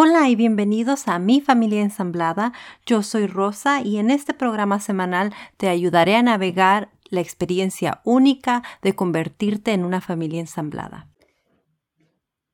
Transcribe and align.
Hola 0.00 0.28
y 0.28 0.36
bienvenidos 0.36 1.08
a 1.08 1.18
Mi 1.18 1.40
Familia 1.40 1.82
Ensamblada. 1.82 2.52
Yo 2.86 3.02
soy 3.02 3.26
Rosa 3.26 3.82
y 3.82 3.98
en 3.98 4.12
este 4.12 4.32
programa 4.32 4.78
semanal 4.78 5.34
te 5.56 5.68
ayudaré 5.68 6.14
a 6.14 6.22
navegar 6.22 6.90
la 7.08 7.20
experiencia 7.20 8.00
única 8.04 8.62
de 8.80 8.94
convertirte 8.94 9.72
en 9.72 9.84
una 9.84 10.00
familia 10.00 10.38
ensamblada. 10.38 11.07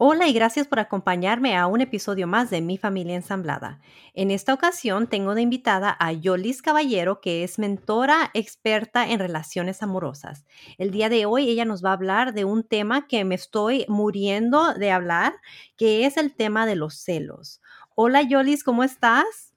Hola 0.07 0.29
y 0.29 0.35
gracias 0.35 0.69
por 0.69 0.81
acompañarme 0.81 1.57
a 1.57 1.67
un 1.67 1.81
episodio 1.81 2.27
más 2.27 2.51
de 2.51 2.61
Mi 2.61 2.77
Familia 2.77 3.15
Ensamblada. 3.15 3.81
En 4.13 4.31
esta 4.31 4.53
ocasión 4.53 5.07
tengo 5.07 5.35
de 5.35 5.41
invitada 5.41 5.97
a 5.99 6.13
Yolis 6.13 6.61
Caballero, 6.61 7.23
que 7.23 7.43
es 7.43 7.59
mentora 7.59 8.31
experta 8.35 9.09
en 9.09 9.19
relaciones 9.19 9.83
amorosas. 9.83 10.45
El 10.77 10.91
día 10.91 11.09
de 11.09 11.25
hoy 11.25 11.49
ella 11.49 11.65
nos 11.65 11.83
va 11.83 11.89
a 11.89 11.95
hablar 11.95 12.35
de 12.35 12.45
un 12.45 12.65
tema 12.65 13.09
que 13.09 13.25
me 13.25 13.35
estoy 13.35 13.87
muriendo 13.89 14.75
de 14.75 14.91
hablar, 14.91 15.37
que 15.79 16.05
es 16.05 16.19
el 16.19 16.35
tema 16.35 16.67
de 16.67 16.77
los 16.77 16.97
celos. 16.97 17.63
Hola 17.95 18.21
Yolis, 18.21 18.63
¿cómo 18.63 18.85
estás? 18.85 19.55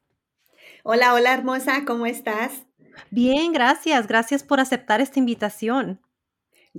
Hola, 0.86 1.14
hola 1.14 1.34
hermosa, 1.34 1.84
¿cómo 1.86 2.06
estás? 2.06 2.66
Bien, 3.12 3.52
gracias. 3.52 4.08
Gracias 4.08 4.44
por 4.44 4.62
aceptar 4.62 5.02
esta 5.02 5.20
invitación. 5.20 6.00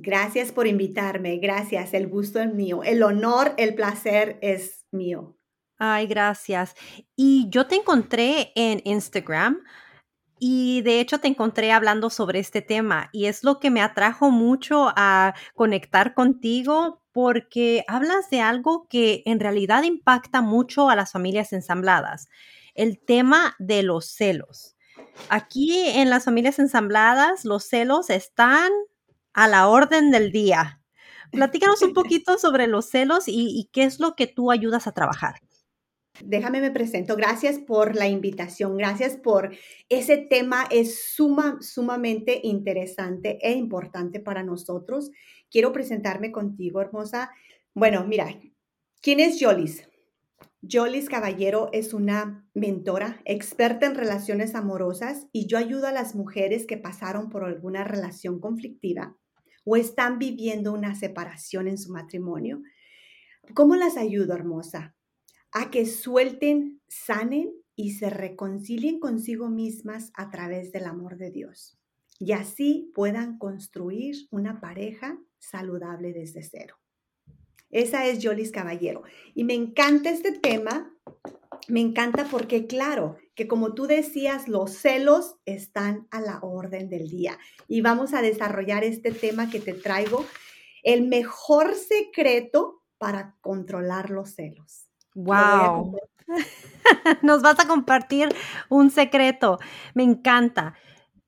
Gracias 0.01 0.53
por 0.53 0.67
invitarme, 0.67 1.39
gracias, 1.39 1.95
el 1.95 2.09
gusto 2.09 2.41
es 2.41 2.53
mío, 2.53 2.83
el 2.85 3.03
honor, 3.03 3.55
el 3.57 3.75
placer 3.75 4.39
es 4.43 4.87
mío. 4.91 5.37
Ay, 5.79 6.07
gracias. 6.07 6.75
Y 7.17 7.49
yo 7.51 7.67
te 7.67 7.77
encontré 7.77 8.53
en 8.57 8.81
Instagram 8.85 9.63
y 10.39 10.83
de 10.83 11.01
hecho 11.01 11.19
te 11.19 11.29
encontré 11.29 11.73
hablando 11.73 12.11
sobre 12.11 12.39
este 12.39 12.63
tema 12.63 13.11
y 13.13 13.27
es 13.27 13.45
lo 13.45 13.59
que 13.59 13.71
me 13.71 13.81
atrajo 13.81 14.31
mucho 14.31 14.93
a 14.97 15.35
conectar 15.55 16.15
contigo 16.15 17.03
porque 17.13 17.85
hablas 17.89 18.31
de 18.31 18.41
algo 18.41 18.87
que 18.89 19.23
en 19.27 19.41
realidad 19.41 19.83
impacta 19.83 20.41
mucho 20.41 20.91
a 20.91 20.97
las 20.97 21.13
familias 21.13 21.53
ensambladas, 21.53 22.29
el 22.75 23.01
tema 23.01 23.57
de 23.59 23.83
los 23.83 24.07
celos. 24.07 24.77
Aquí 25.29 25.73
en 25.89 26.11
las 26.11 26.25
familias 26.25 26.59
ensambladas 26.59 27.45
los 27.45 27.65
celos 27.65 28.11
están 28.11 28.71
a 29.39 29.47
la 29.47 29.69
orden 29.69 30.11
del 30.11 30.33
día. 30.33 30.83
Platícanos 31.31 31.81
un 31.83 31.93
poquito 31.95 32.39
sobre 32.39 32.67
los 32.67 32.91
celos 32.91 33.25
y, 33.29 33.71
qué 33.73 33.85
es 33.85 34.01
lo 34.01 34.17
que 34.17 34.27
tú 34.27 34.51
ayudas 34.51 34.89
a 34.89 34.93
trabajar. 34.93 35.37
Déjame 36.25 36.61
me 36.61 36.73
presento. 36.73 37.15
Gracias 37.15 37.61
por 37.61 37.95
la 37.95 38.09
invitación. 38.09 38.77
Gracias 38.77 39.17
por 39.17 39.55
ese 39.89 40.17
tema. 40.17 40.67
Es 40.73 41.13
suma, 41.15 41.59
sumamente 41.61 42.41
interesante 42.43 43.39
e 43.41 43.53
importante 43.53 44.19
para 44.19 44.43
nosotros. 44.43 45.13
Quiero 45.49 45.73
presentarme 45.73 46.33
contigo, 46.33 46.81
hermosa. 46.81 47.31
Bueno, 47.75 48.05
mira, 48.09 48.41
¿quién 49.01 49.21
es 49.21 49.39
Jolis? 49.41 49.89
Jolis 50.69 51.09
Caballero 51.09 51.71
es 51.73 51.95
una 51.95 52.45
mentora, 52.55 53.21
experta 53.25 53.87
en 53.87 53.95
relaciones 53.95 54.57
amorosas 54.57 55.29
y 55.31 55.47
yo 55.47 55.59
ayudo 55.59 55.87
a 55.87 55.93
las 55.93 56.17
mujeres 56.17 56.67
que 56.67 56.77
pasaron 56.77 57.31
por 57.31 57.45
alguna 57.45 57.85
relación 57.85 58.41
conflictiva 58.41 59.17
o 59.71 59.77
están 59.77 60.19
viviendo 60.19 60.73
una 60.73 60.95
separación 60.95 61.69
en 61.69 61.77
su 61.77 61.93
matrimonio. 61.93 62.63
¿Cómo 63.53 63.77
las 63.77 63.99
ayudo, 63.99 64.33
hermosa? 64.35 64.97
A 65.53 65.71
que 65.71 65.85
suelten, 65.85 66.81
sanen 66.89 67.53
y 67.77 67.93
se 67.93 68.09
reconcilien 68.09 68.99
consigo 68.99 69.51
mismas 69.51 70.11
a 70.15 70.31
través 70.31 70.73
del 70.73 70.87
amor 70.87 71.19
de 71.19 71.31
Dios. 71.31 71.79
Y 72.19 72.33
así 72.33 72.91
puedan 72.95 73.37
construir 73.37 74.17
una 74.31 74.59
pareja 74.59 75.19
saludable 75.39 76.15
desde 76.15 76.43
cero. 76.43 76.77
Esa 77.71 78.07
es 78.07 78.25
Jolis 78.25 78.51
Caballero. 78.51 79.03
Y 79.35 79.45
me 79.45 79.53
encanta 79.53 80.09
este 80.09 80.33
tema. 80.33 80.91
Me 81.69 81.81
encanta 81.81 82.27
porque, 82.31 82.67
claro, 82.67 83.19
que 83.39 83.47
como 83.47 83.73
tú 83.73 83.87
decías, 83.87 84.49
los 84.49 84.73
celos 84.73 85.37
están 85.47 86.09
a 86.11 86.21
la 86.21 86.41
orden 86.43 86.91
del 86.91 87.09
día. 87.09 87.39
Y 87.69 87.83
vamos 87.83 88.13
a 88.13 88.21
desarrollar 88.21 88.83
este 88.83 89.13
tema 89.13 89.49
que 89.49 89.61
te 89.61 89.75
traigo, 89.75 90.27
el 90.83 91.07
mejor 91.07 91.77
secreto 91.77 92.83
para 92.99 93.37
controlar 93.41 94.11
los 94.11 94.35
celos. 94.35 94.89
¡Wow! 95.15 95.97
Nos 97.23 97.41
vas 97.43 97.61
a 97.61 97.69
compartir 97.69 98.29
un 98.71 98.91
secreto. 98.91 99.61
Me 99.95 100.03
encanta. 100.03 100.75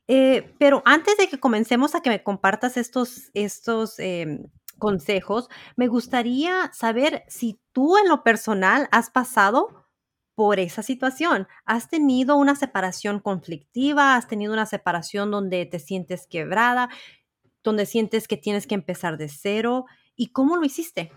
Eh, 0.08 0.52
pero 0.58 0.82
antes 0.86 1.16
de 1.16 1.28
que 1.28 1.38
comencemos 1.38 1.94
a 1.94 2.02
que 2.02 2.10
me 2.10 2.24
compartas 2.24 2.76
estos, 2.76 3.30
estos 3.34 4.00
em, 4.00 4.48
consejos, 4.78 5.48
me 5.76 5.86
gustaría 5.86 6.72
saber 6.72 7.22
si 7.28 7.60
tú 7.70 7.96
en 7.98 8.08
lo 8.08 8.24
personal 8.24 8.88
has 8.90 9.10
pasado 9.10 9.79
por 10.40 10.58
esa 10.58 10.82
situación. 10.82 11.48
¿Has 11.66 11.90
tenido 11.90 12.34
una 12.38 12.56
separación 12.56 13.20
conflictiva? 13.20 14.16
¿Has 14.16 14.26
tenido 14.26 14.54
una 14.54 14.64
separación 14.64 15.30
donde 15.30 15.66
te 15.66 15.78
sientes 15.78 16.26
quebrada? 16.26 16.88
¿Donde 17.62 17.84
sientes 17.84 18.26
que 18.26 18.38
tienes 18.38 18.66
que 18.66 18.74
empezar 18.74 19.18
de 19.18 19.28
cero? 19.28 19.84
¿Y 20.16 20.28
cómo 20.28 20.56
lo 20.56 20.64
hiciste? 20.64 21.12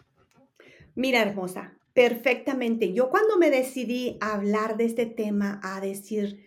Mira, 0.94 1.22
hermosa, 1.22 1.80
perfectamente. 1.94 2.92
Yo 2.92 3.10
cuando 3.10 3.38
me 3.38 3.50
decidí 3.50 4.18
a 4.20 4.34
hablar 4.34 4.76
de 4.76 4.88
este 4.88 5.06
tema, 5.06 5.62
a 5.64 5.80
decir, 5.80 6.44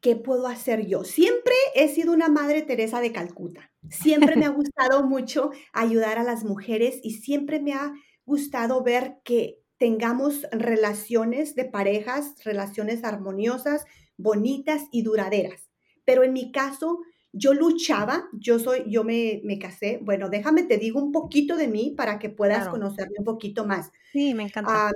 ¿qué 0.00 0.14
puedo 0.14 0.46
hacer 0.46 0.86
yo? 0.86 1.02
Siempre 1.02 1.54
he 1.74 1.88
sido 1.88 2.12
una 2.12 2.28
madre 2.28 2.62
Teresa 2.62 3.00
de 3.00 3.10
Calcuta. 3.10 3.72
Siempre 3.88 4.36
me 4.36 4.46
ha 4.46 4.50
gustado 4.50 5.02
mucho 5.02 5.50
ayudar 5.72 6.16
a 6.16 6.22
las 6.22 6.44
mujeres 6.44 7.00
y 7.02 7.10
siempre 7.10 7.58
me 7.58 7.72
ha 7.72 7.92
gustado 8.24 8.84
ver 8.84 9.16
que 9.24 9.59
tengamos 9.80 10.46
relaciones 10.52 11.54
de 11.54 11.64
parejas, 11.64 12.34
relaciones 12.44 13.02
armoniosas, 13.02 13.86
bonitas 14.18 14.82
y 14.92 15.02
duraderas. 15.02 15.70
Pero 16.04 16.22
en 16.22 16.34
mi 16.34 16.52
caso, 16.52 17.00
yo 17.32 17.54
luchaba, 17.54 18.28
yo 18.34 18.58
soy, 18.58 18.84
yo 18.88 19.04
me, 19.04 19.40
me 19.42 19.58
casé. 19.58 19.98
Bueno, 20.02 20.28
déjame 20.28 20.64
te 20.64 20.76
digo 20.76 21.02
un 21.02 21.12
poquito 21.12 21.56
de 21.56 21.66
mí 21.66 21.94
para 21.96 22.18
que 22.18 22.28
puedas 22.28 22.68
conocerme 22.68 23.14
un 23.20 23.24
poquito 23.24 23.64
más. 23.64 23.90
Sí, 24.12 24.34
me 24.34 24.42
encanta. 24.42 24.88
Ah, 24.88 24.92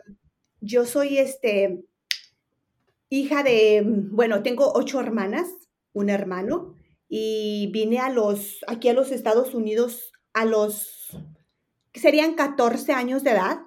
yo 0.60 0.84
soy 0.84 1.16
este 1.16 1.82
hija 3.08 3.42
de, 3.42 3.82
bueno, 3.86 4.42
tengo 4.42 4.70
ocho 4.74 5.00
hermanas, 5.00 5.48
un 5.94 6.10
hermano, 6.10 6.74
y 7.08 7.70
vine 7.72 8.00
a 8.00 8.10
los, 8.10 8.58
aquí 8.66 8.90
a 8.90 8.94
los 8.94 9.12
Estados 9.12 9.54
Unidos 9.54 10.12
a 10.34 10.44
los, 10.44 11.16
serían 11.94 12.34
14 12.34 12.92
años 12.92 13.24
de 13.24 13.30
edad 13.30 13.60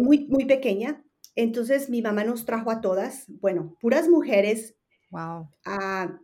muy, 0.00 0.26
muy 0.28 0.44
pequeña. 0.44 1.04
Entonces 1.34 1.90
mi 1.90 2.02
mamá 2.02 2.24
nos 2.24 2.44
trajo 2.44 2.70
a 2.70 2.80
todas, 2.80 3.26
bueno, 3.28 3.76
puras 3.80 4.08
mujeres. 4.08 4.76
Wow. 5.10 5.48
Ah, 5.64 6.20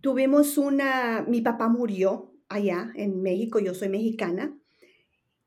tuvimos 0.00 0.58
una, 0.58 1.24
mi 1.26 1.40
papá 1.40 1.68
murió 1.68 2.34
allá 2.48 2.92
en 2.94 3.22
México, 3.22 3.58
yo 3.58 3.74
soy 3.74 3.88
mexicana. 3.88 4.56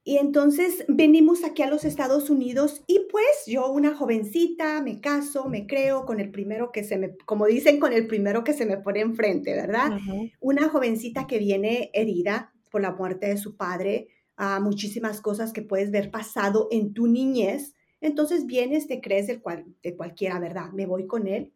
Y 0.08 0.18
entonces 0.18 0.86
venimos 0.88 1.44
aquí 1.44 1.64
a 1.64 1.70
los 1.70 1.84
Estados 1.84 2.30
Unidos 2.30 2.84
y 2.86 3.08
pues 3.12 3.26
yo, 3.48 3.72
una 3.72 3.96
jovencita, 3.96 4.80
me 4.84 5.02
caso, 5.02 5.50
me 5.50 5.66
creo 5.66 6.06
con 6.06 6.20
el 6.20 6.30
primero 6.30 6.72
que 6.72 6.84
se 6.84 6.98
me, 6.98 7.18
como 7.26 7.48
dicen, 7.48 7.80
con 7.80 7.92
el 7.92 8.06
primero 8.06 8.44
que 8.44 8.54
se 8.54 8.68
me 8.68 8.78
pone 8.78 9.00
enfrente, 9.00 9.56
¿verdad? 9.56 9.98
Una 10.40 10.70
jovencita 10.70 11.26
que 11.26 11.40
viene 11.40 11.90
herida 11.92 12.54
por 12.70 12.82
la 12.82 12.92
muerte 12.92 13.28
de 13.28 13.38
su 13.38 13.58
padre, 13.58 14.10
a 14.38 14.60
muchísimas 14.60 15.22
cosas 15.22 15.54
que 15.54 15.62
puedes 15.62 15.92
ver 15.92 16.12
pasado 16.12 16.68
en 16.72 16.94
tu 16.94 17.08
niñez, 17.08 17.76
entonces 18.02 18.46
vienes, 18.46 18.88
te 18.88 19.02
crees 19.02 19.28
de, 19.28 19.42
cual, 19.42 19.66
de 19.82 19.96
cualquiera, 19.96 20.40
¿verdad? 20.40 20.72
Me 20.72 20.86
voy 20.86 21.08
con 21.08 21.28
él. 21.28 21.54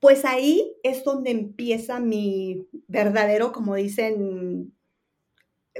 Pues 0.00 0.24
ahí 0.24 0.74
es 0.82 1.04
donde 1.04 1.30
empieza 1.30 2.00
mi 2.00 2.66
verdadero, 2.88 3.52
como 3.52 3.76
dicen, 3.76 4.74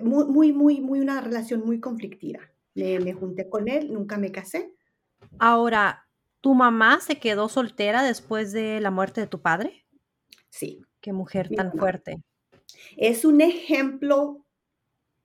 muy, 0.03 0.25
muy, 0.27 0.53
muy, 0.53 0.81
muy 0.81 1.01
una 1.01 1.21
relación 1.21 1.65
muy 1.67 1.81
conflictiva. 1.81 2.41
Me, 2.75 3.01
me 3.01 3.13
junté 3.13 3.49
con 3.49 3.69
él, 3.69 3.93
nunca 3.93 4.17
me 4.17 4.31
casé. 4.31 4.73
Ahora, 5.39 6.07
¿tu 6.41 6.55
mamá 6.55 7.01
se 7.01 7.19
quedó 7.19 7.49
soltera 7.49 8.03
después 8.03 8.53
de 8.53 8.81
la 8.81 8.91
muerte 8.91 9.21
de 9.21 9.27
tu 9.27 9.43
padre? 9.43 9.85
Sí. 10.49 10.83
Qué 11.01 11.13
mujer 11.13 11.49
tan 11.55 11.73
fuerte. 11.73 12.23
Es 12.97 13.25
un 13.25 13.41
ejemplo 13.41 14.45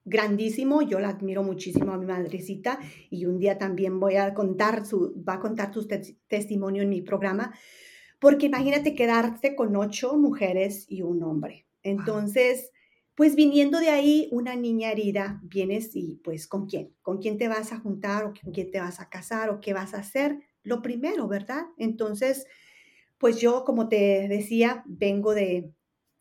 grandísimo, 0.06 0.82
yo 0.82 1.00
la 1.00 1.10
admiro 1.10 1.42
muchísimo 1.42 1.92
a 1.92 1.98
mi 1.98 2.06
madrecita 2.06 2.78
y 3.10 3.26
un 3.26 3.38
día 3.38 3.58
también 3.58 4.00
voy 4.00 4.16
a 4.16 4.32
contar 4.32 4.86
su, 4.86 5.22
va 5.28 5.34
a 5.34 5.40
contar 5.40 5.74
su 5.74 5.86
testimonio 6.28 6.82
en 6.82 6.88
mi 6.88 7.02
programa, 7.02 7.52
porque 8.20 8.46
imagínate 8.46 8.94
quedarte 8.94 9.54
con 9.56 9.76
ocho 9.76 10.16
mujeres 10.16 10.86
y 10.88 11.02
un 11.02 11.22
hombre. 11.24 11.66
Entonces, 11.82 12.70
pues 13.16 13.34
viniendo 13.34 13.80
de 13.80 13.90
ahí, 13.90 14.28
una 14.30 14.54
niña 14.54 14.92
herida, 14.92 15.40
vienes 15.42 15.94
y 15.94 16.20
pues 16.22 16.46
con 16.46 16.66
quién, 16.66 16.94
con 17.02 17.18
quién 17.18 17.36
te 17.36 17.48
vas 17.48 17.72
a 17.72 17.80
juntar 17.80 18.24
o 18.24 18.32
con 18.40 18.52
quién 18.52 18.70
te 18.70 18.78
vas 18.78 19.00
a 19.00 19.08
casar 19.08 19.50
o 19.50 19.60
qué 19.60 19.74
vas 19.74 19.92
a 19.92 19.98
hacer, 19.98 20.38
lo 20.62 20.82
primero, 20.82 21.26
¿verdad? 21.26 21.64
Entonces, 21.78 22.46
pues 23.18 23.40
yo, 23.40 23.64
como 23.64 23.88
te 23.88 24.28
decía, 24.28 24.84
vengo 24.86 25.34
de, 25.34 25.72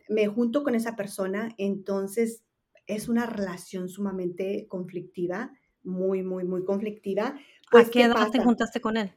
me 0.10 0.28
junto 0.28 0.64
con 0.64 0.74
esa 0.74 0.96
persona, 0.96 1.54
entonces 1.58 2.45
es 2.88 3.10
una 3.10 3.26
relación 3.26 3.90
sumamente 3.90 4.68
conflictiva, 4.68 5.52
muy, 5.84 6.24
muy, 6.24 6.44
muy 6.44 6.64
conflictiva. 6.64 7.36
Pues, 7.72 7.88
¿A 7.88 7.92
qué, 7.92 8.04
edad 8.04 8.30
te 8.32 8.40
juntaste 8.40 8.82
con 8.82 8.98
él? 8.98 9.12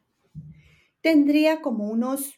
tendría 1.01 1.61
como 1.61 1.89
unos 1.89 2.35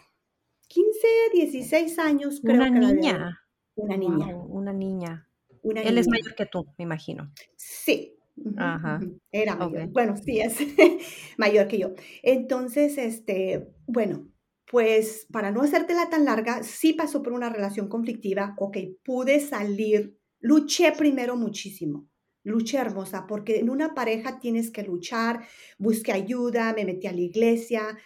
15, 0.69 1.07
16 1.33 1.99
años, 1.99 2.41
creo 2.43 2.57
Una 2.57 2.73
que 2.73 2.79
niña. 2.95 3.41
Una 3.75 3.97
niña. 3.97 4.35
Wow, 4.35 4.45
una 4.47 4.73
niña. 4.73 5.29
Una 5.63 5.83
Él 5.83 5.99
es 5.99 6.09
mayor 6.09 6.35
que 6.35 6.47
tú, 6.47 6.67
me 6.79 6.85
imagino. 6.85 7.33
Sí. 7.57 8.17
Ajá. 8.57 9.01
Era 9.33 9.57
mayor. 9.57 9.89
Bueno, 9.89 10.17
sí 10.17 10.41
es 10.41 10.57
mayor 11.37 11.69
que 11.69 11.79
yo. 11.79 11.93
Entonces, 12.23 12.97
este, 12.97 13.69
bueno, 13.87 14.29
pues 14.71 15.27
para 15.33 15.51
no 15.51 15.63
hacértela 15.63 16.09
tan 16.09 16.25
larga, 16.25 16.63
sí 16.63 16.93
pasó 16.93 17.23
por 17.23 17.33
una 17.33 17.51
relación 17.51 17.89
conflictiva. 17.89 18.55
Ok, 18.59 18.79
pude 19.05 19.41
salir. 19.41 20.20
Luché 20.41 20.93
primero 20.93 21.37
muchísimo. 21.37 22.09
Luché 22.45 22.79
hermosa, 22.79 23.27
porque 23.27 23.59
en 23.59 23.69
una 23.71 23.95
pareja 23.95 24.39
tienes 24.41 24.71
que 24.71 24.83
luchar. 24.83 25.47
Busqué 25.79 26.13
ayuda, 26.13 26.73
me 26.75 26.85
metí 26.87 27.07
a 27.07 27.13
la 27.13 27.21
iglesia, 27.21 27.99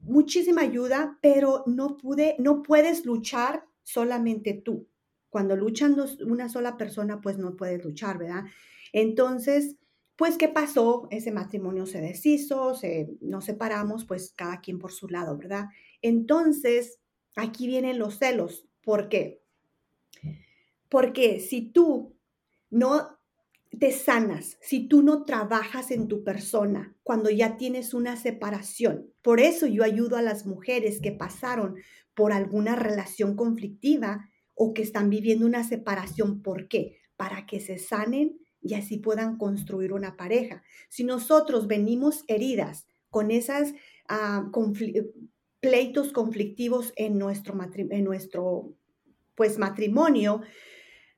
muchísima 0.00 0.62
ayuda, 0.62 1.18
pero 1.22 1.62
no 1.66 1.96
pude, 1.96 2.36
no 2.38 2.62
puedes 2.62 3.04
luchar 3.04 3.64
solamente 3.82 4.54
tú. 4.54 4.88
Cuando 5.28 5.56
luchan 5.56 5.94
dos- 5.94 6.20
una 6.22 6.48
sola 6.48 6.76
persona, 6.76 7.20
pues 7.20 7.38
no 7.38 7.56
puedes 7.56 7.84
luchar, 7.84 8.18
¿verdad? 8.18 8.44
Entonces, 8.92 9.76
pues, 10.16 10.36
¿qué 10.36 10.48
pasó? 10.48 11.06
Ese 11.10 11.30
matrimonio 11.32 11.86
se 11.86 12.00
deshizo, 12.00 12.74
se, 12.74 13.08
nos 13.20 13.44
separamos, 13.44 14.04
pues 14.04 14.32
cada 14.36 14.60
quien 14.60 14.78
por 14.78 14.92
su 14.92 15.08
lado, 15.08 15.36
¿verdad? 15.38 15.66
Entonces, 16.02 16.98
aquí 17.36 17.66
vienen 17.66 17.98
los 17.98 18.18
celos. 18.18 18.66
¿Por 18.82 19.08
qué? 19.08 19.39
Porque 20.90 21.40
si 21.40 21.70
tú 21.72 22.16
no 22.68 23.18
te 23.78 23.92
sanas, 23.92 24.58
si 24.60 24.88
tú 24.88 25.02
no 25.02 25.24
trabajas 25.24 25.90
en 25.90 26.08
tu 26.08 26.24
persona, 26.24 26.96
cuando 27.02 27.30
ya 27.30 27.56
tienes 27.56 27.94
una 27.94 28.16
separación. 28.16 29.12
Por 29.22 29.40
eso 29.40 29.66
yo 29.66 29.84
ayudo 29.84 30.16
a 30.16 30.22
las 30.22 30.44
mujeres 30.44 31.00
que 31.00 31.12
pasaron 31.12 31.76
por 32.14 32.32
alguna 32.32 32.74
relación 32.74 33.36
conflictiva 33.36 34.28
o 34.54 34.74
que 34.74 34.82
están 34.82 35.08
viviendo 35.08 35.46
una 35.46 35.62
separación. 35.62 36.42
¿Por 36.42 36.68
qué? 36.68 36.98
Para 37.16 37.46
que 37.46 37.60
se 37.60 37.78
sanen 37.78 38.40
y 38.60 38.74
así 38.74 38.98
puedan 38.98 39.38
construir 39.38 39.92
una 39.92 40.16
pareja. 40.16 40.62
Si 40.88 41.04
nosotros 41.04 41.68
venimos 41.68 42.24
heridas 42.26 42.86
con 43.08 43.30
esas 43.30 43.72
ah, 44.08 44.48
confli- 44.52 45.12
pleitos 45.60 46.12
conflictivos 46.12 46.92
en 46.96 47.18
nuestro, 47.18 47.54
matri- 47.54 47.88
en 47.90 48.04
nuestro 48.04 48.74
pues, 49.36 49.58
matrimonio, 49.58 50.42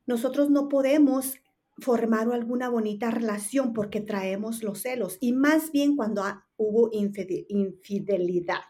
nosotros 0.06 0.50
no 0.50 0.68
podemos 0.68 1.36
formar 1.78 2.30
alguna 2.32 2.68
bonita 2.68 3.10
relación 3.10 3.72
porque 3.72 4.00
traemos 4.00 4.62
los 4.62 4.80
celos 4.82 5.18
y 5.20 5.32
más 5.32 5.72
bien 5.72 5.96
cuando 5.96 6.22
hubo 6.56 6.90
infide- 6.92 7.46
infidelidad. 7.48 8.60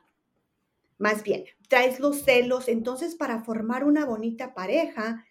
Más 0.99 1.23
bien, 1.25 1.45
traes 1.69 1.99
los 2.01 2.23
celos, 2.23 2.69
entonces 2.69 3.17
para 3.17 3.43
formar 3.45 3.85
una 3.85 4.05
bonita 4.05 4.55
pareja 4.55 5.25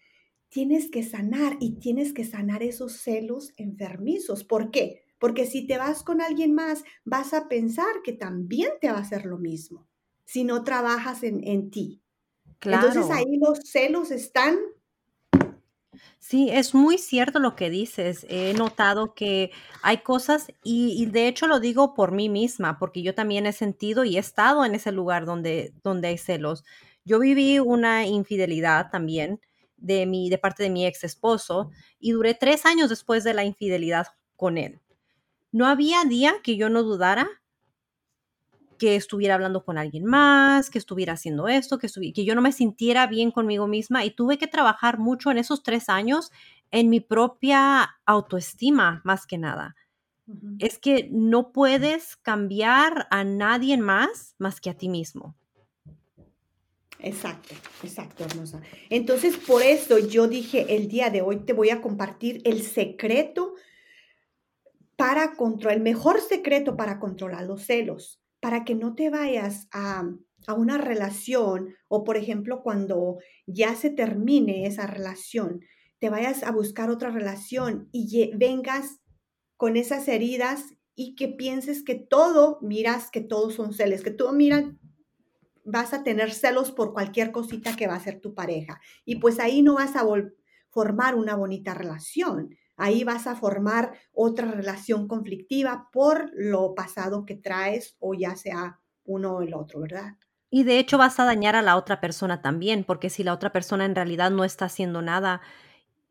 tienes 0.48 0.90
que 0.90 1.02
sanar 1.02 1.56
y 1.60 1.76
tienes 1.80 2.12
que 2.12 2.24
sanar 2.24 2.62
esos 2.62 2.92
celos 2.94 3.52
enfermizos. 3.56 4.44
¿Por 4.44 4.70
qué? 4.70 5.04
Porque 5.18 5.46
si 5.46 5.66
te 5.66 5.78
vas 5.78 6.02
con 6.02 6.20
alguien 6.20 6.52
más, 6.54 6.84
vas 7.04 7.32
a 7.32 7.48
pensar 7.48 8.02
que 8.04 8.12
también 8.12 8.70
te 8.80 8.90
va 8.90 8.98
a 8.98 9.02
hacer 9.02 9.24
lo 9.26 9.38
mismo 9.38 9.88
si 10.24 10.44
no 10.44 10.64
trabajas 10.64 11.22
en, 11.22 11.46
en 11.46 11.70
ti. 11.70 12.02
Entonces 12.68 13.10
ahí 13.10 13.38
los 13.40 13.60
celos 13.70 14.10
están 14.10 14.58
Sí, 16.18 16.50
es 16.50 16.74
muy 16.74 16.98
cierto 16.98 17.40
lo 17.40 17.56
que 17.56 17.68
dices. 17.68 18.26
He 18.28 18.54
notado 18.54 19.14
que 19.14 19.50
hay 19.82 19.98
cosas, 19.98 20.52
y, 20.62 21.06
de 21.06 21.28
hecho 21.28 21.46
lo 21.46 21.60
digo 21.60 21.94
por 21.94 22.12
mí 22.12 22.28
misma, 22.28 22.78
porque 22.78 23.02
yo 23.02 23.14
también 23.14 23.46
he 23.46 23.52
sentido 23.52 24.04
y 24.04 24.16
he 24.16 24.20
estado 24.20 24.64
en 24.64 24.74
ese 24.74 24.92
lugar 24.92 25.26
donde, 25.26 25.74
donde 25.82 26.08
hay 26.08 26.18
celos. 26.18 26.64
Yo 27.04 27.18
viví 27.18 27.58
una 27.58 28.06
infidelidad 28.06 28.90
también 28.90 29.40
de, 29.76 30.06
mi, 30.06 30.30
de 30.30 30.38
parte 30.38 30.62
de 30.62 30.70
mi 30.70 30.86
ex 30.86 31.04
esposo 31.04 31.70
y 31.98 32.12
duré 32.12 32.34
tres 32.34 32.66
años 32.66 32.88
después 32.88 33.24
de 33.24 33.34
la 33.34 33.44
infidelidad 33.44 34.06
con 34.36 34.58
él. 34.58 34.80
No 35.50 35.66
había 35.66 36.04
día 36.04 36.34
que 36.42 36.56
yo 36.56 36.70
no 36.70 36.82
dudara 36.82 37.28
que 38.82 38.96
estuviera 38.96 39.34
hablando 39.36 39.64
con 39.64 39.78
alguien 39.78 40.04
más, 40.04 40.68
que 40.68 40.78
estuviera 40.78 41.12
haciendo 41.12 41.46
esto, 41.46 41.78
que, 41.78 41.86
que 42.12 42.24
yo 42.24 42.34
no 42.34 42.42
me 42.42 42.50
sintiera 42.50 43.06
bien 43.06 43.30
conmigo 43.30 43.68
misma 43.68 44.04
y 44.04 44.10
tuve 44.10 44.38
que 44.38 44.48
trabajar 44.48 44.98
mucho 44.98 45.30
en 45.30 45.38
esos 45.38 45.62
tres 45.62 45.88
años 45.88 46.32
en 46.72 46.90
mi 46.90 46.98
propia 46.98 47.94
autoestima, 48.06 49.00
más 49.04 49.24
que 49.24 49.38
nada. 49.38 49.76
Es 50.58 50.80
que 50.80 51.08
no 51.12 51.52
puedes 51.52 52.16
cambiar 52.16 53.06
a 53.12 53.22
nadie 53.22 53.76
más 53.76 54.34
más 54.38 54.60
que 54.60 54.70
a 54.70 54.74
ti 54.74 54.88
mismo. 54.88 55.36
Exacto, 56.98 57.54
exacto, 57.84 58.24
hermosa. 58.24 58.62
Entonces, 58.90 59.36
por 59.36 59.62
eso 59.62 59.98
yo 60.00 60.26
dije, 60.26 60.74
el 60.74 60.88
día 60.88 61.08
de 61.10 61.22
hoy 61.22 61.44
te 61.44 61.52
voy 61.52 61.70
a 61.70 61.80
compartir 61.80 62.42
el 62.44 62.62
secreto 62.62 63.54
para 64.96 65.34
controlar, 65.34 65.76
el 65.76 65.84
mejor 65.84 66.20
secreto 66.20 66.76
para 66.76 66.98
controlar 66.98 67.44
los 67.44 67.62
celos, 67.62 68.21
para 68.42 68.64
que 68.64 68.74
no 68.74 68.96
te 68.96 69.08
vayas 69.08 69.68
a, 69.70 70.02
a 70.48 70.54
una 70.54 70.76
relación 70.76 71.76
o, 71.86 72.02
por 72.02 72.16
ejemplo, 72.16 72.60
cuando 72.64 73.18
ya 73.46 73.76
se 73.76 73.88
termine 73.88 74.66
esa 74.66 74.88
relación, 74.88 75.60
te 76.00 76.10
vayas 76.10 76.42
a 76.42 76.50
buscar 76.50 76.90
otra 76.90 77.10
relación 77.10 77.88
y 77.92 78.32
vengas 78.34 78.98
con 79.56 79.76
esas 79.76 80.08
heridas 80.08 80.74
y 80.96 81.14
que 81.14 81.28
pienses 81.28 81.84
que 81.84 81.94
todo, 81.94 82.58
miras 82.62 83.12
que 83.12 83.20
todos 83.20 83.54
son 83.54 83.72
celos, 83.72 84.02
que 84.02 84.10
todo, 84.10 84.32
mira, 84.32 84.76
vas 85.64 85.94
a 85.94 86.02
tener 86.02 86.32
celos 86.32 86.72
por 86.72 86.92
cualquier 86.92 87.30
cosita 87.30 87.76
que 87.76 87.86
va 87.86 87.94
a 87.94 88.00
ser 88.00 88.20
tu 88.20 88.34
pareja. 88.34 88.80
Y 89.04 89.20
pues 89.20 89.38
ahí 89.38 89.62
no 89.62 89.76
vas 89.76 89.94
a 89.94 90.04
formar 90.68 91.14
una 91.14 91.36
bonita 91.36 91.74
relación. 91.74 92.56
Ahí 92.82 93.04
vas 93.04 93.28
a 93.28 93.36
formar 93.36 93.92
otra 94.12 94.50
relación 94.50 95.06
conflictiva 95.06 95.88
por 95.92 96.32
lo 96.34 96.74
pasado 96.74 97.24
que 97.24 97.36
traes 97.36 97.96
o 98.00 98.12
ya 98.12 98.34
sea 98.34 98.80
uno 99.04 99.36
o 99.36 99.42
el 99.42 99.54
otro, 99.54 99.78
¿verdad? 99.78 100.16
Y 100.50 100.64
de 100.64 100.80
hecho 100.80 100.98
vas 100.98 101.20
a 101.20 101.24
dañar 101.24 101.54
a 101.54 101.62
la 101.62 101.76
otra 101.76 102.00
persona 102.00 102.42
también, 102.42 102.82
porque 102.82 103.08
si 103.08 103.22
la 103.22 103.34
otra 103.34 103.52
persona 103.52 103.84
en 103.84 103.94
realidad 103.94 104.32
no 104.32 104.42
está 104.42 104.64
haciendo 104.64 105.00
nada 105.00 105.42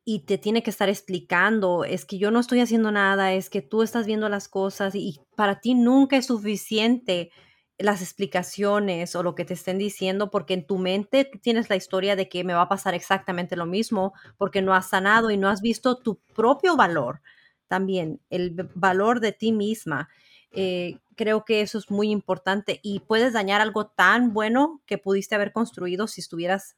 y 0.06 0.20
te 0.20 0.38
tiene 0.38 0.64
que 0.64 0.70
estar 0.70 0.88
explicando, 0.88 1.84
es 1.84 2.06
que 2.06 2.18
yo 2.18 2.32
no 2.32 2.40
estoy 2.40 2.62
haciendo 2.62 2.90
nada, 2.90 3.34
es 3.34 3.50
que 3.50 3.62
tú 3.62 3.84
estás 3.84 4.06
viendo 4.06 4.30
las 4.30 4.48
cosas 4.48 4.96
y 4.96 5.20
para 5.36 5.60
ti 5.60 5.76
nunca 5.76 6.16
es 6.16 6.28
suficiente 6.28 7.32
las 7.78 8.02
explicaciones 8.02 9.16
o 9.16 9.24
lo 9.24 9.36
que 9.36 9.46
te 9.46 9.54
estén 9.54 9.78
diciendo, 9.78 10.30
porque 10.30 10.54
en 10.54 10.66
tu 10.66 10.78
mente 10.78 11.26
tú 11.26 11.40
tienes 11.40 11.70
la 11.70 11.76
historia 11.76 12.16
de 12.16 12.30
que 12.30 12.44
me 12.44 12.54
va 12.54 12.64
a 12.64 12.70
pasar 12.70 12.94
exactamente 12.94 13.56
lo 13.56 13.66
mismo, 13.66 14.14
porque 14.38 14.62
no 14.62 14.74
has 14.74 14.90
sanado 14.90 15.32
y 15.32 15.38
no 15.38 15.50
has 15.50 15.62
visto 15.62 15.98
tu 15.98 16.20
propio 16.36 16.76
valor 16.76 17.22
también, 17.68 18.20
el 18.30 18.70
valor 18.76 19.20
de 19.20 19.32
ti 19.32 19.52
misma. 19.52 20.10
Eh, 20.52 21.00
creo 21.16 21.46
que 21.46 21.62
eso 21.62 21.78
es 21.78 21.90
muy 21.90 22.12
importante 22.12 22.80
y 22.84 23.00
puedes 23.00 23.34
dañar 23.34 23.62
algo 23.62 23.88
tan 23.88 24.34
bueno 24.34 24.82
que 24.86 24.98
pudiste 24.98 25.36
haber 25.36 25.54
construido 25.54 26.08
si 26.08 26.20
estuvieras 26.20 26.76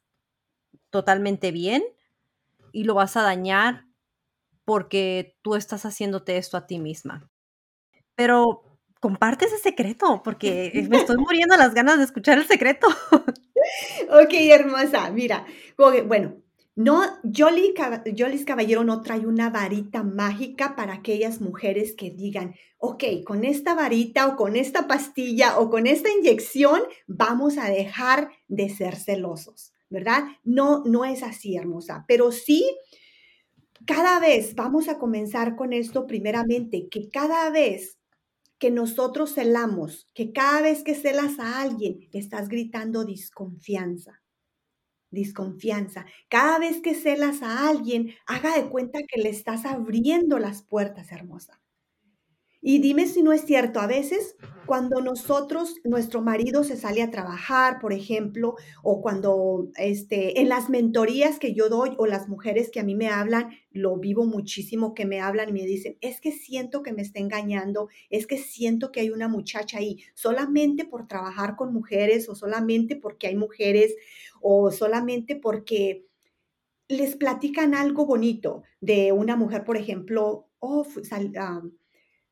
totalmente 0.90 1.50
bien 1.50 1.82
y 2.72 2.84
lo 2.84 2.94
vas 2.94 3.16
a 3.16 3.22
dañar 3.22 3.86
porque 4.64 5.36
tú 5.42 5.56
estás 5.56 5.84
haciéndote 5.84 6.36
esto 6.36 6.56
a 6.56 6.66
ti 6.66 6.78
misma. 6.78 7.28
Pero 8.14 8.73
comparte 9.04 9.44
ese 9.44 9.58
secreto 9.58 10.22
porque 10.24 10.86
me 10.88 10.96
estoy 10.96 11.18
muriendo 11.18 11.58
las 11.58 11.74
ganas 11.74 11.98
de 11.98 12.04
escuchar 12.04 12.38
el 12.38 12.46
secreto. 12.46 12.86
Ok, 14.08 14.32
hermosa, 14.50 15.10
mira, 15.10 15.46
bueno, 15.76 16.36
no, 16.74 17.02
Jolly's 17.22 18.44
Caballero 18.44 18.84
no 18.84 19.02
trae 19.02 19.26
una 19.26 19.48
varita 19.50 20.02
mágica 20.02 20.74
para 20.76 20.94
aquellas 20.94 21.40
mujeres 21.40 21.94
que 21.94 22.10
digan, 22.10 22.54
ok, 22.78 23.04
con 23.24 23.44
esta 23.44 23.74
varita 23.74 24.26
o 24.26 24.36
con 24.36 24.56
esta 24.56 24.86
pastilla 24.86 25.58
o 25.58 25.70
con 25.70 25.86
esta 25.86 26.10
inyección 26.10 26.80
vamos 27.06 27.58
a 27.58 27.68
dejar 27.68 28.30
de 28.48 28.68
ser 28.68 28.96
celosos, 28.96 29.72
¿verdad? 29.88 30.24
No, 30.44 30.82
no 30.84 31.04
es 31.04 31.22
así, 31.22 31.56
hermosa, 31.56 32.04
pero 32.08 32.32
sí, 32.32 32.64
cada 33.86 34.18
vez 34.18 34.54
vamos 34.54 34.88
a 34.88 34.98
comenzar 34.98 35.56
con 35.56 35.72
esto 35.72 36.06
primeramente, 36.06 36.88
que 36.90 37.08
cada 37.10 37.50
vez 37.50 37.98
que 38.64 38.70
nosotros 38.70 39.34
celamos, 39.34 40.08
que 40.14 40.32
cada 40.32 40.62
vez 40.62 40.84
que 40.84 40.94
celas 40.94 41.38
a 41.38 41.60
alguien, 41.60 42.08
estás 42.14 42.48
gritando 42.48 43.04
desconfianza, 43.04 44.22
desconfianza. 45.10 46.06
Cada 46.30 46.58
vez 46.58 46.80
que 46.80 46.94
celas 46.94 47.42
a 47.42 47.68
alguien, 47.68 48.14
haga 48.26 48.56
de 48.56 48.70
cuenta 48.70 49.00
que 49.06 49.20
le 49.20 49.28
estás 49.28 49.66
abriendo 49.66 50.38
las 50.38 50.62
puertas, 50.62 51.12
hermosa. 51.12 51.60
Y 52.66 52.78
dime 52.78 53.06
si 53.06 53.22
no 53.22 53.34
es 53.34 53.42
cierto, 53.44 53.78
a 53.78 53.86
veces 53.86 54.36
cuando 54.64 55.02
nosotros, 55.02 55.82
nuestro 55.84 56.22
marido 56.22 56.64
se 56.64 56.78
sale 56.78 57.02
a 57.02 57.10
trabajar, 57.10 57.78
por 57.78 57.92
ejemplo, 57.92 58.56
o 58.82 59.02
cuando 59.02 59.68
este, 59.76 60.40
en 60.40 60.48
las 60.48 60.70
mentorías 60.70 61.38
que 61.38 61.52
yo 61.52 61.68
doy 61.68 61.90
o 61.98 62.06
las 62.06 62.26
mujeres 62.26 62.70
que 62.70 62.80
a 62.80 62.82
mí 62.82 62.94
me 62.94 63.10
hablan, 63.10 63.50
lo 63.70 63.98
vivo 63.98 64.24
muchísimo 64.24 64.94
que 64.94 65.04
me 65.04 65.20
hablan 65.20 65.50
y 65.50 65.52
me 65.52 65.66
dicen, 65.66 65.98
es 66.00 66.22
que 66.22 66.32
siento 66.32 66.82
que 66.82 66.94
me 66.94 67.02
está 67.02 67.18
engañando, 67.18 67.90
es 68.08 68.26
que 68.26 68.38
siento 68.38 68.92
que 68.92 69.00
hay 69.00 69.10
una 69.10 69.28
muchacha 69.28 69.76
ahí, 69.76 70.02
solamente 70.14 70.86
por 70.86 71.06
trabajar 71.06 71.56
con 71.56 71.70
mujeres 71.70 72.30
o 72.30 72.34
solamente 72.34 72.96
porque 72.96 73.26
hay 73.26 73.36
mujeres 73.36 73.94
o 74.40 74.70
solamente 74.70 75.36
porque 75.36 76.06
les 76.88 77.14
platican 77.16 77.74
algo 77.74 78.06
bonito 78.06 78.62
de 78.80 79.12
una 79.12 79.36
mujer, 79.36 79.64
por 79.64 79.76
ejemplo, 79.76 80.48
oh, 80.60 80.86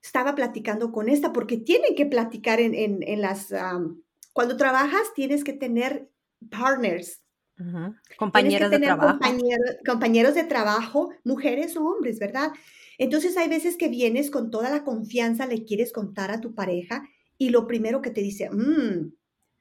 estaba 0.02 0.35
platicando 0.35 0.90
con 0.92 1.09
esta, 1.09 1.32
porque 1.32 1.56
tienen 1.56 1.94
que 1.94 2.06
platicar 2.06 2.61
en, 2.61 3.21
las, 3.21 3.54
cuando 4.32 4.56
trabajas 4.56 5.14
tienes 5.14 5.44
que 5.44 5.52
tener 5.52 6.11
partners. 6.50 7.23
Compañeros 8.18 8.71
de 8.71 8.80
trabajo. 8.80 9.18
Compañeros, 9.87 10.35
de 10.35 10.44
trabajo, 10.44 11.11
mujeres 11.23 11.76
o 11.76 11.85
hombres, 11.85 12.18
¿verdad? 12.18 12.52
Entonces 12.99 13.37
hay 13.37 13.49
veces 13.49 13.76
que 13.76 13.88
vienes 13.88 14.30
con 14.30 14.50
toda 14.50 14.71
la 14.71 14.82
confianza, 14.82 15.47
le 15.47 15.64
quieres 15.64 15.92
contar 15.92 16.32
a 16.32 16.40
tu 16.40 16.54
pareja 16.54 17.09
y 17.38 17.50
lo 17.50 17.66
primero 17.66 18.02
que 18.02 18.11
te 18.11 18.21
dice, 18.21 18.50
mmm, 18.50 19.12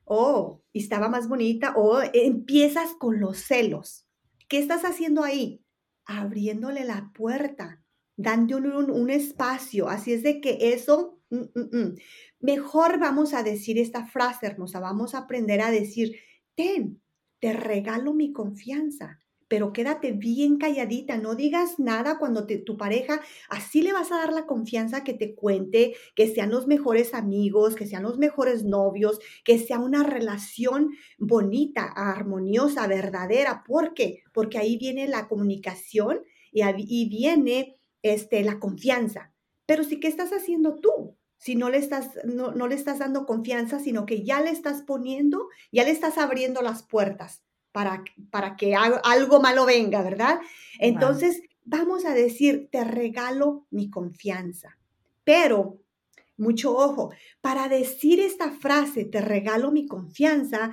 oh, 0.06 0.62
estaba 0.74 1.10
más 1.10 1.28
bonita, 1.28 1.74
o 1.76 2.02
empiezas 2.14 2.94
con 2.98 3.20
los 3.20 3.38
celos. 3.38 4.08
¿Qué 4.48 4.58
estás 4.58 4.84
haciendo 4.84 5.24
ahí? 5.24 5.64
Abriéndole 6.06 6.84
la 6.84 7.12
puerta 7.14 7.81
dando 8.22 8.58
un, 8.58 9.10
espacio. 9.10 9.90
Así 9.90 10.14
es 10.14 10.24
de 10.24 10.42
que 10.42 10.58
eso, 10.74 11.20
mm, 11.30 11.38
mm, 11.38 11.78
mm. 11.78 11.96
mejor 12.42 13.00
vamos 13.00 13.34
a 13.34 13.44
decir 13.44 13.78
esta 13.78 14.06
frase 14.06 14.48
hermosa, 14.48 14.80
vamos 14.80 15.16
a 15.16 15.20
aprender 15.20 15.62
a 15.62 15.72
decir, 15.72 16.16
ten, 16.56 17.02
te 17.40 17.54
regalo 17.54 18.14
mi 18.14 18.32
confianza, 18.32 19.20
pero 19.48 19.74
quédate 19.74 20.14
bien 20.14 20.58
calladita, 20.58 21.18
no 21.18 21.36
digas 21.36 21.78
nada 21.78 22.18
cuando 22.20 22.46
te, 22.46 22.58
tu 22.58 22.78
pareja, 22.78 23.20
así 23.50 23.82
le 23.82 23.92
vas 23.92 24.12
a 24.12 24.18
dar 24.20 24.32
la 24.32 24.46
confianza 24.46 25.04
que 25.04 25.14
te 25.14 25.36
cuente, 25.36 25.94
que 26.16 26.34
sean 26.34 26.52
los 26.52 26.68
mejores 26.68 27.14
amigos, 27.14 27.76
que 27.76 27.86
sean 27.86 28.04
los 28.04 28.18
mejores 28.18 28.64
novios, 28.64 29.20
que 29.44 29.58
sea 29.58 29.80
una 29.80 30.04
relación 30.04 30.92
bonita, 31.18 31.84
armoniosa, 31.84 32.88
verdadera. 32.88 33.64
¿Por 33.68 33.94
qué? 33.94 34.24
Porque 34.32 34.58
ahí 34.58 34.78
viene 34.78 35.10
la 35.10 35.28
comunicación 35.28 36.22
y 36.54 37.10
viene 37.10 37.81
este, 38.02 38.44
la 38.44 38.60
confianza. 38.60 39.34
Pero 39.66 39.84
sí, 39.84 40.00
¿qué 40.00 40.08
estás 40.08 40.32
haciendo 40.32 40.80
tú? 40.80 41.18
Si 41.38 41.56
no 41.56 41.70
le, 41.70 41.78
estás, 41.78 42.20
no, 42.26 42.68
le 42.68 42.76
estás 42.76 43.00
dando 43.00 43.26
confianza, 43.26 43.80
sino 43.80 44.06
que 44.06 44.24
ya 44.24 44.42
le 44.42 44.52
estás 44.52 44.84
poniendo, 44.84 45.48
ya 45.72 45.84
le 45.84 45.90
estás 45.92 46.18
abriendo 46.18 46.62
las 46.62 46.84
puertas 46.84 47.42
para, 47.72 48.04
para 48.30 48.56
que 48.56 48.76
algo 48.76 49.40
malo 49.40 49.66
venga, 49.66 50.04
¿verdad? 50.04 50.40
Entonces, 50.78 51.42
vamos 51.64 52.06
a 52.06 52.14
decir, 52.14 52.70
te 52.72 52.84
regalo 52.84 53.66
mi 53.72 53.90
confianza. 53.90 54.78
Pero, 55.24 55.80
mucho 56.38 56.76
ojo, 56.76 57.12
para 57.40 57.70
decir 57.70 58.20
esta 58.20 58.52
frase, 58.52 59.06
te 59.06 59.22
regalo 59.22 59.72
mi 59.72 59.88
confianza, 59.88 60.72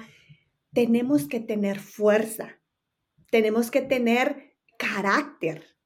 tenemos 0.73 1.29
que 1.29 1.41
tener 1.41 1.79
fuerza, 1.79 2.59
tenemos 3.31 3.71
que 3.71 3.81
tener 3.81 4.55
carácter, 4.79 5.78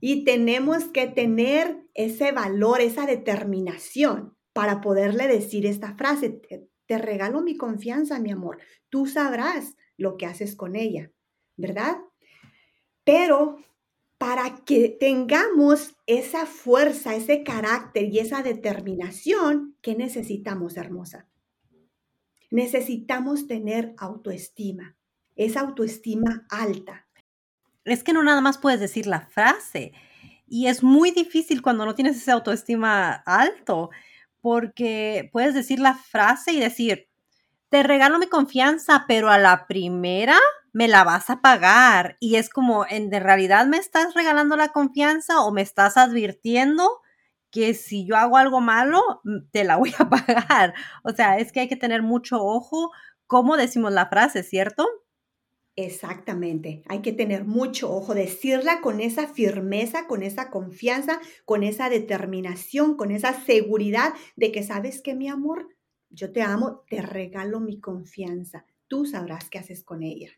y 0.00 0.24
tenemos 0.24 0.84
que 0.84 1.06
tener 1.06 1.84
ese 1.94 2.32
valor, 2.32 2.80
esa 2.80 3.06
determinación 3.06 4.36
para 4.52 4.80
poderle 4.80 5.26
decir 5.28 5.66
esta 5.66 5.96
frase. 5.96 6.40
Te, 6.86 6.98
regalo 6.98 7.42
mi 7.42 7.56
confianza, 7.56 8.20
mi 8.20 8.30
amor. 8.30 8.58
Tú 8.90 9.06
sabrás 9.06 9.76
lo 9.96 10.16
que 10.16 10.26
haces 10.26 10.54
con 10.54 10.76
ella, 10.76 11.10
¿verdad? 11.56 11.96
Pero 13.04 13.58
para 14.18 14.64
que 14.64 14.88
tengamos 14.88 15.96
esa 16.06 16.46
fuerza, 16.46 17.14
ese 17.14 17.42
carácter 17.42 18.04
y 18.12 18.18
esa 18.18 18.42
determinación, 18.42 19.76
¿qué 19.82 19.94
necesitamos, 19.94 20.76
hermosa? 20.76 21.28
Necesitamos 22.50 23.46
tener 23.46 23.94
autoestima, 23.98 24.96
esa 25.34 25.60
autoestima 25.60 26.46
alta 26.48 27.05
es 27.86 28.04
que 28.04 28.12
no 28.12 28.22
nada 28.22 28.40
más 28.40 28.58
puedes 28.58 28.80
decir 28.80 29.06
la 29.06 29.22
frase. 29.22 29.92
Y 30.46 30.66
es 30.68 30.82
muy 30.82 31.10
difícil 31.10 31.62
cuando 31.62 31.84
no 31.86 31.94
tienes 31.94 32.16
esa 32.16 32.34
autoestima 32.34 33.12
alto, 33.26 33.90
porque 34.40 35.28
puedes 35.32 35.54
decir 35.54 35.80
la 35.80 35.94
frase 35.94 36.52
y 36.52 36.60
decir, 36.60 37.08
te 37.68 37.82
regalo 37.82 38.18
mi 38.18 38.28
confianza, 38.28 39.04
pero 39.08 39.30
a 39.30 39.38
la 39.38 39.66
primera 39.66 40.38
me 40.72 40.88
la 40.88 41.04
vas 41.04 41.30
a 41.30 41.40
pagar. 41.40 42.16
Y 42.20 42.36
es 42.36 42.50
como, 42.50 42.86
¿en 42.88 43.10
realidad 43.10 43.66
me 43.66 43.78
estás 43.78 44.14
regalando 44.14 44.56
la 44.56 44.68
confianza 44.68 45.40
o 45.40 45.52
me 45.52 45.62
estás 45.62 45.96
advirtiendo 45.96 47.00
que 47.50 47.74
si 47.74 48.06
yo 48.06 48.16
hago 48.16 48.36
algo 48.36 48.60
malo, 48.60 49.00
mm, 49.24 49.48
te 49.50 49.64
la 49.64 49.76
voy 49.76 49.94
a 49.98 50.08
pagar? 50.10 50.74
O 51.02 51.12
sea, 51.12 51.38
es 51.38 51.52
que 51.52 51.60
hay 51.60 51.68
que 51.68 51.76
tener 51.76 52.02
mucho 52.02 52.42
ojo 52.42 52.92
cómo 53.26 53.56
decimos 53.56 53.92
la 53.92 54.06
frase, 54.06 54.42
¿cierto? 54.42 54.86
Exactamente, 55.78 56.82
hay 56.88 57.02
que 57.02 57.12
tener 57.12 57.44
mucho 57.44 57.92
ojo, 57.92 58.14
decirla 58.14 58.80
con 58.80 58.98
esa 58.98 59.28
firmeza, 59.28 60.06
con 60.06 60.22
esa 60.22 60.50
confianza, 60.50 61.20
con 61.44 61.62
esa 61.62 61.90
determinación, 61.90 62.96
con 62.96 63.10
esa 63.10 63.34
seguridad 63.44 64.14
de 64.36 64.52
que 64.52 64.62
sabes 64.62 65.02
que 65.02 65.14
mi 65.14 65.28
amor, 65.28 65.68
yo 66.08 66.32
te 66.32 66.40
amo, 66.40 66.82
te 66.88 67.02
regalo 67.02 67.60
mi 67.60 67.78
confianza, 67.78 68.64
tú 68.88 69.04
sabrás 69.04 69.50
qué 69.50 69.58
haces 69.58 69.84
con 69.84 70.02
ella. 70.02 70.30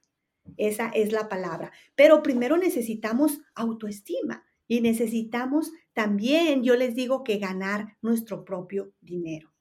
Esa 0.56 0.88
es 0.88 1.12
la 1.12 1.28
palabra. 1.28 1.70
Pero 1.94 2.20
primero 2.24 2.56
necesitamos 2.56 3.40
autoestima 3.54 4.44
y 4.66 4.80
necesitamos 4.80 5.70
también, 5.92 6.64
yo 6.64 6.74
les 6.74 6.96
digo, 6.96 7.22
que 7.22 7.38
ganar 7.38 7.96
nuestro 8.02 8.44
propio 8.44 8.92
dinero 9.00 9.52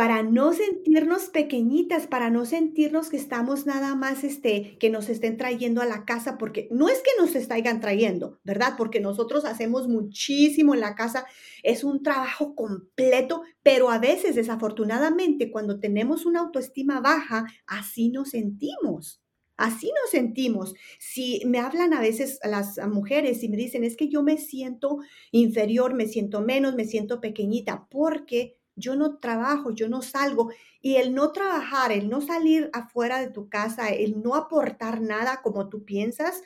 para 0.00 0.22
no 0.22 0.54
sentirnos 0.54 1.24
pequeñitas, 1.24 2.06
para 2.06 2.30
no 2.30 2.46
sentirnos 2.46 3.10
que 3.10 3.18
estamos 3.18 3.66
nada 3.66 3.94
más, 3.94 4.24
este, 4.24 4.78
que 4.78 4.88
nos 4.88 5.10
estén 5.10 5.36
trayendo 5.36 5.82
a 5.82 5.84
la 5.84 6.06
casa, 6.06 6.38
porque 6.38 6.68
no 6.70 6.88
es 6.88 7.02
que 7.02 7.10
nos 7.18 7.34
estén 7.34 7.80
trayendo, 7.80 8.40
¿verdad? 8.42 8.76
Porque 8.78 8.98
nosotros 8.98 9.44
hacemos 9.44 9.88
muchísimo 9.88 10.72
en 10.72 10.80
la 10.80 10.94
casa, 10.94 11.26
es 11.62 11.84
un 11.84 12.02
trabajo 12.02 12.54
completo, 12.54 13.42
pero 13.62 13.90
a 13.90 13.98
veces, 13.98 14.36
desafortunadamente, 14.36 15.50
cuando 15.50 15.78
tenemos 15.80 16.24
una 16.24 16.40
autoestima 16.40 17.02
baja, 17.02 17.44
así 17.66 18.08
nos 18.08 18.30
sentimos. 18.30 19.20
Así 19.58 19.92
nos 20.00 20.10
sentimos. 20.10 20.72
Si 20.98 21.42
me 21.44 21.58
hablan 21.58 21.92
a 21.92 22.00
veces 22.00 22.40
las 22.42 22.78
mujeres 22.88 23.42
y 23.42 23.50
me 23.50 23.58
dicen, 23.58 23.84
es 23.84 23.98
que 23.98 24.08
yo 24.08 24.22
me 24.22 24.38
siento 24.38 25.00
inferior, 25.30 25.92
me 25.92 26.06
siento 26.06 26.40
menos, 26.40 26.74
me 26.74 26.86
siento 26.86 27.20
pequeñita, 27.20 27.86
porque 27.90 28.59
yo 28.80 28.96
no 28.96 29.18
trabajo, 29.18 29.70
yo 29.72 29.88
no 29.88 30.02
salgo. 30.02 30.50
Y 30.80 30.96
el 30.96 31.14
no 31.14 31.32
trabajar, 31.32 31.92
el 31.92 32.08
no 32.08 32.20
salir 32.20 32.70
afuera 32.72 33.20
de 33.20 33.30
tu 33.30 33.48
casa, 33.48 33.90
el 33.90 34.22
no 34.22 34.34
aportar 34.34 35.00
nada 35.00 35.42
como 35.42 35.68
tú 35.68 35.84
piensas, 35.84 36.42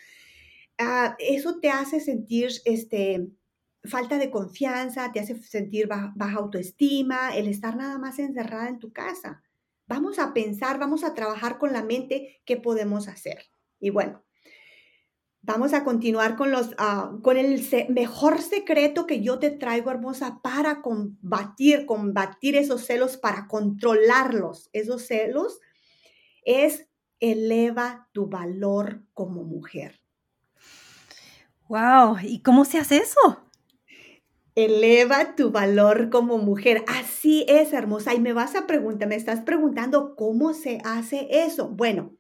ah, 0.78 1.16
eso 1.18 1.60
te 1.60 1.70
hace 1.70 2.00
sentir 2.00 2.50
este, 2.64 3.28
falta 3.84 4.18
de 4.18 4.30
confianza, 4.30 5.12
te 5.12 5.20
hace 5.20 5.40
sentir 5.42 5.86
baja 5.88 6.36
autoestima, 6.36 7.36
el 7.36 7.48
estar 7.48 7.76
nada 7.76 7.98
más 7.98 8.18
encerrada 8.18 8.68
en 8.68 8.78
tu 8.78 8.92
casa. 8.92 9.42
Vamos 9.86 10.18
a 10.18 10.32
pensar, 10.32 10.78
vamos 10.78 11.04
a 11.04 11.14
trabajar 11.14 11.58
con 11.58 11.72
la 11.72 11.82
mente 11.82 12.40
qué 12.44 12.56
podemos 12.56 13.06
hacer. 13.06 13.50
Y 13.78 13.90
bueno, 13.90 14.23
Vamos 15.46 15.74
a 15.74 15.84
continuar 15.84 16.36
con, 16.36 16.50
los, 16.50 16.70
ah, 16.78 17.18
con 17.22 17.36
el 17.36 17.62
mejor 17.90 18.40
secreto 18.40 19.06
que 19.06 19.20
yo 19.20 19.38
te 19.38 19.50
traigo, 19.50 19.90
hermosa, 19.90 20.40
para 20.42 20.80
combatir, 20.80 21.84
combatir 21.84 22.56
esos 22.56 22.86
celos, 22.86 23.18
para 23.18 23.46
controlarlos. 23.46 24.70
Esos 24.72 25.06
celos 25.06 25.60
es 26.46 26.88
eleva 27.20 28.08
tu 28.12 28.26
valor 28.26 29.02
como 29.12 29.44
mujer. 29.44 30.00
Wow, 31.68 32.16
¿y 32.22 32.40
cómo 32.40 32.64
se 32.64 32.78
hace 32.78 32.96
eso? 32.96 33.42
Eleva 34.54 35.36
tu 35.36 35.50
valor 35.50 36.08
como 36.08 36.38
mujer. 36.38 36.84
Así 36.88 37.44
es, 37.48 37.74
hermosa. 37.74 38.14
Y 38.14 38.20
me 38.20 38.32
vas 38.32 38.54
a 38.54 38.66
preguntar, 38.66 39.08
me 39.08 39.16
estás 39.16 39.40
preguntando 39.42 40.16
cómo 40.16 40.54
se 40.54 40.78
hace 40.84 41.28
eso. 41.30 41.68
Bueno, 41.68 42.16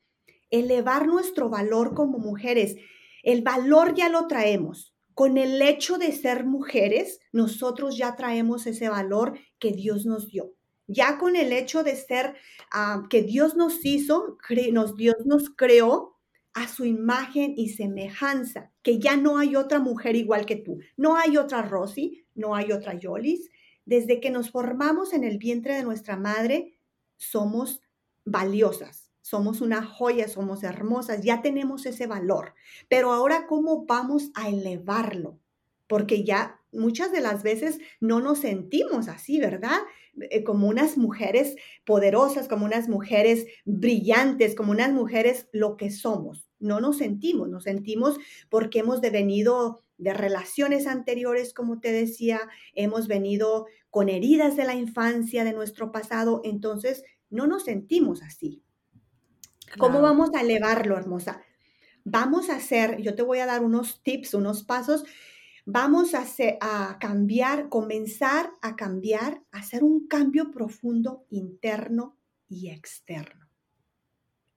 elevar 0.50 1.06
nuestro 1.06 1.48
valor 1.48 1.94
como 1.94 2.18
mujeres 2.18 2.76
el 3.24 3.42
valor 3.42 3.94
ya 3.94 4.08
lo 4.08 4.26
traemos. 4.26 4.94
Con 5.14 5.38
el 5.38 5.62
hecho 5.62 5.96
de 5.96 6.12
ser 6.12 6.44
mujeres, 6.44 7.20
nosotros 7.32 7.96
ya 7.96 8.16
traemos 8.16 8.66
ese 8.66 8.88
valor 8.88 9.38
que 9.58 9.72
Dios 9.72 10.06
nos 10.06 10.28
dio. 10.28 10.52
Ya 10.86 11.18
con 11.18 11.34
el 11.36 11.52
hecho 11.52 11.82
de 11.82 11.96
ser, 11.96 12.34
ah, 12.70 13.04
que 13.08 13.22
Dios 13.22 13.56
nos 13.56 13.84
hizo, 13.84 14.36
nos, 14.72 14.96
Dios 14.96 15.16
nos 15.24 15.50
creó 15.50 16.14
a 16.52 16.68
su 16.68 16.84
imagen 16.84 17.54
y 17.56 17.70
semejanza, 17.70 18.72
que 18.82 18.98
ya 18.98 19.16
no 19.16 19.38
hay 19.38 19.56
otra 19.56 19.80
mujer 19.80 20.14
igual 20.14 20.46
que 20.46 20.56
tú. 20.56 20.78
No 20.96 21.16
hay 21.16 21.36
otra 21.36 21.62
Rosy, 21.62 22.26
no 22.34 22.54
hay 22.54 22.72
otra 22.72 22.94
Yolis. 22.94 23.50
desde 23.86 24.18
que 24.18 24.30
nos 24.30 24.50
formamos 24.50 25.12
en 25.12 25.24
el 25.24 25.36
vientre 25.36 25.74
de 25.74 25.82
nuestra 25.82 26.16
madre, 26.16 26.78
somos 27.18 27.82
valiosas, 28.24 29.03
somos 29.24 29.62
una 29.62 29.82
joya, 29.82 30.28
somos 30.28 30.62
hermosas, 30.64 31.22
ya 31.22 31.40
tenemos 31.40 31.86
ese 31.86 32.06
valor. 32.06 32.52
Pero 32.90 33.10
ahora, 33.10 33.46
¿cómo 33.46 33.86
vamos 33.86 34.30
a 34.34 34.50
elevarlo? 34.50 35.40
Porque 35.86 36.24
ya 36.24 36.60
muchas 36.72 37.10
de 37.10 37.22
las 37.22 37.42
veces 37.42 37.78
no 38.00 38.20
nos 38.20 38.40
sentimos 38.40 39.08
así, 39.08 39.40
¿verdad? 39.40 39.78
Eh, 40.20 40.44
como 40.44 40.68
unas 40.68 40.98
mujeres 40.98 41.56
poderosas, 41.86 42.48
como 42.48 42.66
unas 42.66 42.90
mujeres 42.90 43.46
brillantes, 43.64 44.54
como 44.54 44.72
unas 44.72 44.92
mujeres 44.92 45.48
lo 45.52 45.78
que 45.78 45.90
somos. 45.90 46.46
No 46.58 46.80
nos 46.80 46.98
sentimos, 46.98 47.48
nos 47.48 47.64
sentimos 47.64 48.18
porque 48.50 48.80
hemos 48.80 49.00
devenido 49.00 49.80
de 49.96 50.12
relaciones 50.12 50.86
anteriores, 50.86 51.54
como 51.54 51.80
te 51.80 51.92
decía, 51.92 52.42
hemos 52.74 53.08
venido 53.08 53.68
con 53.88 54.10
heridas 54.10 54.54
de 54.54 54.64
la 54.64 54.74
infancia, 54.74 55.44
de 55.44 55.54
nuestro 55.54 55.92
pasado, 55.92 56.42
entonces 56.44 57.04
no 57.30 57.46
nos 57.46 57.64
sentimos 57.64 58.22
así. 58.22 58.63
¿Cómo 59.78 60.00
vamos 60.00 60.30
a 60.34 60.40
elevarlo, 60.40 60.96
hermosa? 60.96 61.42
Vamos 62.04 62.50
a 62.50 62.56
hacer, 62.56 63.00
yo 63.00 63.14
te 63.14 63.22
voy 63.22 63.38
a 63.38 63.46
dar 63.46 63.62
unos 63.62 64.02
tips, 64.02 64.34
unos 64.34 64.62
pasos 64.62 65.04
Vamos 65.66 66.12
a, 66.14 66.26
a 66.60 66.98
cambiar, 66.98 67.70
comenzar 67.70 68.50
a 68.60 68.76
cambiar, 68.76 69.42
a 69.50 69.60
hacer 69.60 69.82
un 69.82 70.06
cambio 70.06 70.50
profundo 70.50 71.24
interno 71.30 72.18
y 72.48 72.68
externo. 72.68 73.48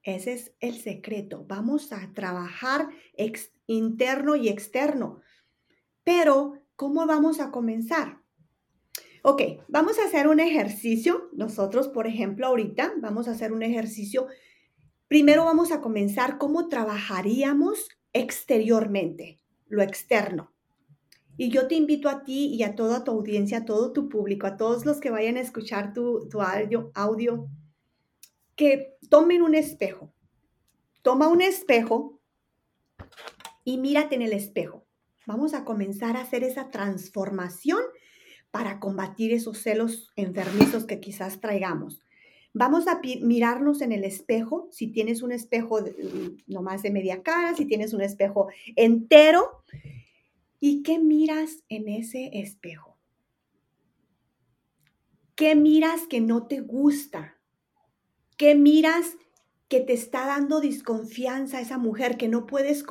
Ese 0.02 0.34
es 0.34 0.52
el 0.60 0.74
secreto. 0.78 1.46
Vamos 1.48 1.92
a 1.92 2.12
trabajar 2.12 2.90
interno 3.66 4.36
y 4.36 4.48
externo. 4.48 5.22
Pero, 6.04 6.62
¿cómo 6.76 7.06
vamos 7.06 7.40
a 7.40 7.50
comenzar? 7.50 8.20
Ok, 9.22 9.42
vamos 9.66 9.98
a 9.98 10.04
hacer 10.04 10.28
un 10.28 10.40
ejercicio. 10.40 11.30
Nosotros, 11.32 11.88
por 11.88 12.06
ejemplo, 12.06 12.46
ahorita 12.46 12.92
vamos 12.98 13.28
a 13.28 13.32
hacer 13.32 13.52
un 13.52 13.62
ejercicio. 13.62 14.26
Primero 15.08 15.46
vamos 15.46 15.72
a 15.72 15.80
comenzar 15.80 16.36
cómo 16.36 16.68
trabajaríamos 16.68 17.88
exteriormente, 18.12 19.40
lo 19.66 19.82
externo. 19.82 20.52
Y 21.38 21.50
yo 21.50 21.66
te 21.66 21.76
invito 21.76 22.10
a 22.10 22.24
ti 22.24 22.48
y 22.48 22.62
a 22.62 22.74
toda 22.74 23.04
tu 23.04 23.12
audiencia, 23.12 23.58
a 23.58 23.64
todo 23.64 23.92
tu 23.92 24.10
público, 24.10 24.46
a 24.46 24.58
todos 24.58 24.84
los 24.84 25.00
que 25.00 25.10
vayan 25.10 25.38
a 25.38 25.40
escuchar 25.40 25.94
tu, 25.94 26.28
audio, 26.42 26.90
audio, 26.94 27.48
que 28.54 28.98
tomen 29.08 29.40
un 29.40 29.54
espejo. 29.54 30.12
Toma 31.00 31.28
un 31.28 31.40
espejo 31.40 32.20
y 33.64 33.78
mírate 33.78 34.14
en 34.14 34.22
el 34.22 34.34
espejo. 34.34 34.84
Vamos 35.26 35.54
a 35.54 35.64
comenzar 35.64 36.16
a 36.16 36.22
hacer 36.22 36.44
esa 36.44 36.70
transformación 36.70 37.80
para 38.50 38.78
combatir 38.78 39.32
esos 39.32 39.58
celos 39.58 40.12
enfermizos 40.16 40.84
que 40.84 41.00
quizás 41.00 41.40
traigamos. 41.40 42.02
Vamos 42.54 42.88
a 42.88 43.00
mirarnos 43.20 43.82
en 43.82 43.92
el 43.92 44.04
espejo, 44.04 44.68
si 44.72 44.88
tienes 44.88 45.22
un 45.22 45.32
espejo 45.32 45.80
no 46.46 46.62
más 46.62 46.82
de 46.82 46.90
media 46.90 47.22
cara, 47.22 47.54
si 47.54 47.66
tienes 47.66 47.92
un 47.92 48.00
espejo 48.00 48.48
entero, 48.74 49.64
¿Y 50.60 50.82
qué 50.82 50.98
miras 50.98 51.62
en 51.68 51.88
ese 51.88 52.30
espejo? 52.40 52.96
¿Qué 55.34 55.54
miras 55.54 56.06
que 56.08 56.20
no 56.20 56.46
te 56.46 56.60
gusta? 56.60 57.38
¿Qué 58.36 58.54
miras 58.54 59.16
que 59.68 59.80
te 59.80 59.92
está 59.92 60.26
dando 60.26 60.60
desconfianza 60.60 61.60
esa 61.60 61.78
mujer 61.78 62.16
que 62.16 62.28
no 62.28 62.46
puedes 62.46 62.84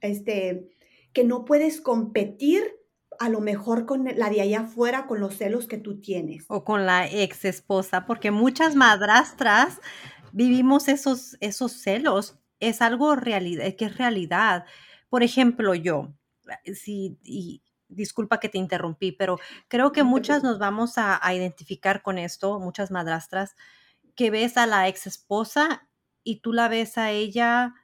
este, 0.00 0.70
que 1.12 1.24
no 1.24 1.44
puedes 1.44 1.80
competir 1.80 2.62
a 3.18 3.28
lo 3.28 3.40
mejor 3.40 3.86
con 3.86 4.04
la 4.04 4.30
de 4.30 4.40
allá 4.40 4.60
afuera 4.60 5.06
con 5.06 5.20
los 5.20 5.36
celos 5.36 5.66
que 5.66 5.78
tú 5.78 6.00
tienes. 6.00 6.44
O 6.48 6.64
con 6.64 6.86
la 6.86 7.06
ex 7.06 7.44
esposa 7.44 8.06
porque 8.06 8.30
muchas 8.30 8.74
madrastras 8.74 9.80
vivimos 10.32 10.88
esos 10.88 11.36
esos 11.40 11.72
celos. 11.72 12.38
Es 12.60 12.80
algo 12.82 13.16
realidad 13.16 13.74
que 13.76 13.86
es 13.86 13.98
realidad. 13.98 14.64
Por 15.08 15.22
ejemplo 15.22 15.74
yo 15.74 16.14
sí, 16.74 17.18
y 17.22 17.62
disculpa 17.88 18.40
que 18.40 18.48
te 18.48 18.58
interrumpí, 18.58 19.12
pero 19.12 19.38
creo 19.68 19.92
que 19.92 20.02
muchas 20.02 20.42
nos 20.42 20.58
vamos 20.58 20.94
a, 20.96 21.20
identificar 21.34 22.02
con 22.02 22.18
esto, 22.18 22.58
muchas 22.58 22.90
madrastras, 22.90 23.56
que 24.14 24.30
ves 24.30 24.56
a 24.56 24.66
la 24.66 24.88
ex 24.88 25.06
esposa 25.06 25.88
y 26.24 26.40
tú 26.40 26.52
la 26.52 26.68
ves 26.68 26.98
a 26.98 27.10
ella 27.10 27.74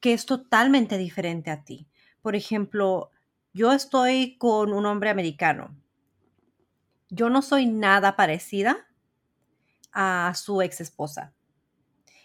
que 0.00 0.12
es 0.12 0.26
totalmente 0.26 0.98
diferente 0.98 1.50
a 1.50 1.64
ti. 1.64 1.88
Por 2.20 2.34
ejemplo, 2.36 3.10
yo 3.54 3.72
estoy 3.72 4.36
con 4.36 4.72
un 4.72 4.84
hombre 4.84 5.10
americano. 5.10 5.74
Yo 7.08 7.30
no 7.30 7.40
soy 7.40 7.66
nada 7.66 8.16
parecida 8.16 8.88
a 9.92 10.32
su 10.34 10.60
ex 10.60 10.80
esposa. 10.80 11.32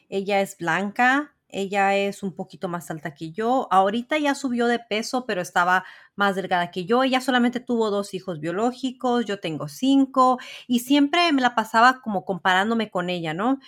Ella 0.10 0.42
es 0.42 0.58
blanca, 0.58 1.36
ella 1.48 1.96
es 1.96 2.24
un 2.24 2.34
poquito 2.34 2.68
más 2.68 2.90
alta 2.90 3.14
que 3.14 3.32
yo. 3.32 3.68
Ahorita 3.70 4.18
ya 4.18 4.34
subió 4.34 4.66
de 4.66 4.80
peso, 4.80 5.28
pero 5.28 5.42
estaba 5.42 5.86
más 6.16 6.36
delgada 6.36 6.72
que 6.72 6.86
yo. 6.86 7.04
Ella 7.04 7.22
solamente 7.22 7.60
tuvo 7.60 7.92
dos 7.92 8.16
hijos 8.16 8.40
biológicos, 8.40 9.26
yo 9.26 9.40
tengo 9.40 9.68
cinco 9.68 10.40
y 10.68 10.80
siempre 10.80 11.32
me 11.32 11.44
la 11.44 11.54
pasaba 11.54 12.02
como 12.02 12.26
comparándome 12.26 12.90
con 12.90 13.12
ella, 13.12 13.36
¿no? 13.36 13.60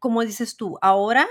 Como 0.00 0.22
dices 0.22 0.56
tú, 0.56 0.76
ahora 0.82 1.28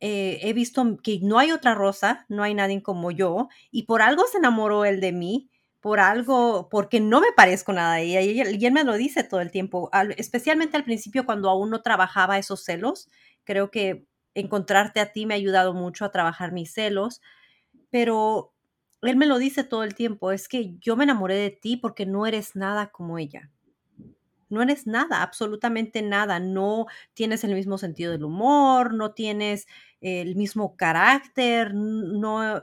eh, 0.00 0.40
he 0.42 0.52
visto 0.52 0.98
que 1.02 1.20
no 1.22 1.38
hay 1.38 1.52
otra 1.52 1.74
Rosa, 1.74 2.24
no 2.28 2.42
hay 2.42 2.54
nadie 2.54 2.82
como 2.82 3.10
yo 3.10 3.48
y 3.70 3.84
por 3.84 4.02
algo 4.02 4.24
se 4.26 4.38
enamoró 4.38 4.84
él 4.84 5.00
de 5.00 5.12
mí 5.12 5.50
por 5.80 5.98
algo, 6.00 6.68
porque 6.70 7.00
no 7.00 7.20
me 7.20 7.32
parezco 7.34 7.72
nada 7.72 7.94
a 7.94 8.00
ella. 8.00 8.20
Y, 8.20 8.40
él 8.64 8.72
me 8.72 8.84
lo 8.84 8.94
dice 8.94 9.24
todo 9.24 9.40
el 9.40 9.50
tiempo, 9.50 9.90
especialmente 10.16 10.76
al 10.76 10.84
principio 10.84 11.24
cuando 11.24 11.48
aún 11.48 11.70
no 11.70 11.82
trabajaba 11.82 12.38
esos 12.38 12.64
celos. 12.64 13.08
Creo 13.44 13.70
que 13.70 14.06
encontrarte 14.34 15.00
a 15.00 15.12
ti 15.12 15.26
me 15.26 15.34
ha 15.34 15.38
ayudado 15.38 15.74
mucho 15.74 16.04
a 16.04 16.12
trabajar 16.12 16.52
mis 16.52 16.72
celos, 16.72 17.20
pero 17.90 18.52
él 19.02 19.16
me 19.16 19.26
lo 19.26 19.38
dice 19.38 19.64
todo 19.64 19.82
el 19.82 19.94
tiempo, 19.94 20.32
es 20.32 20.48
que 20.48 20.76
yo 20.78 20.96
me 20.96 21.04
enamoré 21.04 21.36
de 21.36 21.50
ti 21.50 21.76
porque 21.76 22.06
no 22.06 22.26
eres 22.26 22.56
nada 22.56 22.90
como 22.90 23.18
ella. 23.18 23.50
No 24.50 24.62
eres 24.62 24.86
nada, 24.86 25.22
absolutamente 25.22 26.02
nada. 26.02 26.40
No 26.40 26.86
tienes 27.14 27.44
el 27.44 27.54
mismo 27.54 27.78
sentido 27.78 28.12
del 28.12 28.24
humor, 28.24 28.94
no 28.94 29.12
tienes 29.14 29.66
el 30.00 30.36
mismo 30.36 30.76
carácter, 30.76 31.74
no 31.74 32.62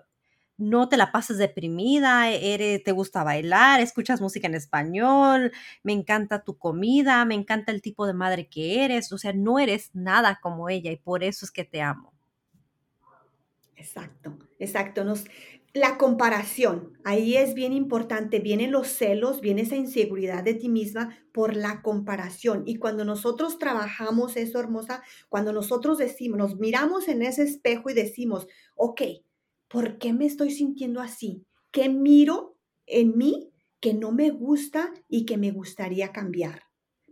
no 0.58 0.90
te 0.90 0.98
la 0.98 1.12
pases 1.12 1.38
deprimida, 1.38 2.30
eres, 2.32 2.84
te 2.84 2.92
gusta 2.92 3.24
bailar, 3.24 3.80
escuchas 3.80 4.22
música 4.22 4.48
en 4.48 4.56
español, 4.56 5.52
me 5.84 5.94
encanta 5.94 6.44
tu 6.44 6.58
comida, 6.58 7.24
me 7.26 7.36
encanta 7.36 7.72
el 7.72 7.82
tipo 7.82 8.08
de 8.08 8.14
madre 8.14 8.48
que 8.50 8.84
eres, 8.84 9.12
o 9.12 9.18
sea, 9.20 9.34
no 9.34 9.60
eres 9.60 9.92
nada 9.94 10.40
como 10.42 10.70
ella 10.70 10.92
y 10.92 10.98
por 10.98 11.24
eso 11.24 11.46
es 11.46 11.52
que 11.52 11.64
te 11.64 11.82
amo. 11.82 12.12
Exacto, 13.76 14.38
exacto. 14.60 15.04
La 15.78 15.98
comparación, 15.98 16.98
ahí 17.04 17.38
es 17.38 17.54
bien 17.54 17.74
importante, 17.74 18.40
vienen 18.40 18.72
los 18.72 18.88
celos, 18.88 19.42
viene 19.42 19.62
esa 19.62 19.76
inseguridad 19.76 20.44
de 20.44 20.54
ti 20.54 20.70
misma 20.70 21.18
por 21.32 21.56
la 21.56 21.82
comparación. 21.82 22.64
Y 22.66 22.78
cuando 22.78 23.06
nosotros 23.06 23.58
trabajamos 23.60 24.38
eso, 24.38 24.60
hermosa, 24.60 25.04
cuando 25.30 25.54
nosotros 25.54 25.98
decimos, 25.98 26.38
nos 26.38 26.58
miramos 26.58 27.08
en 27.08 27.22
ese 27.22 27.44
espejo 27.44 27.90
y 27.90 27.94
decimos, 27.94 28.48
ok, 28.76 29.02
¿por 29.68 29.98
qué 29.98 30.14
me 30.14 30.26
estoy 30.26 30.52
sintiendo 30.52 31.02
así? 31.02 31.46
¿Qué 31.72 31.90
miro 31.90 32.58
en 32.86 33.18
mí 33.18 33.52
que 33.80 33.94
no 33.94 34.12
me 34.12 34.30
gusta 34.30 34.92
y 35.08 35.26
que 35.26 35.38
me 35.38 35.52
gustaría 35.52 36.12
cambiar? 36.12 36.64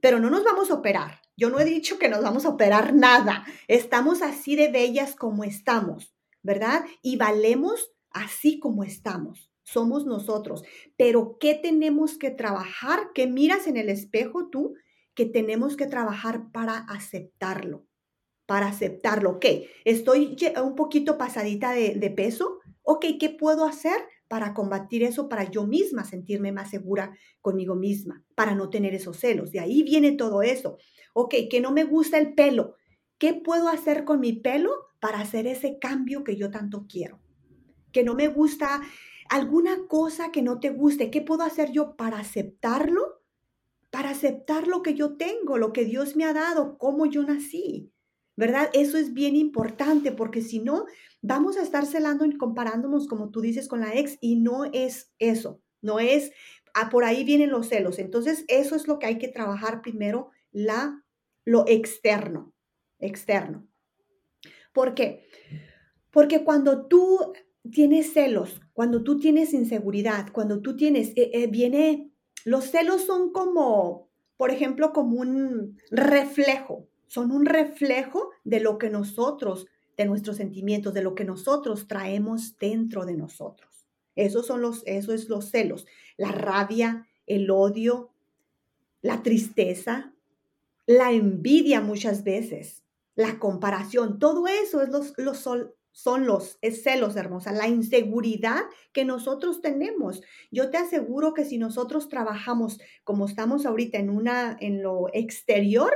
Pero 0.02 0.20
no 0.20 0.30
nos 0.30 0.44
vamos 0.44 0.72
a 0.72 0.76
operar. 0.76 1.22
Yo 1.38 1.50
no 1.50 1.60
he 1.60 1.66
dicho 1.66 1.98
que 2.00 2.10
nos 2.10 2.22
vamos 2.22 2.46
a 2.46 2.50
operar 2.50 2.94
nada. 2.94 3.46
Estamos 3.68 4.22
así 4.22 4.56
de 4.56 4.70
bellas 4.70 5.16
como 5.16 5.44
estamos, 5.44 6.16
¿verdad? 6.42 6.86
Y 7.02 7.18
valemos 7.18 7.95
así 8.16 8.60
como 8.60 8.84
estamos. 8.84 9.52
Somos 9.64 10.06
nosotros. 10.06 10.64
Pero 10.98 11.38
¿qué 11.40 11.54
tenemos 11.56 12.18
que 12.18 12.32
trabajar? 12.32 13.12
¿Qué 13.14 13.28
miras 13.28 13.68
en 13.68 13.78
el 13.78 13.90
espejo 13.90 14.50
tú? 14.50 14.74
Que 15.14 15.26
tenemos 15.26 15.76
que 15.76 15.86
trabajar 15.86 16.52
para 16.52 16.78
aceptarlo 16.78 17.86
para 18.46 18.68
aceptarlo. 18.68 19.32
Ok, 19.32 19.46
estoy 19.86 20.38
un 20.64 20.76
poquito 20.76 21.18
pasadita 21.18 21.72
de, 21.72 22.14
peso. 22.16 22.60
Ok, 22.84 23.06
¿qué 23.20 23.30
puedo 23.30 23.66
hacer 23.66 23.98
para 24.28 24.54
combatir 24.54 25.04
eso, 25.04 25.30
para 25.30 25.50
yo 25.50 25.66
misma 25.66 26.04
sentirme 26.04 26.52
más 26.52 26.70
segura 26.70 27.16
conmigo 27.42 27.76
misma, 27.76 28.24
para 28.36 28.56
no 28.56 28.70
tener 28.70 28.94
esos 28.94 29.18
celos? 29.18 29.52
De 29.52 29.60
ahí 29.60 29.84
viene 29.84 30.12
todo 30.12 30.42
eso. 30.42 30.78
Ok, 31.14 31.36
que 31.50 31.62
no 31.62 31.72
me 31.72 31.84
gusta 31.84 32.18
el 32.18 32.34
pelo. 32.34 32.76
¿Qué 33.18 33.34
puedo 33.34 33.70
hacer 33.70 34.04
con 34.04 34.20
mi 34.20 34.34
pelo 34.34 34.72
para 35.00 35.22
hacer 35.22 35.48
ese 35.48 35.80
cambio 35.80 36.24
que 36.24 36.36
yo 36.36 36.52
tanto 36.52 36.86
quiero? 36.88 37.20
Que 37.96 38.04
no 38.04 38.14
me 38.14 38.28
gusta 38.28 38.82
alguna 39.30 39.88
cosa 39.88 40.34
que 40.34 40.42
no 40.42 40.60
te 40.60 40.70
guste. 40.70 41.10
¿Qué 41.10 41.22
puedo 41.22 41.44
hacer 41.44 41.72
yo 41.72 41.96
para 41.96 42.20
aceptarlo? 42.20 43.22
Para 43.90 44.10
aceptar 44.10 44.68
lo 44.68 44.82
que 44.82 44.96
yo 44.96 45.16
tengo, 45.16 45.58
lo 45.58 45.72
que 45.72 45.86
Dios 45.86 46.18
me 46.18 46.26
ha 46.26 46.34
dado, 46.34 46.78
cómo 46.78 47.06
yo 47.06 47.24
nací. 47.24 47.94
¿verdad? 48.38 48.70
Eso 48.74 48.98
es 48.98 49.14
bien 49.14 49.38
importante 49.38 50.12
porque 50.12 50.42
si 50.42 50.60
no, 50.60 50.88
vamos 51.22 51.56
a 51.56 51.62
estar 51.62 51.86
celando 51.86 52.26
y 52.26 52.38
comparándonos, 52.38 53.08
como 53.08 53.30
tú 53.30 53.40
dices, 53.40 53.70
con 53.70 53.80
la 53.80 53.96
ex 53.96 54.18
y 54.20 54.36
no 54.36 54.66
es 54.66 55.14
eso, 55.20 55.62
no 55.82 56.02
es 56.02 56.34
ah, 56.76 56.90
por 56.90 57.06
ahí 57.06 57.24
vienen 57.24 57.50
los 57.50 57.70
celos. 57.70 57.98
Entonces, 57.98 58.46
eso 58.48 58.76
es 58.76 58.88
lo 58.88 59.00
que 59.00 59.08
hay 59.08 59.18
que 59.18 59.30
trabajar 59.30 59.82
primero, 59.82 60.30
la, 60.52 61.04
lo 61.46 61.66
externo, 61.68 62.54
externo. 63.00 63.66
¿Por 64.74 64.94
qué? 64.94 65.26
Porque 66.12 66.44
cuando 66.44 66.88
tú 66.88 67.34
tienes 67.72 68.14
celos, 68.14 68.62
cuando 68.74 69.04
tú 69.04 69.20
tienes 69.20 69.54
inseguridad, 69.54 70.32
cuando 70.32 70.62
tú 70.62 70.76
tienes, 70.76 71.10
eh, 71.16 71.32
eh, 71.34 71.48
viene, 71.48 72.12
los 72.44 72.66
celos 72.66 73.06
son 73.06 73.32
como, 73.32 74.10
por 74.38 74.52
ejemplo, 74.52 74.94
como 74.94 75.18
un 75.18 75.78
reflejo, 75.92 76.88
son 77.08 77.32
un 77.32 77.46
reflejo 77.46 78.32
de 78.44 78.60
lo 78.60 78.78
que 78.78 78.90
nosotros, 78.90 79.68
de 79.98 80.06
nuestros 80.06 80.38
sentimientos, 80.38 80.94
de 80.94 81.04
lo 81.04 81.16
que 81.16 81.26
nosotros 81.26 81.88
traemos 81.88 82.58
dentro 82.58 83.06
de 83.06 83.16
nosotros. 83.16 83.88
Esos 84.16 84.46
son 84.46 84.62
los, 84.62 84.84
eso 84.86 85.14
es 85.14 85.30
los 85.30 85.50
celos, 85.50 85.86
la 86.18 86.32
rabia, 86.32 87.08
el 87.28 87.50
odio, 87.50 88.12
la 89.02 89.24
tristeza, 89.24 90.14
la 90.86 91.12
envidia 91.12 91.82
muchas 91.82 92.24
veces, 92.24 92.84
la 93.16 93.40
comparación, 93.40 94.20
todo 94.20 94.48
eso 94.48 94.82
es 94.82 94.90
los, 94.90 95.14
los, 95.18 95.48
son 95.96 96.28
los 96.28 96.60
celos, 96.62 97.16
hermosa, 97.16 97.54
la 97.54 97.70
inseguridad 97.70 98.64
que 98.92 99.06
nosotros 99.06 99.62
tenemos. 99.62 100.22
Yo 100.52 100.70
te 100.70 100.76
aseguro 100.76 101.34
que 101.34 101.46
si 101.46 101.58
nosotros 101.58 102.10
trabajamos 102.10 102.82
como 103.06 103.26
estamos 103.26 103.66
ahorita 103.66 103.98
en 103.98 104.10
una 104.10 104.58
en 104.60 104.84
lo 104.84 105.08
exterior, 105.14 105.94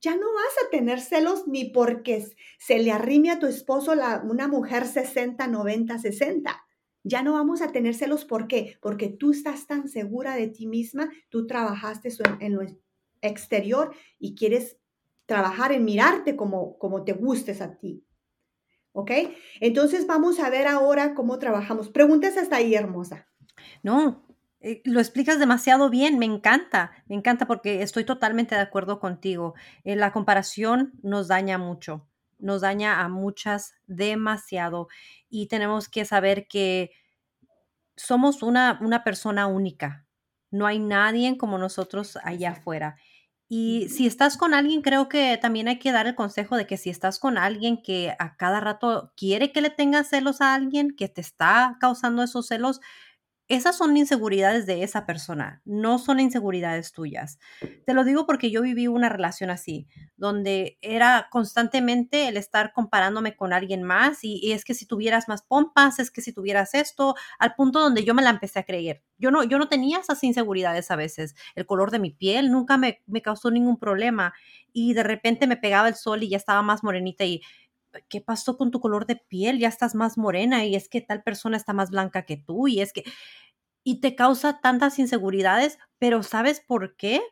ya 0.00 0.16
no 0.16 0.26
vas 0.34 0.66
a 0.66 0.70
tener 0.70 1.00
celos 1.00 1.46
ni 1.46 1.66
porque 1.66 2.26
se 2.58 2.80
le 2.80 2.90
arrime 2.90 3.30
a 3.30 3.38
tu 3.38 3.46
esposo 3.46 3.94
la, 3.94 4.24
una 4.28 4.48
mujer 4.48 4.88
60, 4.88 5.46
90, 5.46 5.98
60. 6.00 6.66
Ya 7.04 7.22
no 7.22 7.34
vamos 7.34 7.62
a 7.62 7.70
tener 7.70 7.94
celos, 7.94 8.24
¿por 8.24 8.48
qué? 8.48 8.76
Porque 8.82 9.08
tú 9.08 9.30
estás 9.30 9.68
tan 9.68 9.88
segura 9.88 10.34
de 10.34 10.48
ti 10.48 10.66
misma, 10.66 11.12
tú 11.28 11.46
trabajaste 11.46 12.08
en, 12.40 12.56
lo 12.56 12.62
exterior 13.20 13.94
y 14.18 14.34
quieres 14.34 14.78
trabajar 15.26 15.70
en 15.70 15.84
mirarte 15.84 16.34
como, 16.34 16.76
como 16.76 17.04
te 17.04 17.12
gustes 17.12 17.60
a 17.60 17.78
ti. 17.78 18.04
¿Ok? 18.98 19.12
Entonces 19.60 20.08
vamos 20.08 20.40
a 20.40 20.50
ver 20.50 20.66
ahora 20.66 21.14
cómo 21.14 21.38
trabajamos. 21.38 21.88
Preguntas 21.88 22.36
hasta 22.36 22.56
ahí, 22.56 22.74
hermosa. 22.74 23.28
No, 23.84 24.26
eh, 24.58 24.82
lo 24.84 24.98
explicas 24.98 25.38
demasiado 25.38 25.88
bien, 25.88 26.18
me 26.18 26.26
encanta, 26.26 26.90
me 27.06 27.14
encanta 27.14 27.46
porque 27.46 27.82
estoy 27.82 28.02
totalmente 28.02 28.56
de 28.56 28.60
acuerdo 28.60 28.98
contigo. 28.98 29.54
Eh, 29.84 29.94
la 29.94 30.10
comparación 30.10 30.94
nos 31.00 31.28
daña 31.28 31.58
mucho, 31.58 32.08
nos 32.40 32.62
daña 32.62 33.00
a 33.00 33.08
muchas 33.08 33.74
demasiado 33.86 34.88
y 35.30 35.46
tenemos 35.46 35.88
que 35.88 36.04
saber 36.04 36.48
que 36.48 36.90
somos 37.94 38.42
una, 38.42 38.80
una 38.82 39.04
persona 39.04 39.46
única. 39.46 40.06
No 40.50 40.66
hay 40.66 40.80
nadie 40.80 41.38
como 41.38 41.56
nosotros 41.56 42.18
allá 42.24 42.50
afuera. 42.50 42.96
Y 43.50 43.88
si 43.88 44.06
estás 44.06 44.36
con 44.36 44.52
alguien, 44.52 44.82
creo 44.82 45.08
que 45.08 45.38
también 45.40 45.68
hay 45.68 45.78
que 45.78 45.90
dar 45.92 46.06
el 46.06 46.14
consejo 46.14 46.56
de 46.56 46.66
que 46.66 46.76
si 46.76 46.90
estás 46.90 47.18
con 47.18 47.38
alguien 47.38 47.80
que 47.82 48.14
a 48.18 48.36
cada 48.36 48.60
rato 48.60 49.12
quiere 49.16 49.52
que 49.52 49.62
le 49.62 49.70
tengas 49.70 50.08
celos 50.08 50.42
a 50.42 50.54
alguien, 50.54 50.94
que 50.94 51.08
te 51.08 51.22
está 51.22 51.78
causando 51.80 52.22
esos 52.22 52.46
celos, 52.46 52.80
esas 53.48 53.78
son 53.78 53.96
inseguridades 53.96 54.66
de 54.66 54.82
esa 54.82 55.06
persona, 55.06 55.62
no 55.64 55.98
son 55.98 56.20
inseguridades 56.20 56.92
tuyas. 56.92 57.38
Te 57.86 57.94
lo 57.94 58.04
digo 58.04 58.26
porque 58.26 58.50
yo 58.50 58.60
viví 58.60 58.88
una 58.88 59.08
relación 59.08 59.48
así, 59.48 59.88
donde 60.16 60.78
era 60.82 61.28
constantemente 61.30 62.28
el 62.28 62.36
estar 62.36 62.72
comparándome 62.74 63.36
con 63.36 63.54
alguien 63.54 63.82
más 63.82 64.22
y, 64.22 64.52
es 64.52 64.64
que 64.64 64.74
si 64.74 64.84
tuvieras 64.86 65.28
más 65.28 65.42
pompas, 65.42 65.98
es 65.98 66.10
que 66.10 66.20
si 66.20 66.32
tuvieras 66.32 66.74
esto, 66.74 67.14
al 67.38 67.54
punto 67.54 67.80
donde 67.80 68.04
yo 68.04 68.14
me 68.14 68.22
la 68.22 68.30
empecé 68.30 68.58
a 68.58 68.64
creer. 68.64 69.02
Yo 69.16 69.30
no, 69.30 69.42
yo 69.44 69.58
no 69.58 69.68
tenía 69.68 69.98
esas 69.98 70.22
inseguridades 70.24 70.90
a 70.90 70.96
veces. 70.96 71.34
El 71.54 71.64
color 71.64 71.90
de 71.90 71.98
mi 71.98 72.10
piel 72.10 72.52
nunca 72.52 72.76
me, 72.76 73.02
me 73.06 73.22
causó 73.22 73.50
ningún 73.50 73.78
problema 73.78 74.34
y 74.72 74.92
de 74.92 75.02
repente 75.02 75.46
me 75.46 75.56
pegaba 75.56 75.88
el 75.88 75.94
sol 75.94 76.22
y 76.22 76.28
ya 76.28 76.36
estaba 76.36 76.62
más 76.62 76.84
morenita 76.84 77.24
y 77.24 77.40
¿qué 78.08 78.20
pasó 78.20 78.56
con 78.56 78.70
tu 78.70 78.80
color 78.80 79.06
de 79.06 79.16
piel? 79.16 79.58
Ya 79.58 79.68
estás 79.68 79.94
más 79.94 80.18
morena 80.18 80.64
y 80.64 80.74
es 80.74 80.88
que 80.88 81.00
tal 81.00 81.22
persona 81.22 81.56
está 81.56 81.72
más 81.72 81.90
blanca 81.90 82.24
que 82.24 82.36
tú 82.36 82.68
y 82.68 82.80
es 82.80 82.92
que... 82.92 83.04
Y 83.84 84.00
te 84.00 84.14
causa 84.14 84.60
tantas 84.60 84.98
inseguridades, 84.98 85.78
pero 85.98 86.22
¿sabes 86.22 86.60
por 86.60 86.96
qué? 86.96 87.22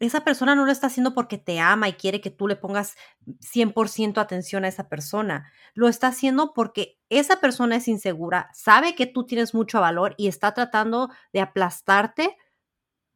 Esa 0.00 0.24
persona 0.24 0.54
no 0.54 0.64
lo 0.64 0.72
está 0.72 0.88
haciendo 0.88 1.14
porque 1.14 1.38
te 1.38 1.60
ama 1.60 1.88
y 1.88 1.92
quiere 1.92 2.20
que 2.20 2.30
tú 2.30 2.48
le 2.48 2.56
pongas 2.56 2.96
100% 3.40 4.18
atención 4.18 4.64
a 4.64 4.68
esa 4.68 4.88
persona. 4.88 5.52
Lo 5.74 5.86
está 5.86 6.08
haciendo 6.08 6.54
porque 6.54 6.98
esa 7.08 7.40
persona 7.40 7.76
es 7.76 7.86
insegura, 7.88 8.50
sabe 8.54 8.94
que 8.94 9.06
tú 9.06 9.26
tienes 9.26 9.54
mucho 9.54 9.80
valor 9.80 10.14
y 10.16 10.28
está 10.28 10.54
tratando 10.54 11.10
de 11.32 11.40
aplastarte 11.40 12.36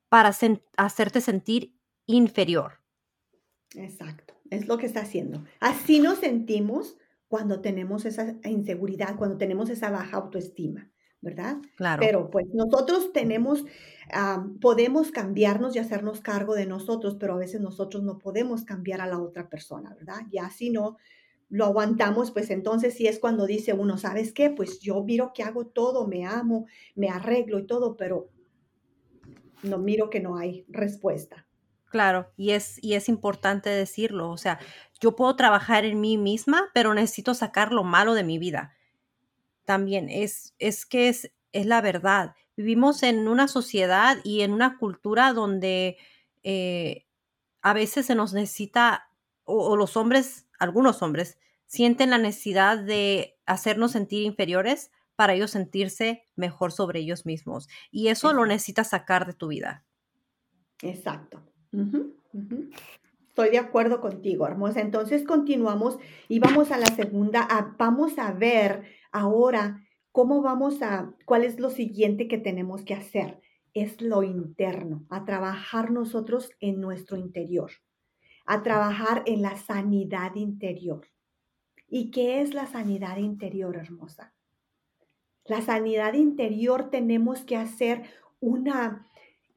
para 0.09 0.33
hacerte 0.77 1.21
sentir 1.21 1.75
inferior. 2.07 2.81
Exacto. 3.75 4.36
Es 4.51 4.69
lo 4.69 4.79
que 4.79 4.87
está 4.87 5.01
haciendo. 5.01 5.45
Así 5.61 6.01
nos 6.01 6.19
sentimos 6.19 6.97
cuando 7.29 7.61
tenemos 7.61 8.05
esa 8.05 8.37
inseguridad, 8.45 9.17
cuando 9.17 9.37
tenemos 9.37 9.69
esa 9.71 9.91
baja 9.91 10.17
autoestima, 10.19 10.91
¿verdad? 11.21 11.57
Claro. 11.77 12.01
Pero 12.01 12.31
pues 12.31 12.47
nosotros 12.55 13.13
tenemos, 13.13 13.65
podemos 14.61 15.11
cambiarnos 15.11 15.75
y 15.75 15.81
hacernos 15.81 16.21
cargo 16.21 16.55
de 16.55 16.67
nosotros, 16.67 17.17
pero 17.19 17.35
a 17.35 17.39
veces 17.39 17.61
nosotros 17.61 18.03
no 18.05 18.19
podemos 18.19 18.65
cambiar 18.65 19.01
a 19.01 19.07
la 19.07 19.21
otra 19.21 19.49
persona, 19.49 19.95
¿verdad? 19.95 20.21
Ya 20.31 20.51
si 20.51 20.71
no 20.71 20.97
lo 21.49 21.65
aguantamos, 21.65 22.31
pues 22.33 22.51
entonces 22.51 22.95
sí 22.95 23.07
es 23.07 23.19
cuando 23.19 23.47
dice 23.47 23.73
uno, 23.73 23.99
¿sabes 23.99 24.33
qué? 24.33 24.51
Pues 24.51 24.81
yo 24.81 25.03
miro 25.05 25.33
que 25.33 25.43
hago 25.43 25.67
todo, 25.67 26.07
me 26.07 26.25
amo, 26.27 26.67
me 26.95 27.09
arreglo 27.09 27.59
y 27.59 27.67
todo, 27.67 27.97
pero 27.97 28.31
no 29.63 29.79
miro 29.79 30.11
que 30.11 30.21
no 30.21 30.37
hay 30.37 30.65
respuesta. 30.69 31.46
Claro, 31.89 32.33
y 32.37 32.51
es, 32.51 32.83
y 32.83 32.95
es 32.95 33.09
importante 33.09 33.71
decirlo. 33.71 34.31
O 34.31 34.37
sea, 34.37 34.59
yo 35.01 35.15
puedo 35.15 35.37
trabajar 35.37 35.85
en 35.85 36.01
mí 36.01 36.19
misma, 36.19 36.69
pero 36.75 36.95
necesito 36.95 37.35
sacar 37.35 37.73
lo 37.73 37.85
malo 37.85 38.15
de 38.15 38.25
mi 38.25 38.39
vida. 38.39 38.75
También 39.65 40.09
es, 40.09 40.55
es 40.59 40.85
que 40.85 41.09
es, 41.09 41.33
es 41.53 41.67
la 41.67 41.81
verdad. 41.81 42.35
Vivimos 42.57 43.03
en 43.03 43.29
una 43.29 43.49
sociedad 43.49 44.19
y 44.25 44.41
en 44.41 44.53
una 44.53 44.79
cultura 44.79 45.33
donde 45.33 45.97
eh, 46.43 47.07
a 47.63 47.73
veces 47.73 48.07
se 48.07 48.15
nos 48.15 48.33
necesita, 48.33 49.11
o, 49.45 49.77
los 49.77 49.97
hombres, 49.97 50.47
algunos 50.59 51.03
hombres, 51.03 51.39
sienten 51.67 52.11
la 52.11 52.19
necesidad 52.19 52.79
de 52.79 53.39
hacernos 53.45 53.93
sentir 53.93 54.23
inferiores 54.23 54.91
para 55.17 55.35
ellos 55.35 55.51
sentirse 55.51 56.29
mejor 56.37 56.73
sobre 56.73 57.01
ellos 57.01 57.27
mismos. 57.27 57.69
Y 57.91 58.09
eso 58.09 58.33
lo 58.33 58.47
necesitas 58.47 58.91
sacar 58.91 59.27
de 59.27 59.33
tu 59.35 59.49
vida. 59.49 59.85
Exacto. 60.83 61.43
Estoy 63.29 63.51
de 63.51 63.59
acuerdo 63.59 64.01
contigo, 64.01 64.47
hermosa. 64.47 64.81
Entonces 64.81 65.25
continuamos 65.25 65.99
y 66.29 66.39
vamos 66.39 66.71
a 66.71 66.79
la 66.79 66.87
segunda. 66.87 67.47
vamos 67.79 68.19
a 68.19 68.33
ver 68.33 68.85
ahora 69.13 69.83
cómo 70.11 70.41
vamos 70.41 70.81
a, 70.81 71.15
cuál 71.27 71.45
es 71.45 71.61
lo 71.61 71.69
siguiente 71.69 72.29
que 72.29 72.39
tenemos 72.39 72.83
que 72.85 72.95
hacer. 72.95 73.41
Es 73.75 74.01
lo 74.01 74.23
interno, 74.23 75.05
a 75.11 75.27
trabajar 75.27 75.91
nosotros 75.91 76.51
en 76.61 76.81
nuestro 76.81 77.19
interior, 77.19 77.71
a 78.47 78.63
trabajar 78.63 79.23
en 79.27 79.43
la 79.43 79.57
sanidad 79.57 80.35
interior. 80.35 81.07
¿Y 81.87 82.11
qué 82.11 82.41
es 82.41 82.55
la 82.55 82.67
sanidad 82.67 83.19
interior, 83.19 83.77
hermosa? 83.77 84.35
La 85.45 85.61
sanidad 85.61 86.15
interior 86.15 86.91
tenemos 86.91 87.45
que 87.45 87.57
hacer 87.57 88.05
una, 88.41 89.07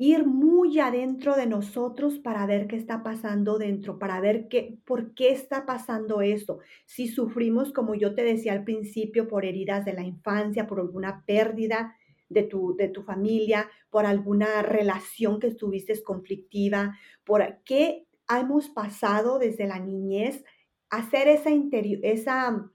ir 0.01 0.25
muy 0.25 0.79
adentro 0.79 1.35
de 1.35 1.45
nosotros 1.45 2.19
para 2.19 2.45
ver 2.45 2.67
qué 2.67 2.77
está 2.77 3.03
pasando 3.03 3.57
dentro, 3.57 3.99
para 3.99 4.21
ver 4.21 4.47
qué, 4.47 4.79
por 4.85 5.13
qué 5.13 5.31
está 5.31 5.65
pasando 5.65 6.21
eso. 6.21 6.59
Si 6.85 7.09
sufrimos, 7.09 7.73
como 7.73 7.95
yo 7.95 8.15
te 8.15 8.23
decía 8.23 8.53
al 8.53 8.63
principio, 8.63 9.27
por 9.27 9.43
heridas 9.43 9.83
de 9.83 9.91
la 9.91 10.03
infancia, 10.03 10.67
por 10.67 10.79
alguna 10.79 11.25
pérdida 11.25 11.97
de 12.29 12.43
tu, 12.43 12.77
de 12.77 12.87
tu 12.87 13.03
familia, 13.03 13.69
por 13.89 14.05
alguna 14.05 14.61
relación 14.61 15.37
que 15.37 15.47
estuviste 15.47 16.01
conflictiva, 16.01 16.97
por 17.25 17.61
qué 17.65 18.07
hemos 18.29 18.69
pasado 18.69 19.37
desde 19.37 19.67
la 19.67 19.79
niñez, 19.79 20.45
hacer 20.89 21.27
esa 21.27 21.49
interior, 21.49 21.99
esa, 22.03 22.71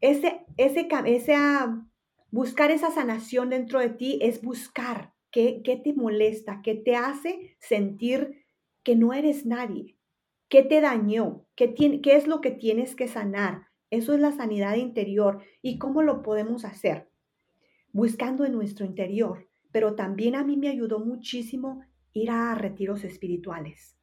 ese, 0.00 0.46
ese, 0.56 0.86
esa, 1.06 1.84
buscar 2.30 2.70
esa 2.70 2.92
sanación 2.92 3.50
dentro 3.50 3.80
de 3.80 3.88
ti 3.88 4.20
es 4.22 4.40
buscar 4.40 5.17
¿Qué, 5.30 5.62
te 5.84 5.92
molesta? 5.92 6.62
¿Qué 6.62 6.74
te 6.74 6.96
hace 6.96 7.56
sentir 7.58 8.44
que 8.82 8.96
no 8.96 9.12
eres 9.12 9.44
nadie? 9.46 9.96
¿Qué 10.48 10.62
te 10.62 10.80
dañó? 10.80 11.46
¿Qué, 11.54 11.74
¿Qué 11.74 12.16
es 12.16 12.26
lo 12.26 12.40
que 12.40 12.50
tienes 12.50 12.94
que 12.94 13.08
sanar? 13.08 13.66
Eso 13.90 14.14
es 14.14 14.20
la 14.20 14.32
sanidad 14.32 14.76
interior. 14.76 15.42
¿Y 15.60 15.78
cómo 15.78 16.02
lo 16.02 16.22
podemos 16.22 16.64
hacer? 16.64 17.10
Buscando 17.92 18.44
en 18.44 18.52
nuestro 18.52 18.86
interior. 18.86 19.48
Pero 19.70 19.94
también 19.94 20.34
a 20.34 20.44
mí 20.44 20.56
me 20.56 20.68
ayudó 20.68 21.00
muchísimo 21.00 21.82
ir 22.14 22.30
a 22.30 22.54
retiros 22.54 23.04
espirituales. 23.04 23.96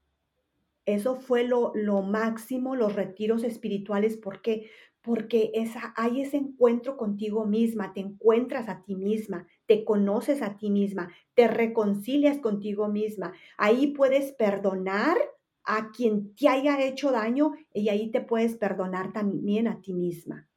Eso 0.86 1.16
fue 1.16 1.44
lo, 1.44 1.72
lo 1.74 2.04
máximo, 2.04 2.76
los 2.76 2.94
retiros 2.94 3.44
espirituales. 3.44 4.18
¿Por 4.18 4.44
qué? 4.44 4.70
porque 5.06 5.52
esa, 5.54 5.94
hay 5.96 6.22
ese 6.22 6.38
encuentro 6.38 6.98
contigo 6.98 7.46
misma, 7.46 7.94
te 7.94 8.00
encuentras 8.00 8.68
a 8.68 8.84
ti 8.84 8.96
misma, 8.96 9.48
te 9.68 9.84
conoces 9.84 10.42
a 10.42 10.58
ti 10.58 10.70
misma, 10.70 11.12
te 11.34 11.48
reconcilias 11.48 12.38
contigo 12.40 12.88
misma. 12.88 13.34
Ahí 13.58 13.88
puedes 13.88 14.32
perdonar 14.34 15.18
a 15.64 15.92
quien 15.92 16.36
te 16.36 16.48
haya 16.48 16.82
hecho 16.84 17.12
daño 17.12 17.54
y 17.74 17.90
ahí 17.90 18.12
te 18.12 18.22
puedes 18.22 18.56
perdonar 18.56 19.14
también 19.14 19.68
a 19.68 19.82
ti 19.82 19.94
misma. 19.94 20.48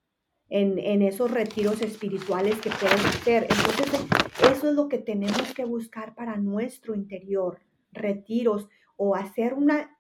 En, 0.51 0.79
en, 0.79 1.03
esos 1.03 1.31
retiros 1.31 1.83
espirituales 1.83 2.59
que 2.61 2.71
puedes 2.71 3.05
hacer. 3.05 3.47
Entonces, 3.51 4.07
eso 4.51 4.71
es 4.71 4.75
lo 4.75 4.89
que 4.89 4.99
tenemos 4.99 5.53
que 5.55 5.67
buscar 5.67 6.15
para 6.15 6.39
nuestro 6.39 6.95
interior, 6.95 7.61
retiros 7.93 8.67
o 8.97 9.15
hacer 9.15 9.53
una, 9.53 9.99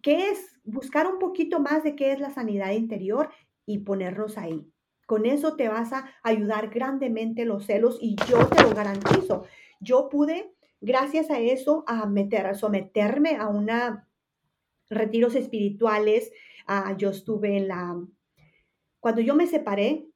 ¿qué 0.00 0.30
es? 0.30 0.58
Buscar 0.64 1.06
un 1.06 1.18
poquito 1.18 1.60
más 1.60 1.84
de 1.84 1.94
qué 1.94 2.12
es 2.12 2.20
la 2.20 2.30
sanidad 2.30 2.72
interior 2.72 3.30
y 3.66 3.78
ponernos 3.78 4.38
ahí. 4.38 4.72
Con 5.06 5.26
eso 5.26 5.56
te 5.56 5.68
vas 5.68 5.92
a 5.92 6.10
ayudar 6.22 6.70
grandemente 6.70 7.44
los 7.44 7.66
celos 7.66 7.98
y 8.00 8.16
yo 8.28 8.46
te 8.48 8.62
lo 8.62 8.74
garantizo. 8.74 9.44
Yo 9.80 10.08
pude, 10.08 10.52
gracias 10.80 11.30
a 11.30 11.38
eso, 11.38 11.84
a 11.86 12.06
meter, 12.06 12.46
a 12.46 12.54
someterme 12.54 13.36
a 13.36 13.48
una 13.48 14.08
retiros 14.88 15.34
espirituales. 15.34 16.32
Ah, 16.66 16.94
yo 16.96 17.10
estuve 17.10 17.56
en 17.56 17.68
la, 17.68 18.00
cuando 19.00 19.20
yo 19.20 19.34
me 19.34 19.46
separé, 19.46 20.06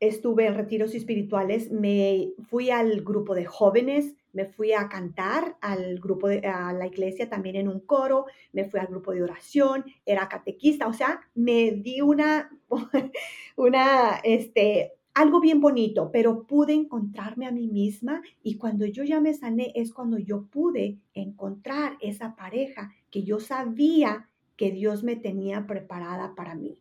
estuve 0.00 0.46
en 0.46 0.54
retiros 0.54 0.94
espirituales, 0.94 1.70
me 1.70 2.32
fui 2.48 2.70
al 2.70 3.02
grupo 3.02 3.34
de 3.34 3.44
jóvenes, 3.44 4.16
me 4.32 4.46
fui 4.46 4.72
a 4.72 4.88
cantar 4.88 5.56
al 5.60 5.98
grupo 5.98 6.28
de 6.28 6.46
a 6.46 6.72
la 6.72 6.86
iglesia 6.86 7.28
también 7.28 7.56
en 7.56 7.68
un 7.68 7.80
coro, 7.80 8.26
me 8.52 8.64
fui 8.64 8.80
al 8.80 8.86
grupo 8.86 9.12
de 9.12 9.22
oración, 9.22 9.84
era 10.06 10.28
catequista, 10.28 10.86
o 10.86 10.92
sea, 10.92 11.20
me 11.34 11.72
di 11.72 12.00
una, 12.00 12.50
una, 13.56 14.20
este, 14.24 14.92
algo 15.14 15.40
bien 15.40 15.60
bonito, 15.60 16.10
pero 16.12 16.44
pude 16.46 16.72
encontrarme 16.72 17.46
a 17.46 17.52
mí 17.52 17.66
misma 17.66 18.22
y 18.42 18.56
cuando 18.56 18.86
yo 18.86 19.04
ya 19.04 19.20
me 19.20 19.34
sané 19.34 19.72
es 19.74 19.92
cuando 19.92 20.18
yo 20.18 20.44
pude 20.44 20.98
encontrar 21.14 21.96
esa 22.00 22.36
pareja 22.36 22.92
que 23.10 23.24
yo 23.24 23.40
sabía 23.40 24.28
que 24.56 24.70
Dios 24.70 25.02
me 25.02 25.16
tenía 25.16 25.66
preparada 25.66 26.34
para 26.34 26.54
mí. 26.54 26.78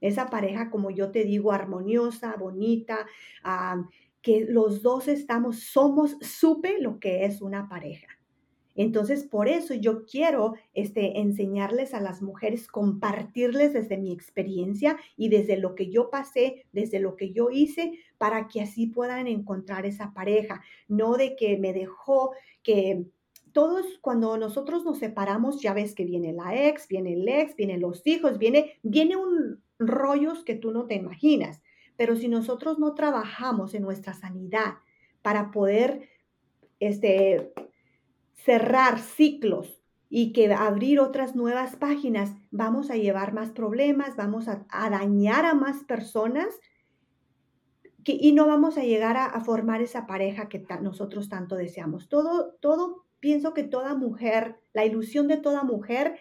Esa 0.00 0.30
pareja, 0.30 0.70
como 0.70 0.90
yo 0.90 1.10
te 1.10 1.24
digo, 1.24 1.52
armoniosa, 1.52 2.36
bonita, 2.36 3.06
ah, 3.42 3.84
que 4.28 4.44
los 4.46 4.82
dos 4.82 5.08
estamos, 5.08 5.60
somos, 5.60 6.18
supe 6.20 6.82
lo 6.82 7.00
que 7.00 7.24
es 7.24 7.40
una 7.40 7.66
pareja. 7.66 8.08
Entonces, 8.74 9.24
por 9.24 9.48
eso 9.48 9.72
yo 9.72 10.04
quiero 10.04 10.52
este, 10.74 11.18
enseñarles 11.20 11.94
a 11.94 12.00
las 12.02 12.20
mujeres, 12.20 12.68
compartirles 12.68 13.72
desde 13.72 13.96
mi 13.96 14.12
experiencia 14.12 14.98
y 15.16 15.30
desde 15.30 15.56
lo 15.56 15.74
que 15.74 15.88
yo 15.88 16.10
pasé, 16.10 16.66
desde 16.72 17.00
lo 17.00 17.16
que 17.16 17.32
yo 17.32 17.48
hice, 17.50 18.00
para 18.18 18.48
que 18.48 18.60
así 18.60 18.88
puedan 18.88 19.28
encontrar 19.28 19.86
esa 19.86 20.12
pareja. 20.12 20.60
No 20.88 21.16
de 21.16 21.34
que 21.34 21.56
me 21.56 21.72
dejó, 21.72 22.32
que 22.62 23.06
todos 23.52 23.86
cuando 24.02 24.36
nosotros 24.36 24.84
nos 24.84 24.98
separamos, 24.98 25.62
ya 25.62 25.72
ves 25.72 25.94
que 25.94 26.04
viene 26.04 26.34
la 26.34 26.68
ex, 26.68 26.86
viene 26.86 27.14
el 27.14 27.26
ex, 27.26 27.56
vienen 27.56 27.80
los 27.80 28.06
hijos, 28.06 28.36
viene, 28.36 28.78
viene 28.82 29.16
un 29.16 29.62
rollos 29.78 30.44
que 30.44 30.54
tú 30.54 30.70
no 30.70 30.84
te 30.84 30.96
imaginas. 30.96 31.62
Pero 31.98 32.14
si 32.14 32.28
nosotros 32.28 32.78
no 32.78 32.94
trabajamos 32.94 33.74
en 33.74 33.82
nuestra 33.82 34.14
sanidad 34.14 34.76
para 35.20 35.50
poder 35.50 36.08
este, 36.78 37.52
cerrar 38.34 39.00
ciclos 39.00 39.82
y 40.08 40.32
que 40.32 40.50
abrir 40.54 41.00
otras 41.00 41.34
nuevas 41.34 41.74
páginas, 41.74 42.36
vamos 42.52 42.92
a 42.92 42.96
llevar 42.96 43.34
más 43.34 43.50
problemas, 43.50 44.14
vamos 44.14 44.46
a, 44.46 44.64
dañar 44.70 45.44
a 45.44 45.54
más 45.54 45.82
personas 45.82 46.46
y 48.04 48.32
no 48.32 48.46
vamos 48.46 48.78
a 48.78 48.84
llegar 48.84 49.16
a, 49.16 49.38
formar 49.40 49.82
esa 49.82 50.06
pareja 50.06 50.48
que 50.48 50.64
nosotros 50.80 51.28
tanto 51.28 51.56
deseamos. 51.56 52.08
Todo, 52.08 52.54
todo, 52.60 53.06
pienso 53.18 53.54
que 53.54 53.64
toda 53.64 53.96
mujer, 53.96 54.60
la 54.72 54.86
ilusión 54.86 55.26
de 55.26 55.36
toda 55.36 55.64
mujer 55.64 56.20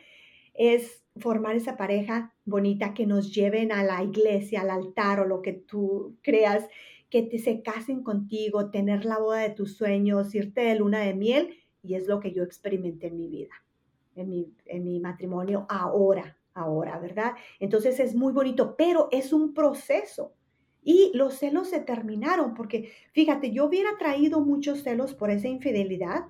es 0.55 1.06
formar 1.19 1.55
esa 1.55 1.77
pareja 1.77 2.33
bonita 2.45 2.93
que 2.93 3.05
nos 3.05 3.33
lleven 3.33 3.71
a 3.71 3.83
la 3.83 4.03
iglesia, 4.03 4.61
al 4.61 4.69
altar 4.69 5.19
o 5.19 5.25
lo 5.25 5.41
que 5.41 5.53
tú 5.53 6.17
creas, 6.21 6.67
que 7.09 7.23
te, 7.23 7.39
se 7.39 7.61
casen 7.61 8.03
contigo, 8.03 8.69
tener 8.69 9.05
la 9.05 9.19
boda 9.19 9.39
de 9.39 9.49
tus 9.51 9.77
sueños, 9.77 10.35
irte 10.35 10.61
de 10.61 10.75
luna 10.75 10.99
de 10.99 11.13
miel, 11.13 11.55
y 11.81 11.95
es 11.95 12.07
lo 12.07 12.19
que 12.19 12.33
yo 12.33 12.43
experimenté 12.43 13.07
en 13.07 13.17
mi 13.17 13.27
vida, 13.29 13.53
en 14.15 14.29
mi, 14.29 14.53
en 14.65 14.83
mi 14.83 14.99
matrimonio 14.99 15.65
ahora, 15.69 16.37
ahora, 16.53 16.99
¿verdad? 16.99 17.33
Entonces 17.59 17.99
es 17.99 18.15
muy 18.15 18.33
bonito, 18.33 18.75
pero 18.77 19.07
es 19.11 19.31
un 19.31 19.53
proceso. 19.53 20.33
Y 20.83 21.11
los 21.13 21.35
celos 21.35 21.69
se 21.69 21.79
terminaron 21.81 22.53
porque, 22.53 22.91
fíjate, 23.11 23.51
yo 23.51 23.65
hubiera 23.65 23.97
traído 23.97 24.41
muchos 24.41 24.83
celos 24.83 25.13
por 25.13 25.29
esa 25.29 25.47
infidelidad, 25.47 26.27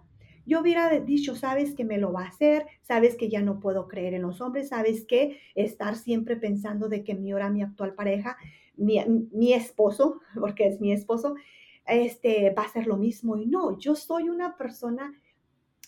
yo 0.47 0.61
hubiera 0.61 0.89
dicho, 1.01 1.35
sabes 1.35 1.75
que 1.75 1.83
me 1.83 1.97
lo 1.97 2.13
va 2.13 2.23
a 2.23 2.29
hacer, 2.29 2.65
sabes 2.81 3.15
que 3.15 3.27
ya 3.27 3.41
no 3.41 3.59
puedo 3.59 3.89
creer 3.89 4.13
en 4.13 4.21
los 4.21 4.39
hombres, 4.39 4.69
sabes 4.69 5.05
que 5.05 5.39
estar 5.55 5.97
siempre 5.97 6.37
pensando 6.37 6.87
de 6.87 7.03
que 7.03 7.15
mi 7.15 7.33
hora, 7.33 7.49
mi 7.49 7.61
actual 7.61 7.93
pareja, 7.93 8.37
mi, 8.77 8.97
mi 9.33 9.53
esposo, 9.53 10.21
porque 10.39 10.65
es 10.67 10.79
mi 10.79 10.93
esposo, 10.93 11.35
este, 11.85 12.53
va 12.57 12.63
a 12.63 12.69
ser 12.69 12.87
lo 12.87 12.95
mismo. 12.95 13.35
Y 13.35 13.45
no, 13.45 13.77
yo 13.77 13.93
soy 13.93 14.29
una 14.29 14.55
persona 14.55 15.13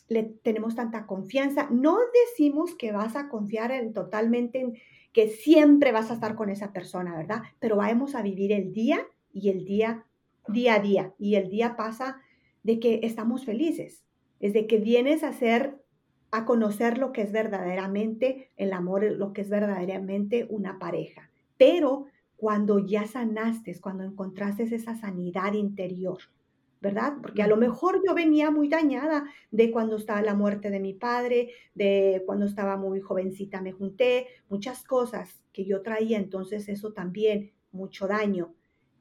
le 0.10 0.24
tenemos 0.24 0.76
tanta 0.76 1.06
confianza. 1.06 1.70
No 1.72 1.98
decimos 2.26 2.76
que 2.76 2.92
vas 2.92 3.16
a 3.16 3.30
confiar 3.30 3.72
en, 3.72 3.94
totalmente 3.94 4.60
en 4.60 4.78
que 5.14 5.30
siempre 5.30 5.92
vas 5.92 6.12
a 6.12 6.16
estar 6.16 6.36
con 6.36 6.50
esa 6.50 6.74
persona, 6.74 7.16
¿verdad? 7.16 7.44
Pero 7.60 7.78
vamos 7.78 8.16
a 8.16 8.24
vivir 8.24 8.52
el 8.52 8.74
día 8.74 9.08
y 9.32 9.50
el 9.50 9.64
día, 9.66 10.06
día 10.48 10.76
a 10.76 10.80
día. 10.80 11.14
Y 11.18 11.36
el 11.36 11.50
día 11.50 11.78
pasa 11.78 12.20
de 12.64 12.80
que 12.80 13.02
estamos 13.04 13.46
felices 13.46 14.04
es 14.40 14.54
de 14.54 14.68
que 14.68 14.78
vienes 14.78 15.24
a 15.24 15.34
ser, 15.34 15.82
a 16.32 16.46
conocer 16.46 16.98
lo 16.98 17.12
que 17.12 17.22
es 17.22 17.32
verdaderamente 17.32 18.50
el 18.58 18.74
amor, 18.74 19.04
lo 19.04 19.34
que 19.34 19.42
es 19.42 19.50
verdaderamente 19.50 20.48
una 20.50 20.80
pareja. 20.80 21.30
Pero 21.58 22.06
cuando 22.38 22.80
ya 22.80 23.06
sanaste, 23.06 23.80
cuando 23.82 24.04
encontraste 24.04 24.64
esa 24.64 24.96
sanidad 24.96 25.54
interior, 25.54 26.20
¿verdad? 26.82 27.16
Porque 27.22 27.44
a 27.44 27.48
lo 27.48 27.58
mejor 27.58 28.02
yo 28.06 28.14
venía 28.14 28.52
muy 28.52 28.70
dañada 28.70 29.26
de 29.52 29.72
cuando 29.72 29.98
estaba 29.98 30.22
la 30.22 30.36
muerte 30.36 30.70
de 30.70 30.80
mi 30.80 30.94
padre, 30.94 31.52
de 31.76 32.24
cuando 32.26 32.46
estaba 32.46 32.78
muy 32.78 33.02
jovencita 33.02 33.62
me 33.62 33.74
junté, 33.74 34.28
muchas 34.48 34.84
cosas 34.84 35.44
que 35.52 35.66
yo 35.66 35.82
traía, 35.82 36.18
entonces 36.18 36.70
eso 36.70 36.94
también, 36.94 37.52
mucho 37.72 38.08
daño. 38.08 38.54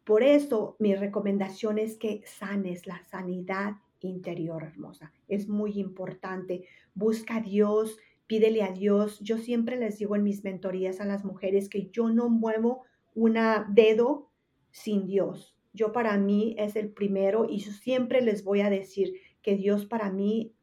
Por 0.04 0.22
eso 0.22 0.76
mi 0.78 0.94
recomendación 0.94 1.78
es 1.78 1.96
que 1.96 2.22
sanes 2.26 2.86
la 2.86 3.02
sanidad 3.04 3.76
interior, 4.06 4.62
hermosa. 4.62 5.12
Es 5.26 5.48
muy 5.48 5.78
importante. 5.80 6.64
Busca 6.94 7.36
a 7.36 7.40
Dios, 7.40 7.98
pídele 8.26 8.62
a 8.62 8.70
Dios. 8.70 9.18
Yo 9.20 9.38
siempre 9.38 9.76
les 9.76 9.98
digo 9.98 10.14
en 10.14 10.22
mis 10.22 10.44
mentorías 10.44 11.00
a 11.00 11.04
las 11.04 11.24
mujeres 11.24 11.68
que 11.68 11.90
yo 11.90 12.10
no 12.10 12.28
muevo 12.28 12.84
un 13.14 13.36
dedo 13.70 14.30
sin 14.70 15.06
Dios. 15.06 15.56
Yo 15.72 15.92
para 15.92 16.16
mí 16.18 16.54
es 16.58 16.76
el 16.76 16.90
primero 16.90 17.46
y 17.48 17.58
yo 17.58 17.72
siempre 17.72 18.20
les 18.20 18.44
voy 18.44 18.60
a 18.60 18.70
decir 18.70 19.14
que 19.42 19.56
Dios 19.56 19.86
para 19.86 20.10
mí, 20.10 20.54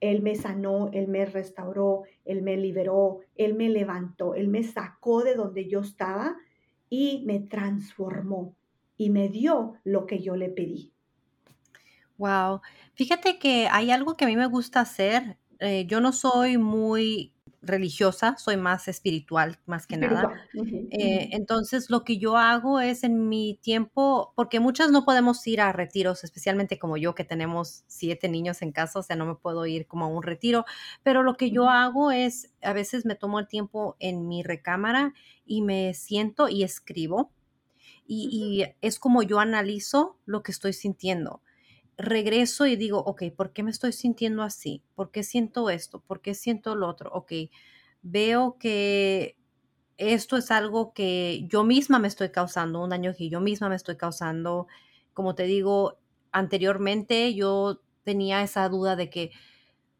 Él 0.00 0.22
me 0.22 0.34
sanó, 0.34 0.90
Él 0.92 1.08
me 1.08 1.24
restauró, 1.24 2.02
Él 2.24 2.42
me 2.42 2.56
liberó, 2.56 3.20
Él 3.36 3.54
me 3.54 3.68
levantó, 3.68 4.34
Él 4.34 4.48
me 4.48 4.62
sacó 4.62 5.22
de 5.22 5.34
donde 5.34 5.68
yo 5.68 5.80
estaba 5.80 6.36
y 6.88 7.22
me 7.26 7.40
transformó 7.40 8.56
y 8.96 9.10
me 9.10 9.28
dio 9.28 9.74
lo 9.84 10.06
que 10.06 10.20
yo 10.20 10.36
le 10.36 10.48
pedí. 10.48 10.93
Wow. 12.18 12.60
Fíjate 12.94 13.38
que 13.38 13.68
hay 13.70 13.90
algo 13.90 14.16
que 14.16 14.24
a 14.24 14.28
mí 14.28 14.36
me 14.36 14.46
gusta 14.46 14.80
hacer. 14.80 15.36
Eh, 15.58 15.86
yo 15.86 16.00
no 16.00 16.12
soy 16.12 16.58
muy 16.58 17.32
religiosa, 17.60 18.36
soy 18.36 18.56
más 18.56 18.88
espiritual, 18.88 19.58
más 19.66 19.86
que 19.86 19.96
nada. 19.96 20.30
Eh, 20.90 21.30
entonces, 21.32 21.90
lo 21.90 22.04
que 22.04 22.18
yo 22.18 22.36
hago 22.36 22.80
es 22.80 23.04
en 23.04 23.28
mi 23.28 23.58
tiempo, 23.62 24.32
porque 24.36 24.60
muchas 24.60 24.90
no 24.90 25.04
podemos 25.04 25.44
ir 25.46 25.60
a 25.60 25.72
retiros, 25.72 26.24
especialmente 26.24 26.78
como 26.78 26.96
yo, 26.96 27.14
que 27.14 27.24
tenemos 27.24 27.84
siete 27.86 28.28
niños 28.28 28.62
en 28.62 28.70
casa, 28.72 28.98
o 28.98 29.02
sea, 29.02 29.16
no 29.16 29.26
me 29.26 29.34
puedo 29.34 29.66
ir 29.66 29.86
como 29.86 30.04
a 30.04 30.08
un 30.08 30.22
retiro, 30.22 30.66
pero 31.02 31.22
lo 31.22 31.36
que 31.36 31.50
yo 31.50 31.70
hago 31.70 32.10
es, 32.12 32.52
a 32.62 32.74
veces 32.74 33.06
me 33.06 33.14
tomo 33.16 33.40
el 33.40 33.48
tiempo 33.48 33.96
en 33.98 34.28
mi 34.28 34.42
recámara 34.42 35.14
y 35.46 35.62
me 35.62 35.94
siento 35.94 36.48
y 36.48 36.62
escribo. 36.62 37.32
y 38.06 38.66
es 38.82 38.98
como 38.98 39.22
yo 39.22 39.40
analizo 39.40 40.18
lo 40.26 40.42
que 40.42 40.52
estoy 40.52 40.74
sintiendo 40.74 41.40
regreso 41.96 42.66
y 42.66 42.76
digo, 42.76 42.98
ok, 42.98 43.24
¿por 43.36 43.52
qué 43.52 43.62
me 43.62 43.70
estoy 43.70 43.92
sintiendo 43.92 44.42
así? 44.42 44.82
¿Por 44.94 45.10
qué 45.10 45.22
siento 45.22 45.70
esto? 45.70 46.00
¿Por 46.00 46.20
qué 46.20 46.34
siento 46.34 46.74
lo 46.74 46.88
otro? 46.88 47.10
Ok, 47.12 47.32
veo 48.02 48.56
que 48.58 49.36
esto 49.96 50.36
es 50.36 50.50
algo 50.50 50.92
que 50.92 51.46
yo 51.48 51.64
misma 51.64 51.98
me 51.98 52.08
estoy 52.08 52.30
causando, 52.30 52.82
un 52.82 52.90
daño 52.90 53.14
que 53.16 53.28
yo 53.28 53.40
misma 53.40 53.68
me 53.68 53.76
estoy 53.76 53.96
causando. 53.96 54.66
Como 55.12 55.34
te 55.34 55.44
digo, 55.44 55.98
anteriormente 56.32 57.34
yo 57.34 57.80
tenía 58.02 58.42
esa 58.42 58.68
duda 58.68 58.96
de 58.96 59.10
que, 59.10 59.30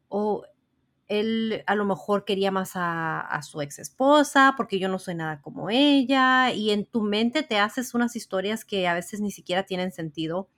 oh, 0.09 0.43
él 1.07 1.63
a 1.67 1.75
lo 1.75 1.85
mejor 1.85 2.25
quería 2.25 2.51
más 2.51 2.71
a, 2.75 3.39
su 3.43 3.61
ex 3.61 3.79
esposa 3.79 4.55
porque 4.57 4.79
yo 4.79 4.89
no 4.89 4.99
soy 4.99 5.15
nada 5.15 5.41
como 5.41 5.69
ella 5.69 6.51
y 6.51 6.71
en 6.71 6.85
tu 6.85 7.01
mente 7.01 7.43
te 7.43 7.59
haces 7.59 7.93
unas 7.93 8.15
historias 8.15 8.65
que 8.65 8.87
a 8.87 8.93
veces 8.95 9.21
ni 9.21 9.31
siquiera 9.31 9.63
tienen 9.63 9.91
sentido, 9.91 10.49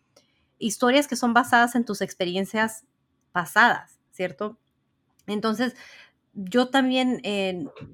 historias 0.60 1.08
que 1.08 1.16
son 1.16 1.34
basadas 1.34 1.76
en 1.76 1.86
tus 1.86 2.02
experiencias 2.02 2.86
pasadas, 3.32 4.00
¿cierto? 4.12 4.58
Entonces, 5.28 5.76
yo 6.34 6.70
también, 6.70 7.22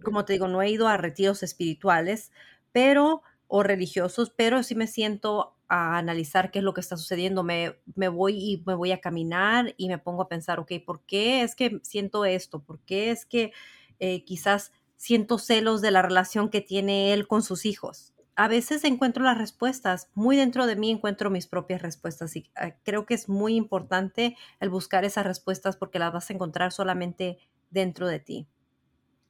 como 0.03 0.25
te 0.25 0.33
digo, 0.33 0.47
no 0.47 0.61
he 0.61 0.69
ido 0.69 0.87
a 0.87 0.97
retiros 0.97 1.43
espirituales, 1.43 2.31
pero 2.71 3.23
o 3.47 3.63
religiosos, 3.63 4.31
pero 4.35 4.63
sí 4.63 4.75
me 4.75 4.87
siento 4.87 5.55
a 5.67 5.97
analizar 5.97 6.51
qué 6.51 6.59
es 6.59 6.65
lo 6.65 6.73
que 6.73 6.81
está 6.81 6.97
sucediendo. 6.97 7.43
Me, 7.43 7.79
me, 7.95 8.07
voy 8.07 8.35
y 8.37 8.63
me 8.65 8.75
voy 8.75 8.91
a 8.91 9.01
caminar 9.01 9.73
y 9.77 9.87
me 9.87 9.97
pongo 9.97 10.23
a 10.23 10.27
pensar, 10.27 10.59
ok, 10.59 10.71
¿por 10.85 11.01
qué 11.05 11.43
es 11.43 11.55
que 11.55 11.79
siento 11.83 12.25
esto? 12.25 12.63
¿Por 12.63 12.79
qué 12.79 13.11
es 13.11 13.25
que 13.25 13.51
eh, 13.99 14.23
quizás 14.23 14.71
siento 14.97 15.37
celos 15.37 15.81
de 15.81 15.91
la 15.91 16.01
relación 16.01 16.49
que 16.49 16.61
tiene 16.61 17.13
él 17.13 17.27
con 17.27 17.43
sus 17.43 17.65
hijos? 17.65 18.12
A 18.35 18.47
veces 18.47 18.83
encuentro 18.83 19.23
las 19.23 19.37
respuestas, 19.37 20.09
muy 20.15 20.35
dentro 20.35 20.65
de 20.65 20.75
mí 20.75 20.89
encuentro 20.89 21.29
mis 21.29 21.47
propias 21.47 21.81
respuestas 21.81 22.35
y 22.35 22.49
ah, 22.55 22.71
creo 22.83 23.05
que 23.05 23.13
es 23.13 23.29
muy 23.29 23.55
importante 23.55 24.35
el 24.59 24.69
buscar 24.69 25.05
esas 25.05 25.25
respuestas 25.25 25.77
porque 25.77 25.99
las 25.99 26.11
vas 26.11 26.29
a 26.29 26.33
encontrar 26.33 26.71
solamente 26.71 27.37
dentro 27.69 28.07
de 28.07 28.19
ti. 28.19 28.47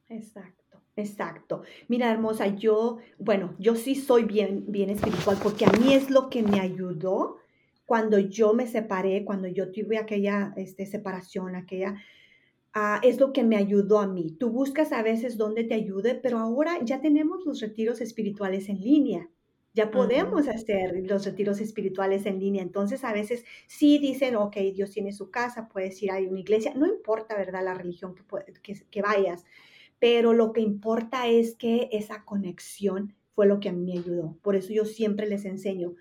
Exacto. 0.08 0.64
Exacto. 0.96 1.62
Mira, 1.88 2.10
hermosa, 2.10 2.46
yo, 2.46 2.98
bueno, 3.18 3.56
yo 3.58 3.74
sí 3.74 3.96
soy 3.96 4.24
bien, 4.24 4.64
bien 4.68 4.90
espiritual 4.90 5.38
porque 5.42 5.64
a 5.64 5.72
mí 5.72 5.92
es 5.92 6.08
lo 6.08 6.30
que 6.30 6.42
me 6.42 6.60
ayudó 6.60 7.38
cuando 7.84 8.18
yo 8.18 8.54
me 8.54 8.66
separé, 8.66 9.24
cuando 9.24 9.48
yo 9.48 9.72
tuve 9.72 9.98
aquella 9.98 10.52
este, 10.56 10.86
separación, 10.86 11.56
aquella, 11.56 11.96
ah, 12.74 13.00
es 13.02 13.20
lo 13.20 13.32
que 13.32 13.44
me 13.44 13.56
ayudó 13.56 14.00
a 14.00 14.06
mí. 14.06 14.36
Tú 14.38 14.50
buscas 14.50 14.92
a 14.92 15.02
veces 15.02 15.36
dónde 15.36 15.64
te 15.64 15.74
ayude, 15.74 16.14
pero 16.14 16.38
ahora 16.38 16.78
ya 16.84 17.00
tenemos 17.00 17.44
los 17.46 17.60
retiros 17.60 18.00
espirituales 18.00 18.68
en 18.68 18.80
línea. 18.80 19.30
Ya 19.74 19.90
podemos 19.90 20.46
hacer 20.48 20.94
los 21.04 21.24
retiros 21.24 21.60
espirituales 21.60 22.26
en 22.26 22.38
línea. 22.38 22.62
Entonces, 22.62 23.02
a 23.04 23.12
veces 23.12 23.44
sí 23.66 23.98
dicen, 23.98 24.36
ok, 24.36 24.56
Dios 24.72 24.90
tiene 24.92 25.12
su 25.12 25.30
casa, 25.30 25.68
puedes 25.68 26.00
ir 26.02 26.12
a 26.12 26.18
una 26.18 26.40
iglesia. 26.40 26.74
No 26.74 26.86
importa, 26.86 27.36
¿verdad?, 27.36 27.64
la 27.64 27.74
religión 27.74 28.14
que, 28.14 28.22
que, 28.62 28.80
que 28.90 29.02
vayas 29.02 29.44
pero 29.98 30.34
lo 30.34 30.52
que 30.52 30.60
importa 30.60 31.28
es 31.28 31.54
que 31.54 31.88
esa 31.92 32.24
conexión 32.24 33.14
fue 33.30 33.46
lo 33.46 33.58
que 33.60 33.70
a 33.70 33.72
mí 33.72 33.84
me 33.84 33.98
ayudó. 33.98 34.38
Por 34.42 34.56
eso 34.56 34.72
yo 34.72 34.84
siempre 34.84 35.26
les 35.26 35.44
enseño, 35.44 35.94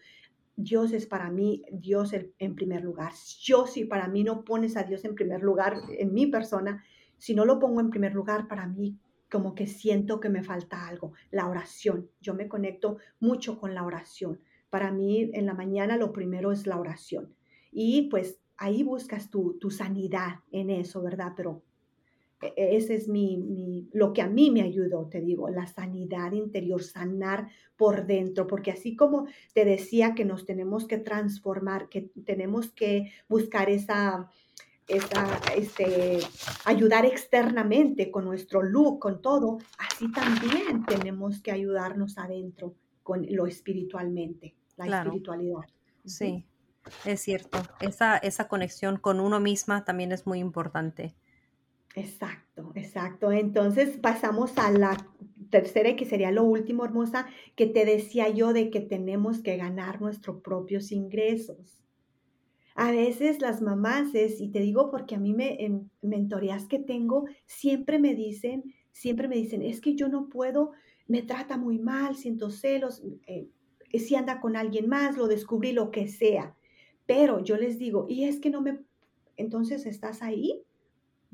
Dios 0.56 0.92
es 0.94 1.06
para 1.06 1.30
mí, 1.32 1.64
Dios 1.72 2.12
en 2.14 2.56
primer 2.56 2.84
lugar. 2.84 3.14
Yo 3.42 3.66
si 3.66 3.86
para 3.86 4.08
mí 4.08 4.24
no 4.24 4.44
pones 4.44 4.78
a 4.78 4.84
Dios 4.84 5.04
en 5.06 5.16
primer 5.16 5.42
lugar 5.42 5.78
en 5.98 6.14
mi 6.14 6.28
persona, 6.28 6.84
si 7.18 7.34
no 7.34 7.46
lo 7.46 7.60
pongo 7.60 7.80
en 7.80 7.90
primer 7.90 8.14
lugar, 8.14 8.48
para 8.48 8.68
mí 8.68 9.00
como 9.32 9.56
que 9.56 9.66
siento 9.66 10.20
que 10.20 10.30
me 10.30 10.44
falta 10.44 10.88
algo. 10.88 11.14
La 11.32 11.48
oración, 11.48 12.10
yo 12.22 12.36
me 12.36 12.48
conecto 12.48 12.98
mucho 13.20 13.60
con 13.60 13.74
la 13.74 13.84
oración. 13.84 14.40
Para 14.70 14.92
mí 14.92 15.32
en 15.34 15.48
la 15.48 15.56
mañana 15.56 15.98
lo 15.98 16.14
primero 16.14 16.52
es 16.52 16.68
la 16.68 16.78
oración. 16.78 17.34
Y 17.72 18.10
pues 18.10 18.40
ahí 18.58 18.84
buscas 18.84 19.32
tu, 19.32 19.58
tu 19.60 19.72
sanidad 19.72 20.42
en 20.52 20.70
eso, 20.70 21.02
¿verdad? 21.02 21.34
Pero 21.36 21.64
ese 22.56 22.96
es 22.96 23.08
mi, 23.08 23.88
lo 23.92 24.14
que 24.14 24.22
a 24.22 24.28
mí 24.28 24.52
me 24.52 24.62
ayudó, 24.62 25.08
te 25.08 25.22
digo, 25.22 25.50
la 25.50 25.68
sanidad 25.68 26.32
interior, 26.32 26.84
sanar 26.84 27.48
por 27.76 28.06
dentro, 28.06 28.48
porque 28.48 28.72
así 28.72 28.96
como 28.96 29.28
te 29.54 29.66
decía 29.66 30.14
que 30.16 30.26
nos 30.26 30.46
tenemos 30.46 30.88
que 30.88 30.98
transformar, 30.98 31.90
que 31.90 32.10
tenemos 32.26 32.72
que 32.72 33.12
buscar 33.28 33.70
esa, 33.70 34.30
esa 34.88 35.42
este, 35.56 36.20
ayudar 36.66 37.06
externamente 37.06 38.12
con 38.12 38.26
nuestro 38.26 38.62
look, 38.62 39.00
con 39.00 39.22
todo, 39.22 39.60
así 39.78 40.12
también 40.12 40.86
tenemos 40.86 41.42
que 41.42 41.52
ayudarnos 41.52 42.18
adentro 42.18 42.76
con 43.04 43.26
lo 43.30 43.48
espiritualmente, 43.48 44.56
la 44.78 45.00
espiritualidad. 45.02 45.66
Sí, 46.06 46.46
es 47.06 47.22
cierto. 47.22 47.60
Esa, 47.80 48.18
esa 48.18 48.48
conexión 48.48 48.98
con 48.98 49.20
uno 49.20 49.40
misma 49.40 49.86
también 49.86 50.12
es 50.12 50.26
muy 50.26 50.40
importante. 50.40 51.16
Exacto, 51.96 52.72
exacto. 52.76 53.32
Entonces 53.32 53.98
pasamos 53.98 54.58
a 54.58 54.72
la 54.72 54.98
tercera 55.50 55.90
y 55.90 55.96
que 55.96 56.06
sería 56.06 56.32
lo 56.32 56.44
último, 56.44 56.84
hermosa, 56.86 57.28
que 57.56 57.68
te 57.68 57.86
decía 57.86 58.30
yo 58.30 58.54
de 58.54 58.70
que 58.72 58.82
tenemos 58.82 59.42
que 59.42 59.58
ganar 59.58 60.02
nuestros 60.02 60.42
propios 60.42 60.92
ingresos. 60.92 61.84
A 62.76 62.92
veces 62.92 63.40
las 63.40 63.62
mamás 63.62 64.16
es, 64.16 64.42
y 64.42 64.50
te 64.50 64.60
digo 64.60 64.90
porque 64.90 65.14
a 65.14 65.20
mí 65.20 65.34
me, 65.34 65.64
en 65.64 65.92
mentorías 66.02 66.66
que 66.66 66.80
tengo, 66.80 67.26
siempre 67.46 68.00
me 68.00 68.16
dicen, 68.16 68.64
siempre 68.92 69.28
me 69.28 69.36
dicen, 69.36 69.62
es 69.62 69.80
que 69.80 69.94
yo 69.94 70.08
no 70.10 70.28
puedo, 70.28 70.72
me 71.08 71.22
trata 71.22 71.58
muy 71.58 71.78
mal, 71.78 72.16
siento 72.16 72.50
celos, 72.50 73.04
eh, 73.28 73.48
si 74.00 74.16
anda 74.16 74.42
con 74.42 74.56
alguien 74.56 74.90
más, 74.90 75.18
lo 75.18 75.28
descubrí, 75.28 75.72
lo 75.72 75.92
que 75.92 76.08
sea. 76.08 76.56
Pero 77.06 77.44
yo 77.44 77.58
les 77.58 77.78
digo, 77.78 78.08
y 78.10 78.24
es 78.24 78.40
que 78.40 78.50
no 78.50 78.62
me, 78.62 78.80
entonces 79.38 79.86
estás 79.86 80.24
ahí, 80.24 80.64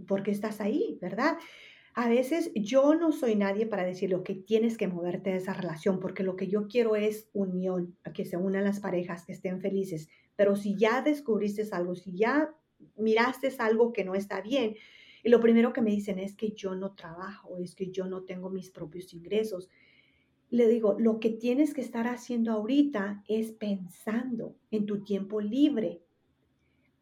porque 0.07 0.31
estás 0.31 0.61
ahí, 0.61 0.97
¿verdad? 1.01 1.37
A 1.93 2.07
veces 2.07 2.51
yo 2.55 2.95
no 2.95 3.11
soy 3.11 3.35
nadie 3.35 3.65
para 3.65 3.83
decirle 3.83 4.21
que 4.23 4.35
tienes 4.35 4.77
que 4.77 4.87
moverte 4.87 5.31
de 5.31 5.37
esa 5.37 5.53
relación, 5.53 5.99
porque 5.99 6.23
lo 6.23 6.35
que 6.35 6.47
yo 6.47 6.67
quiero 6.67 6.95
es 6.95 7.29
unión, 7.33 7.97
que 8.13 8.25
se 8.25 8.37
unan 8.37 8.63
las 8.63 8.79
parejas, 8.79 9.25
que 9.25 9.33
estén 9.33 9.59
felices. 9.59 10.07
Pero 10.35 10.55
si 10.55 10.77
ya 10.77 11.01
descubriste 11.01 11.67
algo, 11.71 11.95
si 11.95 12.15
ya 12.15 12.55
miraste 12.95 13.53
algo 13.57 13.91
que 13.91 14.05
no 14.05 14.15
está 14.15 14.41
bien, 14.41 14.75
y 15.23 15.29
lo 15.29 15.41
primero 15.41 15.73
que 15.73 15.81
me 15.81 15.91
dicen 15.91 16.19
es 16.19 16.35
que 16.35 16.51
yo 16.51 16.75
no 16.75 16.95
trabajo, 16.95 17.57
es 17.57 17.75
que 17.75 17.91
yo 17.91 18.05
no 18.05 18.23
tengo 18.23 18.49
mis 18.49 18.69
propios 18.69 19.13
ingresos. 19.13 19.69
Le 20.49 20.67
digo, 20.67 20.95
lo 20.97 21.19
que 21.19 21.29
tienes 21.29 21.73
que 21.73 21.81
estar 21.81 22.07
haciendo 22.07 22.51
ahorita 22.51 23.23
es 23.27 23.51
pensando 23.51 24.55
en 24.71 24.85
tu 24.85 25.03
tiempo 25.03 25.41
libre, 25.41 26.01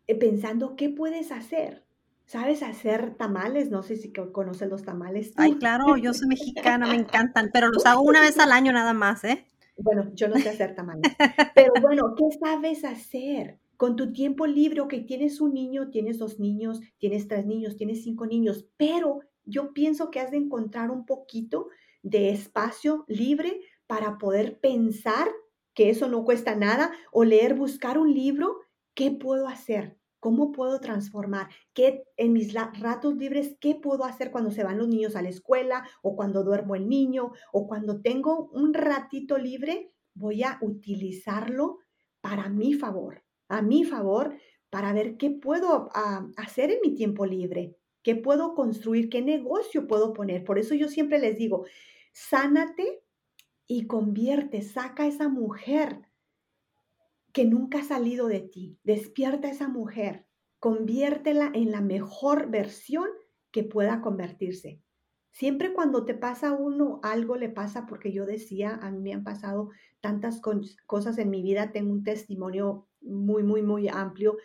eh, 0.08 0.16
pensando 0.16 0.76
qué 0.76 0.90
puedes 0.90 1.32
hacer, 1.32 1.87
¿Sabes 2.28 2.62
hacer 2.62 3.16
tamales? 3.16 3.72
No 3.72 3.84
sé 3.84 3.96
si 3.96 4.12
conoces 4.12 4.70
los 4.70 4.84
tamales. 4.84 5.32
Ay, 5.38 5.56
claro, 5.56 5.96
yo 5.96 6.14
soy 6.14 6.28
mexicana, 6.28 6.86
me 6.86 6.96
encantan, 6.96 7.52
pero 7.54 7.70
los 7.70 7.86
hago 7.86 8.02
una 8.02 8.20
vez 8.20 8.38
al 8.38 8.52
año 8.52 8.74
nada 8.74 8.92
más, 8.92 9.24
¿eh? 9.24 9.46
Bueno, 9.78 10.12
yo 10.14 10.28
no 10.28 10.36
sé 10.36 10.50
hacer 10.50 10.76
tamales. 10.76 11.04
Pero 11.56 11.72
bueno, 11.82 12.16
¿qué 12.18 12.26
sabes 12.40 12.84
hacer? 12.84 13.60
Con 13.78 13.96
tu 13.96 14.12
tiempo 14.12 14.48
libre, 14.48 14.82
que 14.90 15.02
tienes 15.02 15.40
un 15.40 15.54
niño, 15.54 15.90
tienes 15.90 16.18
dos 16.18 16.40
niños, 16.40 16.82
tienes 16.98 17.28
tres 17.28 17.46
niños, 17.46 17.78
tienes 17.78 18.04
cinco 18.04 18.26
niños, 18.26 18.66
pero 18.76 19.20
yo 19.46 19.74
pienso 19.74 20.10
que 20.10 20.20
has 20.20 20.32
de 20.32 20.38
encontrar 20.38 20.90
un 20.90 21.06
poquito 21.06 21.70
de 22.02 22.32
espacio 22.32 23.06
libre 23.08 23.62
para 23.86 24.18
poder 24.18 24.60
pensar 24.60 25.30
que 25.76 25.92
eso 25.92 26.08
no 26.08 26.26
cuesta 26.26 26.56
nada 26.56 26.92
o 27.12 27.24
leer, 27.24 27.54
buscar 27.54 28.00
un 28.00 28.14
libro, 28.14 28.62
¿qué 28.96 29.12
puedo 29.12 29.48
hacer? 29.48 29.97
¿Cómo 30.20 30.52
puedo 30.52 30.80
transformar? 30.80 31.50
¿Qué 31.74 32.04
en 32.18 32.34
mis 32.34 32.54
ratos 32.54 33.16
libres, 33.16 33.56
qué 33.60 33.76
puedo 33.76 34.04
hacer 34.04 34.32
cuando 34.32 34.52
se 34.52 34.64
van 34.64 34.78
los 34.78 34.88
niños 34.88 35.16
a 35.16 35.22
la 35.22 35.30
escuela 35.30 35.88
o 36.02 36.16
cuando 36.16 36.44
duermo 36.44 36.76
el 36.76 36.90
niño 36.90 37.32
o 37.52 37.68
cuando 37.68 38.02
tengo 38.02 38.50
un 38.54 38.74
ratito 38.74 39.38
libre? 39.38 39.94
Voy 40.14 40.44
a 40.44 40.58
utilizarlo 40.62 41.78
para 42.22 42.50
mi 42.50 42.74
favor, 42.74 43.24
a 43.48 43.62
mi 43.62 43.84
favor, 43.84 44.36
para 44.70 44.92
ver 44.94 45.18
qué 45.18 45.30
puedo 45.30 45.90
ah, 45.94 46.28
hacer 46.36 46.72
en 46.72 46.80
mi 46.82 46.96
tiempo 46.96 47.26
libre, 47.26 47.78
qué 48.04 48.16
puedo 48.16 48.54
construir, 48.56 49.10
qué 49.10 49.22
negocio 49.22 49.88
puedo 49.88 50.14
poner. 50.14 50.44
Por 50.44 50.60
eso 50.60 50.76
yo 50.76 50.88
siempre 50.88 51.20
les 51.20 51.38
digo, 51.38 51.66
sánate 52.12 53.04
y 53.68 53.86
convierte, 53.86 54.62
saca 54.62 55.04
a 55.04 55.08
esa 55.08 55.30
mujer 55.30 56.02
que 57.38 57.46
nunca 57.46 57.82
ha 57.82 57.84
salido 57.84 58.28
de 58.28 58.40
ti. 58.40 58.80
Despierta 58.84 59.48
esa 59.48 59.68
mujer, 59.68 60.26
conviértela 60.58 61.52
en 61.54 61.70
la 61.70 61.82
mejor 61.82 62.50
versión 62.50 63.08
que 63.52 63.64
pueda 63.64 64.02
convertirse. 64.02 64.82
Siempre 65.34 65.72
cuando 65.72 66.04
te 66.04 66.16
pasa 66.16 66.54
uno, 66.54 67.00
algo 67.04 67.36
le 67.36 67.50
pasa, 67.50 67.86
porque 67.86 68.12
yo 68.12 68.26
decía, 68.26 68.80
a 68.82 68.90
mí 68.90 68.98
me 69.02 69.14
han 69.14 69.24
pasado 69.24 69.70
tantas 70.02 70.42
cosas 70.88 71.20
en 71.20 71.30
mi 71.30 71.44
vida, 71.44 71.72
tengo 71.72 71.92
un 71.92 72.04
testimonio 72.04 72.88
muy, 73.02 73.44
muy, 73.44 73.62
muy 73.62 73.88
amplio, 73.88 74.38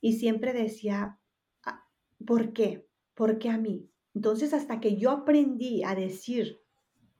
y 0.00 0.12
siempre 0.20 0.52
decía, 0.52 1.18
ah, 1.64 1.84
¿por 2.24 2.52
qué? 2.52 2.86
¿Por 3.14 3.40
qué 3.40 3.48
a 3.48 3.58
mí? 3.58 3.90
Entonces, 4.14 4.54
hasta 4.54 4.78
que 4.78 4.96
yo 4.96 5.10
aprendí 5.10 5.82
a 5.82 5.96
decir, 5.96 6.60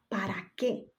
¿para 0.08 0.52
qué? 0.54 0.92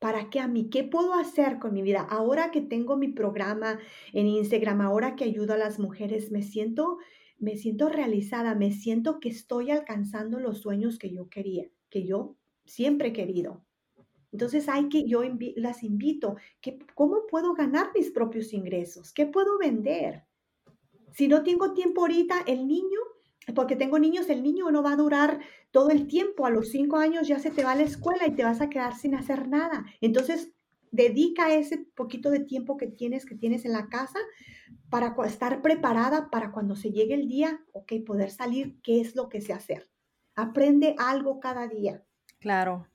¿Para 0.00 0.30
qué 0.30 0.40
a 0.40 0.48
mí? 0.48 0.70
¿Qué 0.70 0.82
puedo 0.82 1.12
hacer 1.12 1.58
con 1.58 1.74
mi 1.74 1.82
vida? 1.82 2.00
Ahora 2.00 2.50
que 2.50 2.62
tengo 2.62 2.96
mi 2.96 3.08
programa 3.08 3.78
en 4.14 4.28
Instagram, 4.28 4.80
ahora 4.80 5.14
que 5.14 5.24
ayudo 5.24 5.52
a 5.52 5.58
las 5.58 5.78
mujeres, 5.78 6.32
me 6.32 6.42
siento, 6.42 6.96
me 7.38 7.58
siento 7.58 7.90
realizada, 7.90 8.54
me 8.54 8.72
siento 8.72 9.20
que 9.20 9.28
estoy 9.28 9.70
alcanzando 9.70 10.40
los 10.40 10.62
sueños 10.62 10.98
que 10.98 11.10
yo 11.12 11.28
quería, 11.28 11.68
que 11.90 12.06
yo 12.06 12.38
siempre 12.64 13.08
he 13.08 13.12
querido. 13.12 13.62
Entonces 14.32 14.70
hay 14.70 14.88
que, 14.88 15.06
yo 15.06 15.22
las 15.56 15.82
invito, 15.82 16.36
que, 16.62 16.78
¿cómo 16.94 17.26
puedo 17.30 17.52
ganar 17.52 17.90
mis 17.94 18.10
propios 18.10 18.54
ingresos? 18.54 19.12
¿Qué 19.12 19.26
puedo 19.26 19.58
vender? 19.58 20.24
Si 21.10 21.28
no 21.28 21.42
tengo 21.42 21.74
tiempo 21.74 22.00
ahorita, 22.00 22.40
el 22.46 22.66
niño 22.66 23.00
porque 23.54 23.76
tengo 23.76 23.98
niños, 23.98 24.28
el 24.28 24.42
niño 24.42 24.70
no 24.70 24.82
va 24.82 24.92
a 24.92 24.96
durar 24.96 25.40
todo 25.70 25.90
el 25.90 26.06
tiempo. 26.06 26.46
A 26.46 26.50
los 26.50 26.68
cinco 26.68 26.96
años 26.96 27.28
ya 27.28 27.38
se 27.38 27.50
te 27.50 27.64
va 27.64 27.72
a 27.72 27.76
la 27.76 27.82
escuela 27.82 28.26
y 28.26 28.34
te 28.34 28.44
vas 28.44 28.60
a 28.60 28.68
quedar 28.68 28.94
sin 28.94 29.14
hacer 29.14 29.48
nada. 29.48 29.84
Entonces, 30.00 30.52
dedica 30.90 31.54
ese 31.54 31.78
poquito 31.94 32.30
de 32.30 32.40
tiempo 32.40 32.76
que 32.76 32.86
tienes, 32.86 33.24
que 33.24 33.36
tienes 33.36 33.64
en 33.64 33.72
la 33.72 33.88
casa, 33.88 34.18
para 34.88 35.14
estar 35.24 35.62
preparada 35.62 36.30
para 36.30 36.50
cuando 36.52 36.76
se 36.76 36.90
llegue 36.90 37.14
el 37.14 37.28
día, 37.28 37.60
ok, 37.72 37.92
poder 38.04 38.30
salir, 38.30 38.80
qué 38.82 39.00
es 39.00 39.14
lo 39.14 39.28
que 39.28 39.40
sé 39.40 39.52
hacer. 39.52 39.88
Aprende 40.34 40.94
algo 40.98 41.40
cada 41.40 41.68
día. 41.68 42.04
Claro, 42.40 42.88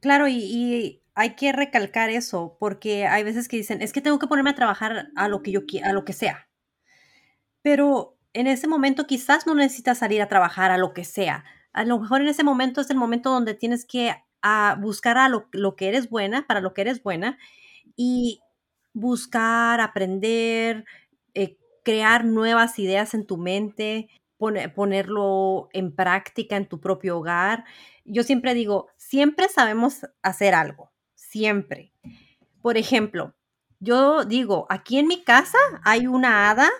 claro, 0.00 0.28
y, 0.28 1.02
hay 1.18 1.34
que 1.34 1.50
recalcar 1.52 2.10
eso, 2.10 2.58
porque 2.60 3.06
hay 3.06 3.24
veces 3.24 3.48
que 3.48 3.56
dicen, 3.56 3.80
es 3.80 3.94
que 3.94 4.02
tengo 4.02 4.18
que 4.18 4.26
ponerme 4.26 4.50
a 4.50 4.54
trabajar 4.54 5.08
a 5.16 5.28
lo 5.28 5.42
que 5.42 5.50
yo 5.50 5.60
a 5.82 5.92
lo 5.94 6.04
que 6.04 6.12
sea. 6.12 6.50
Pero 7.62 8.15
en 8.36 8.46
ese 8.46 8.68
momento 8.68 9.06
quizás 9.06 9.46
no 9.46 9.54
necesitas 9.54 9.98
salir 9.98 10.20
a 10.20 10.28
trabajar 10.28 10.70
a 10.70 10.76
lo 10.76 10.92
que 10.92 11.04
sea. 11.04 11.44
A 11.72 11.84
lo 11.84 11.98
mejor 11.98 12.20
en 12.20 12.28
ese 12.28 12.44
momento 12.44 12.82
es 12.82 12.90
el 12.90 12.98
momento 12.98 13.30
donde 13.30 13.54
tienes 13.54 13.86
que 13.86 14.14
a 14.42 14.76
buscar 14.78 15.16
a 15.16 15.30
lo, 15.30 15.48
que 15.74 15.88
eres 15.88 16.10
buena, 16.10 16.46
para 16.46 16.60
lo 16.60 16.74
que 16.74 16.82
eres 16.82 17.02
buena, 17.02 17.38
y 17.96 18.40
buscar, 18.92 19.80
aprender, 19.80 20.84
eh, 21.32 21.56
crear 21.82 22.26
nuevas 22.26 22.78
ideas 22.78 23.14
en 23.14 23.26
tu 23.26 23.38
mente, 23.38 24.10
ponerlo 24.36 25.70
en 25.72 25.96
práctica 25.96 26.58
en 26.58 26.68
tu 26.68 26.78
propio 26.78 27.18
hogar. 27.18 27.64
Yo 28.04 28.22
siempre 28.22 28.52
digo, 28.52 28.88
siempre 28.98 29.48
sabemos 29.48 30.06
hacer 30.22 30.54
algo, 30.54 30.92
siempre. 31.14 31.94
Por 32.60 32.76
ejemplo, 32.76 33.34
yo 33.80 34.26
digo, 34.26 34.66
aquí 34.68 34.98
en 34.98 35.06
mi 35.06 35.24
casa 35.24 35.58
hay 35.84 36.06
una 36.06 36.50
hada 36.50 36.70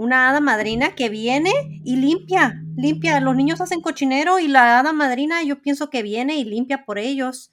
una 0.00 0.30
hada 0.30 0.40
madrina 0.40 0.94
que 0.94 1.10
viene 1.10 1.52
y 1.84 1.96
limpia, 1.96 2.64
limpia. 2.74 3.20
Los 3.20 3.36
niños 3.36 3.60
hacen 3.60 3.82
cochinero 3.82 4.38
y 4.38 4.48
la 4.48 4.78
hada 4.78 4.94
madrina 4.94 5.42
yo 5.42 5.60
pienso 5.60 5.90
que 5.90 6.02
viene 6.02 6.38
y 6.38 6.44
limpia 6.44 6.86
por 6.86 6.98
ellos. 6.98 7.52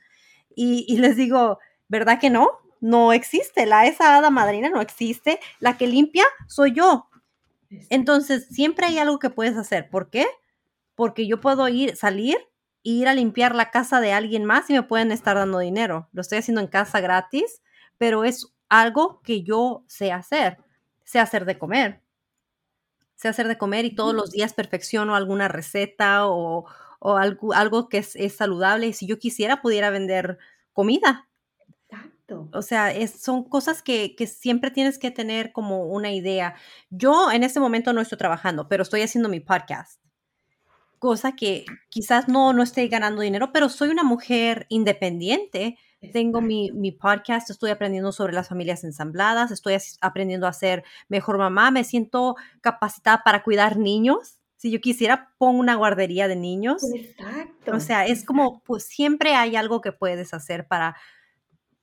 Y, 0.55 0.97
les 0.97 1.17
digo, 1.17 1.59
¿verdad 1.89 2.21
que 2.21 2.29
no? 2.29 2.51
No 2.79 3.11
existe, 3.11 3.65
la 3.65 3.85
esa 3.85 4.15
hada 4.15 4.29
madrina 4.29 4.69
no 4.69 4.79
existe. 4.79 5.41
La 5.59 5.77
que 5.77 5.87
limpia 5.87 6.23
soy 6.47 6.71
yo. 6.71 7.09
Entonces, 7.89 8.47
siempre 8.49 8.85
hay 8.85 8.97
algo 8.97 9.19
que 9.19 9.29
puedes 9.29 9.57
hacer. 9.57 9.89
¿Por 9.89 10.09
qué? 10.09 10.25
Porque 10.95 11.27
yo 11.27 11.41
puedo 11.41 11.67
ir, 11.67 11.97
salir 11.97 12.37
e 12.85 12.91
ir 12.91 13.09
a 13.09 13.13
limpiar 13.13 13.55
la 13.55 13.71
casa 13.71 13.99
de 13.99 14.13
alguien 14.13 14.45
más 14.45 14.69
y 14.69 14.73
me 14.73 14.83
pueden 14.83 15.11
estar 15.11 15.35
dando 15.35 15.59
dinero. 15.59 16.07
Lo 16.13 16.21
estoy 16.21 16.37
haciendo 16.37 16.61
en 16.61 16.67
casa 16.67 17.01
gratis, 17.01 17.61
pero 17.97 18.23
es 18.23 18.47
algo 18.69 19.21
que 19.21 19.43
yo 19.43 19.83
sé 19.87 20.13
hacer. 20.13 20.59
Sé 21.03 21.19
hacer 21.19 21.43
de 21.43 21.57
comer 21.57 22.06
sé 23.17 23.27
hacer 23.27 23.47
de 23.47 23.57
comer 23.57 23.83
y 23.83 23.95
todos 23.95 24.13
los 24.13 24.31
días 24.31 24.53
perfecciono 24.53 25.15
alguna 25.15 25.47
receta 25.47 26.27
o, 26.27 26.65
algo, 27.01 27.53
algo, 27.53 27.89
que 27.89 27.97
es, 27.97 28.35
saludable. 28.35 28.87
Y 28.87 28.93
si 28.93 29.05
yo 29.07 29.19
quisiera, 29.19 29.61
pudiera 29.61 29.89
vender 29.89 30.37
comida. 30.71 31.27
Exacto. 31.89 32.47
O 32.53 32.61
sea, 32.61 32.93
son 33.07 33.43
cosas 33.43 33.81
que, 33.81 34.15
siempre 34.27 34.71
tienes 34.71 34.99
que 34.99 35.11
tener 35.11 35.51
como 35.51 35.85
una 35.85 36.11
idea. 36.11 36.55
Yo 36.89 37.31
en 37.31 37.43
este 37.43 37.59
momento 37.59 37.91
no 37.91 38.01
estoy 38.01 38.19
trabajando, 38.19 38.69
pero 38.69 38.83
estoy 38.83 39.01
haciendo 39.01 39.29
mi 39.29 39.39
podcast. 39.39 39.99
Cosa 40.99 41.35
que 41.35 41.65
quizás 41.89 42.27
no, 42.27 42.53
no 42.53 42.63
esté 42.63 42.87
ganando 42.87 43.21
dinero, 43.21 43.51
pero 43.51 43.69
soy 43.69 43.89
una 43.89 44.03
mujer 44.03 44.65
independiente 44.69 45.77
tengo 46.11 46.41
mi, 46.41 46.91
podcast, 46.91 47.49
estoy 47.49 47.71
aprendiendo 47.71 48.11
sobre 48.11 48.33
las 48.33 48.49
familias 48.49 48.83
ensambladas, 48.83 49.51
estoy 49.51 49.77
aprendiendo 50.01 50.47
a 50.47 50.53
ser 50.53 50.83
mejor 51.09 51.37
mamá, 51.37 51.71
me 51.71 51.83
siento 51.83 52.35
capacitada 52.61 53.23
para 53.23 53.43
cuidar 53.43 53.77
niños. 53.77 54.37
Si 54.55 54.71
yo 54.71 54.79
quisiera, 54.79 55.33
pongo 55.37 55.59
una 55.59 55.75
guardería 55.75 56.27
de 56.27 56.35
niños. 56.35 56.83
Exacto. 56.93 57.75
O 57.75 57.79
sea, 57.79 58.05
es 58.05 58.23
como, 58.25 58.61
pues 58.63 58.85
siempre 58.85 59.35
hay 59.35 59.55
algo 59.55 59.81
que 59.81 59.91
puedes 59.91 60.33
hacer 60.33 60.67
para, 60.67 60.95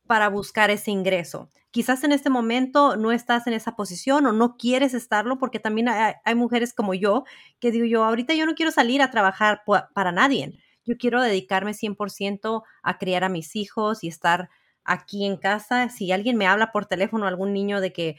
para 0.07 0.29
buscar 0.29 0.71
ese 0.71 0.91
ingreso. 0.91 1.51
Quizás 1.71 2.05
en 2.05 2.13
este 2.13 2.31
momento 2.31 2.97
no 2.97 3.11
estás 3.11 3.49
en 3.49 3.53
esa 3.53 3.75
posición 3.75 4.27
o 4.27 4.33
no 4.33 4.57
quieres 4.57 4.95
estarlo 4.95 5.39
porque 5.39 5.59
también 5.59 5.89
hay, 5.89 6.15
hay 6.25 6.35
mujeres 6.37 6.73
como 6.73 6.95
yo 6.95 7.25
que 7.59 7.73
digo 7.73 7.85
yo, 7.85 8.05
ahorita 8.05 8.35
yo 8.35 8.47
no 8.47 8.55
quiero 8.55 8.71
salir 8.71 9.03
a 9.03 9.11
trabajar 9.11 9.63
para 9.93 10.13
nadie 10.13 10.57
yo 10.85 10.97
quiero 10.99 11.23
dedicarme 11.23 11.73
100% 11.73 12.63
a 12.83 12.99
criar 12.99 13.25
a 13.25 13.29
mis 13.29 13.57
hijos 13.57 14.05
y 14.05 14.09
estar 14.09 14.51
aquí 14.85 15.25
en 15.25 15.37
casa. 15.37 15.89
Si 15.89 16.13
alguien 16.13 16.37
me 16.37 16.47
habla 16.47 16.73
por 16.73 16.87
teléfono, 16.87 17.27
algún 17.27 17.53
niño 17.53 17.81
de 17.81 17.93
que, 17.93 18.17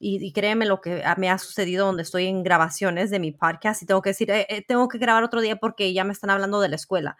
y, 0.00 0.32
créeme 0.32 0.66
lo 0.66 0.80
que 0.80 1.02
me 1.16 1.28
ha 1.30 1.38
sucedido 1.38 1.86
donde 1.86 2.02
estoy 2.02 2.26
en 2.26 2.42
grabaciones 2.42 3.10
de 3.10 3.18
mi 3.18 3.32
podcast 3.32 3.82
y 3.82 3.86
tengo 3.86 4.02
que 4.02 4.10
decir, 4.10 4.30
eh, 4.30 4.46
eh, 4.48 4.62
tengo 4.66 4.88
que 4.88 4.98
grabar 4.98 5.24
otro 5.24 5.40
día 5.40 5.56
porque 5.56 5.92
ya 5.92 6.04
me 6.04 6.12
están 6.12 6.30
hablando 6.30 6.60
de 6.60 6.68
la 6.68 6.76
escuela. 6.76 7.16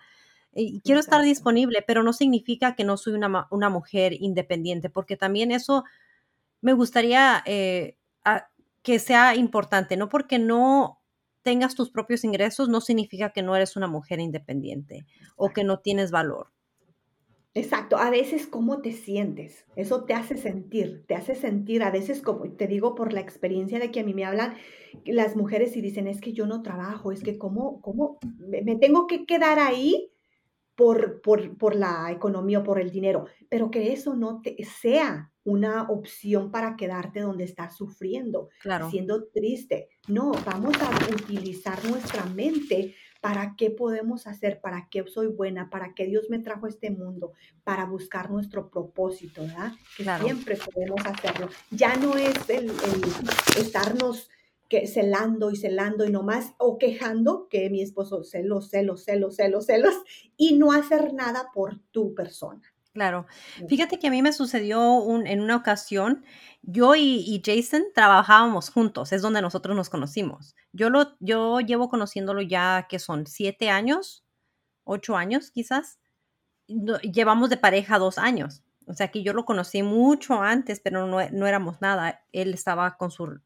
Y 0.54 0.80
quiero 0.80 1.00
estar 1.00 1.22
disponible, 1.22 1.84
pero 1.86 2.02
no 2.02 2.12
significa 2.12 2.74
que 2.74 2.84
no 2.84 2.96
soy 2.96 3.12
una, 3.14 3.46
una 3.50 3.68
mujer 3.68 4.14
independiente, 4.14 4.90
porque 4.90 5.16
también 5.16 5.52
eso 5.52 5.84
me 6.60 6.72
gustaría 6.72 7.42
eh, 7.46 7.96
que 8.82 8.98
sea 8.98 9.34
importante, 9.36 9.96
no 9.96 10.08
porque 10.08 10.38
no 10.38 10.97
tengas 11.42 11.74
tus 11.74 11.90
propios 11.90 12.24
ingresos 12.24 12.68
no 12.68 12.80
significa 12.80 13.30
que 13.30 13.42
no 13.42 13.56
eres 13.56 13.76
una 13.76 13.86
mujer 13.86 14.20
independiente 14.20 15.06
o 15.36 15.50
que 15.50 15.64
no 15.64 15.80
tienes 15.80 16.10
valor. 16.10 16.48
Exacto, 17.54 17.96
a 17.96 18.10
veces 18.10 18.46
cómo 18.46 18.82
te 18.82 18.92
sientes, 18.92 19.64
eso 19.74 20.04
te 20.04 20.14
hace 20.14 20.36
sentir, 20.36 21.04
te 21.08 21.14
hace 21.14 21.34
sentir, 21.34 21.82
a 21.82 21.90
veces 21.90 22.22
como 22.22 22.52
te 22.52 22.68
digo 22.68 22.94
por 22.94 23.12
la 23.12 23.20
experiencia 23.20 23.80
de 23.80 23.90
que 23.90 24.00
a 24.00 24.04
mí 24.04 24.14
me 24.14 24.24
hablan 24.24 24.54
las 25.06 25.34
mujeres 25.34 25.76
y 25.76 25.80
dicen, 25.80 26.06
es 26.06 26.20
que 26.20 26.32
yo 26.32 26.46
no 26.46 26.62
trabajo, 26.62 27.10
es 27.10 27.22
que 27.22 27.36
cómo, 27.38 27.80
cómo 27.80 28.18
me 28.38 28.76
tengo 28.76 29.06
que 29.06 29.24
quedar 29.24 29.58
ahí 29.58 30.12
por, 30.78 31.20
por, 31.22 31.58
por 31.58 31.74
la 31.74 32.08
economía 32.12 32.60
o 32.60 32.62
por 32.62 32.80
el 32.80 32.92
dinero, 32.92 33.26
pero 33.48 33.68
que 33.68 33.92
eso 33.92 34.14
no 34.14 34.40
te 34.40 34.56
sea 34.64 35.32
una 35.42 35.88
opción 35.88 36.52
para 36.52 36.76
quedarte 36.76 37.18
donde 37.18 37.42
estás 37.42 37.76
sufriendo, 37.76 38.48
siendo 38.88 39.24
triste. 39.24 39.88
No, 40.06 40.30
vamos 40.46 40.76
a 40.80 40.90
utilizar 41.12 41.84
nuestra 41.84 42.24
mente 42.26 42.94
para 43.20 43.56
qué 43.56 43.72
podemos 43.72 44.28
hacer, 44.28 44.60
para 44.60 44.86
qué 44.88 45.04
soy 45.08 45.26
buena, 45.26 45.68
para 45.68 45.94
qué 45.94 46.06
Dios 46.06 46.30
me 46.30 46.38
trajo 46.38 46.66
a 46.66 46.68
este 46.68 46.92
mundo, 46.92 47.32
para 47.64 47.84
buscar 47.84 48.30
nuestro 48.30 48.70
propósito, 48.70 49.42
¿verdad? 49.42 49.72
Que 49.96 50.04
siempre 50.20 50.56
podemos 50.72 51.04
hacerlo. 51.04 51.48
Ya 51.72 51.96
no 51.96 52.16
es 52.16 52.48
el, 52.50 52.70
estarnos 53.58 54.30
que 54.68 54.86
celando 54.86 55.50
y 55.50 55.56
celando 55.56 56.04
y 56.04 56.10
nomás 56.10 56.54
o 56.58 56.78
quejando 56.78 57.48
que 57.48 57.70
mi 57.70 57.82
esposo 57.82 58.22
celos, 58.22 58.70
celos, 58.70 59.04
celos, 59.04 59.36
celos, 59.36 59.66
celos 59.66 59.94
y 60.36 60.58
no 60.58 60.72
hacer 60.72 61.14
nada 61.14 61.50
por 61.54 61.78
tu 61.90 62.14
persona. 62.14 62.62
Claro. 62.92 63.26
Fíjate 63.68 63.98
que 63.98 64.08
a 64.08 64.10
mí 64.10 64.22
me 64.22 64.32
sucedió 64.32 65.04
en 65.24 65.40
una 65.40 65.56
ocasión, 65.56 66.24
yo 66.62 66.96
y, 66.96 67.40
Jason 67.44 67.84
trabajábamos 67.94 68.70
juntos, 68.70 69.12
es 69.12 69.22
donde 69.22 69.40
nosotros 69.40 69.76
nos 69.76 69.88
conocimos. 69.88 70.56
Yo, 70.72 70.90
lo, 70.90 71.16
yo 71.20 71.60
llevo 71.60 71.88
conociéndolo 71.88 72.42
ya 72.42 72.86
que 72.88 72.98
son 72.98 73.26
siete 73.26 73.70
años, 73.70 74.24
ocho 74.84 75.16
años 75.16 75.50
quizás. 75.52 76.00
llevamos 76.66 77.50
de 77.50 77.56
pareja 77.56 77.98
dos 77.98 78.18
años. 78.18 78.64
O 78.86 78.94
sea 78.94 79.08
que 79.08 79.22
yo 79.22 79.32
lo 79.32 79.44
conocí 79.44 79.82
mucho 79.82 80.42
antes, 80.42 80.80
pero 80.80 81.06
no, 81.06 81.18
no 81.30 81.46
éramos 81.46 81.80
nada. 81.80 82.24
Él 82.32 82.52
estaba 82.52 82.96
con 82.96 83.10
su 83.10 83.38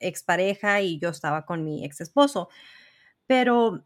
expareja 0.00 0.80
y 0.80 0.98
yo 0.98 1.08
estaba 1.08 1.44
con 1.46 1.64
mi 1.64 1.84
ex 1.84 2.00
esposo. 2.00 2.48
Pero 3.26 3.84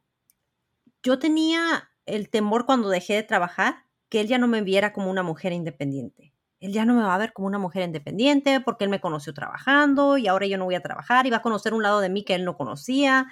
yo 1.02 1.18
tenía 1.18 1.90
el 2.06 2.30
temor 2.30 2.66
cuando 2.66 2.88
dejé 2.88 3.14
de 3.14 3.22
trabajar 3.22 3.84
que 4.08 4.20
él 4.20 4.28
ya 4.28 4.38
no 4.38 4.46
me 4.46 4.62
viera 4.62 4.92
como 4.92 5.10
una 5.10 5.22
mujer 5.22 5.52
independiente. 5.52 6.32
Él 6.60 6.72
ya 6.72 6.84
no 6.84 6.94
me 6.94 7.02
va 7.02 7.14
a 7.14 7.18
ver 7.18 7.32
como 7.32 7.48
una 7.48 7.58
mujer 7.58 7.82
independiente 7.82 8.60
porque 8.60 8.84
él 8.84 8.90
me 8.90 9.00
conoció 9.00 9.34
trabajando 9.34 10.16
y 10.16 10.28
ahora 10.28 10.46
yo 10.46 10.58
no 10.58 10.64
voy 10.64 10.76
a 10.76 10.82
trabajar 10.82 11.26
y 11.26 11.30
va 11.30 11.38
a 11.38 11.42
conocer 11.42 11.74
un 11.74 11.82
lado 11.82 12.00
de 12.00 12.08
mí 12.08 12.24
que 12.24 12.34
él 12.34 12.44
no 12.44 12.56
conocía. 12.56 13.26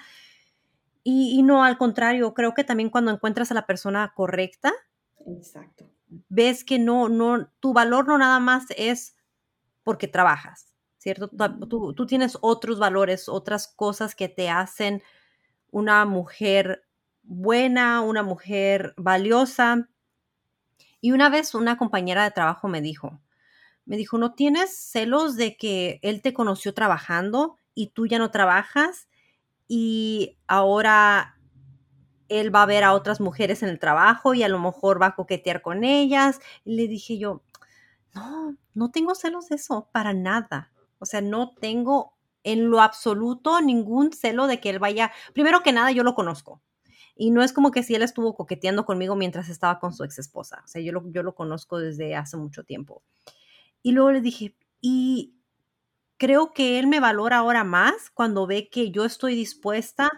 Y, 1.03 1.41
no, 1.41 1.63
al 1.63 1.77
contrario, 1.77 2.33
creo 2.33 2.53
que 2.53 2.63
también 2.63 2.89
cuando 2.89 3.09
encuentras 3.09 3.49
a 3.51 3.55
la 3.55 3.65
persona 3.65 4.13
correcta, 4.15 4.71
Exacto. 5.25 5.89
ves 6.29 6.63
que 6.63 6.77
no, 6.77 7.09
no, 7.09 7.47
tu 7.59 7.73
valor 7.73 8.07
no 8.07 8.17
nada 8.17 8.39
más 8.39 8.65
es 8.75 9.15
porque 9.83 10.07
trabajas, 10.07 10.70
¿cierto? 11.01 11.31
Tú, 11.67 11.93
tú 11.93 12.05
tienes 12.05 12.37
otros 12.41 12.77
valores, 12.77 13.27
otras 13.27 13.67
cosas 13.67 14.13
que 14.13 14.29
te 14.29 14.51
hacen 14.51 15.01
una 15.71 16.05
mujer 16.05 16.85
buena, 17.23 18.01
una 18.01 18.21
mujer 18.21 18.93
valiosa 18.97 19.89
y 20.99 21.11
una 21.11 21.29
vez 21.29 21.55
una 21.55 21.75
compañera 21.79 22.23
de 22.23 22.29
trabajo 22.29 22.67
me 22.67 22.81
dijo, 22.81 23.19
me 23.85 23.97
dijo, 23.97 24.19
¿no 24.19 24.35
tienes 24.35 24.77
celos 24.77 25.37
de 25.37 25.57
que 25.57 25.99
él 26.03 26.21
te 26.21 26.35
conoció 26.35 26.75
trabajando 26.75 27.57
y 27.73 27.87
tú 27.87 28.05
ya 28.05 28.19
no 28.19 28.29
trabajas 28.29 29.09
y 29.67 30.37
ahora 30.45 31.39
él 32.29 32.53
va 32.53 32.61
a 32.61 32.67
ver 32.67 32.83
a 32.83 32.93
otras 32.93 33.19
mujeres 33.19 33.63
en 33.63 33.69
el 33.69 33.79
trabajo 33.79 34.35
y 34.35 34.43
a 34.43 34.49
lo 34.49 34.59
mejor 34.59 35.01
va 35.01 35.07
a 35.07 35.15
coquetear 35.15 35.63
con 35.63 35.83
ellas? 35.83 36.39
Y 36.63 36.75
le 36.75 36.87
dije 36.87 37.17
yo, 37.17 37.41
no, 38.13 38.55
no 38.75 38.91
tengo 38.91 39.15
celos 39.15 39.49
de 39.49 39.55
eso, 39.55 39.89
para 39.91 40.13
nada. 40.13 40.70
O 41.01 41.05
sea, 41.05 41.19
no 41.21 41.53
tengo 41.59 42.13
en 42.43 42.69
lo 42.69 42.81
absoluto 42.81 43.59
ningún 43.61 44.13
celo 44.13 44.47
de 44.47 44.59
que 44.59 44.69
él 44.69 44.79
vaya, 44.79 45.11
primero 45.33 45.61
que 45.61 45.73
nada 45.73 45.91
yo 45.91 46.03
lo 46.03 46.15
conozco. 46.15 46.61
Y 47.15 47.31
no 47.31 47.43
es 47.43 47.53
como 47.53 47.71
que 47.71 47.83
si 47.83 47.93
él 47.95 48.03
estuvo 48.03 48.35
coqueteando 48.35 48.85
conmigo 48.85 49.15
mientras 49.15 49.49
estaba 49.49 49.79
con 49.79 49.93
su 49.93 50.03
ex 50.03 50.17
esposa. 50.19 50.61
O 50.63 50.67
sea, 50.67 50.81
yo 50.81 50.91
lo, 50.93 51.03
yo 51.11 51.23
lo 51.23 51.35
conozco 51.35 51.77
desde 51.77 52.15
hace 52.15 52.37
mucho 52.37 52.63
tiempo. 52.63 53.03
Y 53.83 53.91
luego 53.91 54.11
le 54.11 54.21
dije, 54.21 54.55
y 54.79 55.35
creo 56.17 56.53
que 56.53 56.79
él 56.79 56.87
me 56.87 56.99
valora 56.99 57.37
ahora 57.37 57.63
más 57.63 58.09
cuando 58.13 58.47
ve 58.47 58.69
que 58.69 58.91
yo 58.91 59.05
estoy 59.05 59.35
dispuesta 59.35 60.11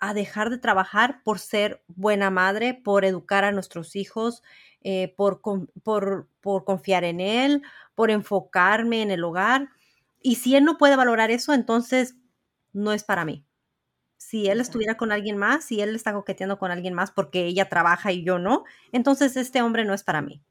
a 0.00 0.12
dejar 0.12 0.50
de 0.50 0.58
trabajar 0.58 1.22
por 1.22 1.38
ser 1.38 1.82
buena 1.86 2.28
madre, 2.30 2.74
por 2.74 3.04
educar 3.04 3.44
a 3.44 3.52
nuestros 3.52 3.96
hijos, 3.96 4.42
eh, 4.82 5.14
por, 5.16 5.40
por, 5.82 6.28
por 6.40 6.64
confiar 6.64 7.04
en 7.04 7.20
él, 7.20 7.62
por 7.94 8.10
enfocarme 8.10 9.02
en 9.02 9.10
el 9.10 9.24
hogar. 9.24 9.70
Y 10.26 10.36
si 10.36 10.56
él 10.56 10.64
no 10.64 10.78
puede 10.78 10.96
valorar 10.96 11.30
eso, 11.30 11.52
entonces 11.52 12.16
no 12.72 12.94
es 12.94 13.04
para 13.04 13.26
mí. 13.26 13.46
Si 14.16 14.48
él 14.48 14.58
estuviera 14.58 14.96
con 14.96 15.12
alguien 15.12 15.36
más, 15.36 15.66
si 15.66 15.82
él 15.82 15.94
está 15.94 16.14
coqueteando 16.14 16.58
con 16.58 16.70
alguien 16.70 16.94
más 16.94 17.10
porque 17.10 17.44
ella 17.44 17.68
trabaja 17.68 18.10
y 18.10 18.24
yo 18.24 18.38
no, 18.38 18.64
entonces 18.90 19.36
este 19.36 19.60
hombre 19.60 19.84
no 19.84 19.92
es 19.92 20.02
para 20.02 20.22
mí. 20.22 20.42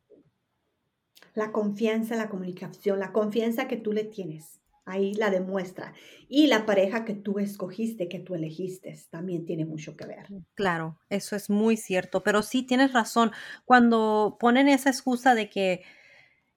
La 1.34 1.52
confianza, 1.52 2.16
la 2.16 2.30
comunicación, 2.30 3.00
la 3.00 3.12
confianza 3.12 3.68
que 3.68 3.78
tú 3.78 3.94
le 3.94 4.04
tienes, 4.04 4.62
ahí 4.86 5.16
la 5.16 5.32
demuestra. 5.32 5.96
Y 6.30 6.46
la 6.46 6.68
pareja 6.68 7.04
que 7.04 7.16
tú 7.16 7.40
escogiste, 7.40 8.08
que 8.08 8.20
tú 8.20 8.36
elegiste, 8.36 8.96
también 9.10 9.44
tiene 9.48 9.66
mucho 9.66 9.98
que 9.98 10.06
ver. 10.06 10.28
Claro, 10.54 11.00
eso 11.10 11.36
es 11.36 11.50
muy 11.50 11.78
cierto, 11.78 12.22
pero 12.22 12.44
sí 12.44 12.62
tienes 12.62 12.94
razón. 12.94 13.32
Cuando 13.66 14.38
ponen 14.40 14.70
esa 14.70 14.92
excusa 14.92 15.34
de 15.34 15.50
que 15.50 15.82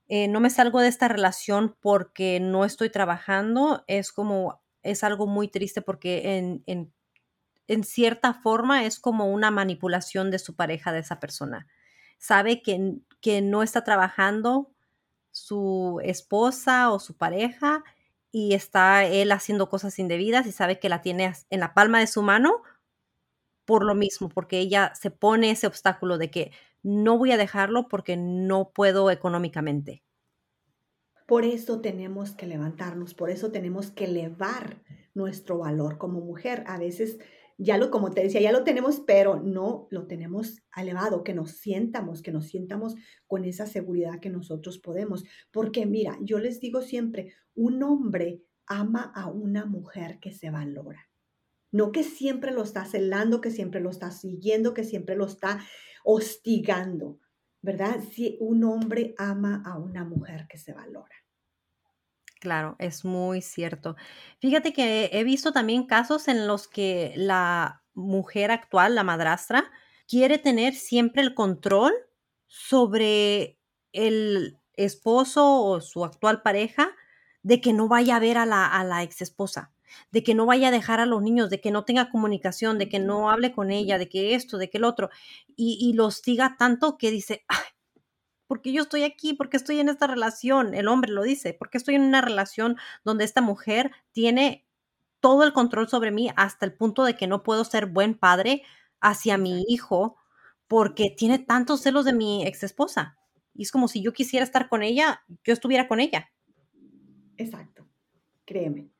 eh, 0.09 0.29
no 0.29 0.41
me 0.41 0.51
salgo 0.51 0.81
de 0.81 0.89
esta 0.89 1.09
relación 1.09 1.77
porque 1.81 2.41
no 2.41 2.65
estoy 2.65 2.91
trabajando, 2.91 3.85
es 3.89 4.13
como, 4.13 4.63
es 4.83 5.03
algo 5.05 5.27
muy 5.27 5.49
triste 5.49 5.83
porque 5.83 6.37
en, 6.39 6.63
en, 6.67 6.93
en 7.69 7.85
cierta 7.85 8.35
forma 8.35 8.85
es 8.85 9.01
como 9.01 9.27
una 9.27 9.51
manipulación 9.51 10.31
de 10.31 10.39
su 10.39 10.55
pareja, 10.57 10.93
de 10.93 11.01
esa 11.01 11.21
persona. 11.21 11.67
Sabe 12.19 12.63
que, 12.63 12.95
que 13.21 13.43
no 13.43 13.63
está 13.63 13.85
trabajando 13.85 14.73
su 15.33 16.01
esposa 16.03 16.91
o 16.93 17.01
su 17.01 17.17
pareja 17.17 17.85
y 18.33 18.55
está 18.55 19.05
él 19.05 19.33
haciendo 19.33 19.69
cosas 19.69 19.99
indebidas 19.99 20.47
y 20.47 20.53
sabe 20.53 20.79
que 20.79 20.89
la 20.89 21.03
tiene 21.03 21.35
en 21.51 21.61
la 21.61 21.75
palma 21.75 22.01
de 22.01 22.07
su 22.07 22.23
mano 22.23 22.63
por 23.67 23.85
lo 23.85 23.95
mismo, 23.95 24.29
porque 24.29 24.59
ella 24.61 24.93
se 24.95 25.11
pone 25.11 25.51
ese 25.51 25.67
obstáculo 25.67 26.19
de 26.19 26.31
que 26.31 26.53
no 26.83 27.19
voy 27.19 27.33
a 27.33 27.37
dejarlo 27.37 27.89
porque 27.89 28.17
no 28.17 28.71
puedo 28.75 29.11
económicamente. 29.11 30.03
Por 31.27 31.45
eso 31.45 31.81
tenemos 31.81 32.33
que 32.33 32.47
levantarnos, 32.47 33.15
por 33.15 33.31
eso 33.31 33.51
tenemos 33.51 33.91
que 33.91 34.05
elevar 34.05 34.83
nuestro 35.15 35.59
valor 35.59 35.99
como 35.99 36.21
mujer. 36.21 36.63
A 36.69 36.79
veces 36.79 37.19
ya 37.59 37.79
lo, 37.79 37.91
como 37.91 38.11
te 38.11 38.23
decía, 38.23 38.41
ya 38.41 38.53
lo 38.53 38.65
tenemos, 38.65 39.01
pero 39.01 39.41
no 39.43 39.89
lo 39.91 40.07
tenemos 40.07 40.63
elevado, 40.77 41.25
que 41.25 41.35
nos 41.35 41.53
sientamos, 41.53 42.23
que 42.23 42.31
nos 42.31 42.47
sientamos 42.47 42.95
con 43.27 43.45
esa 43.45 43.67
seguridad 43.67 44.21
que 44.21 44.31
nosotros 44.31 44.79
podemos. 44.79 45.25
Porque 45.51 45.87
mira, 45.87 46.19
yo 46.21 46.39
les 46.39 46.61
digo 46.61 46.83
siempre, 46.83 47.35
un 47.55 47.83
hombre 47.83 48.43
ama 48.67 49.13
a 49.15 49.29
una 49.29 49.65
mujer 49.65 50.19
que 50.21 50.33
se 50.33 50.51
valora. 50.51 51.09
No 51.73 51.93
que 51.93 52.05
siempre 52.05 52.53
lo 52.53 52.63
está 52.63 52.85
celando, 52.85 53.41
que 53.41 53.51
siempre 53.51 53.81
lo 53.81 53.91
está 53.91 54.11
siguiendo, 54.11 54.75
que 54.75 54.85
siempre 54.85 55.17
lo 55.17 55.27
está 55.27 55.61
hostigando, 56.07 57.19
¿verdad? 57.61 58.01
Si 58.13 58.37
un 58.41 58.63
hombre 58.63 59.15
ama 59.19 59.63
a 59.67 59.77
una 59.77 60.05
mujer 60.05 60.47
que 60.49 60.57
se 60.57 60.73
valora. 60.73 61.15
Claro, 62.41 62.77
es 62.79 63.05
muy 63.05 63.43
cierto. 63.43 63.97
Fíjate 64.39 64.73
que 64.73 65.11
he 65.13 65.25
visto 65.25 65.53
también 65.53 65.87
casos 65.87 66.29
en 66.29 66.47
los 66.47 66.69
que 66.69 67.13
la 67.17 67.83
mujer 67.93 68.53
actual, 68.53 68.95
la 68.95 69.03
madrastra, 69.03 69.69
quiere 70.07 70.39
tener 70.39 70.75
siempre 70.75 71.23
el 71.23 71.35
control 71.35 71.93
sobre 72.47 73.59
el 73.93 74.61
esposo 74.75 75.65
o 75.65 75.81
su 75.81 76.05
actual 76.05 76.43
pareja 76.43 76.91
de 77.43 77.61
que 77.61 77.73
no 77.73 77.89
vaya 77.89 78.17
a 78.17 78.21
ver 78.21 78.39
a 78.39 78.47
la, 78.47 78.67
a 78.67 78.85
la 78.85 79.03
ex 79.03 79.23
esposa 79.23 79.76
de 80.11 80.23
que 80.23 80.35
no 80.35 80.47
vaya 80.47 80.69
a 80.69 80.71
dejar 80.71 81.01
a 81.01 81.07
los 81.07 81.23
niños, 81.23 81.51
de 81.51 81.61
que 81.61 81.71
no 81.71 81.85
tenga 81.85 82.11
comunicación, 82.11 82.79
de 82.79 82.89
que 82.89 82.99
no 82.99 83.31
hable 83.31 83.53
con 83.53 83.71
ella, 83.71 83.99
de 83.99 84.09
que 84.09 84.35
esto, 84.35 84.59
de 84.59 84.71
que 84.71 84.79
el 84.79 84.85
otro, 84.85 85.11
y, 85.57 85.79
y 85.81 85.95
lo 85.95 86.07
hostiga 86.07 86.57
tanto 86.59 86.99
que 86.99 87.11
dice, 87.11 87.45
Ay, 87.49 87.65
¿por 88.47 88.63
qué 88.63 88.73
yo 88.73 88.83
estoy 88.83 89.03
aquí? 89.03 89.35
¿Por 89.35 89.49
qué 89.49 89.57
estoy 89.57 89.81
en 89.81 89.89
esta 89.89 90.07
relación? 90.07 90.75
El 90.75 90.89
hombre 90.89 91.13
lo 91.13 91.23
dice, 91.23 91.55
¿por 91.55 91.71
qué 91.71 91.79
estoy 91.79 91.97
en 91.97 92.03
una 92.03 92.21
relación 92.21 92.77
donde 93.05 93.25
esta 93.25 93.41
mujer 93.41 93.93
tiene 94.13 94.67
todo 95.21 95.45
el 95.45 95.53
control 95.53 95.89
sobre 95.89 96.11
mí 96.11 96.31
hasta 96.37 96.67
el 96.67 96.75
punto 96.75 97.05
de 97.05 97.17
que 97.17 97.27
no 97.27 97.43
puedo 97.43 97.65
ser 97.65 97.87
buen 97.87 98.15
padre 98.15 98.63
hacia 99.01 99.39
mi 99.39 99.65
hijo 99.69 100.17
porque 100.69 101.15
tiene 101.17 101.39
tantos 101.39 101.83
celos 101.83 102.05
de 102.05 102.13
mi 102.13 102.47
ex 102.47 102.63
esposa? 102.63 103.19
Y 103.55 103.63
es 103.63 103.73
como 103.73 103.89
si 103.89 104.03
yo 104.03 104.13
quisiera 104.13 104.45
estar 104.45 104.69
con 104.69 104.83
ella, 104.83 105.23
yo 105.45 105.53
estuviera 105.53 105.89
con 105.89 106.01
ella. 106.01 106.31
Exacto, 107.39 107.87
créeme 108.45 108.91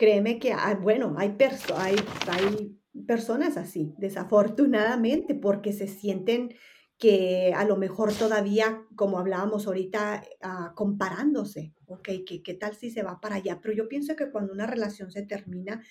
créeme 0.00 0.38
que, 0.38 0.54
hay, 0.54 0.76
bueno, 0.76 1.14
hay, 1.18 1.36
hay, 1.76 1.96
hay 2.26 2.80
personas 3.06 3.58
así, 3.58 3.92
desafortunadamente, 3.98 5.34
porque 5.34 5.74
se 5.74 5.88
sienten 5.88 6.54
que 6.96 7.52
a 7.54 7.66
lo 7.66 7.76
mejor 7.76 8.14
todavía, 8.14 8.82
como 8.96 9.18
hablábamos 9.18 9.66
ahorita, 9.66 10.24
uh, 10.42 10.74
comparándose, 10.74 11.74
ok, 11.84 12.08
¿qué, 12.26 12.42
¿qué 12.42 12.54
tal 12.54 12.74
si 12.74 12.90
se 12.90 13.02
va 13.02 13.20
para 13.20 13.34
allá? 13.34 13.60
Pero 13.60 13.74
yo 13.74 13.88
pienso 13.88 14.16
que 14.16 14.30
cuando 14.30 14.54
una 14.54 14.66
relación 14.66 15.10
se 15.10 15.20
termina, 15.26 15.84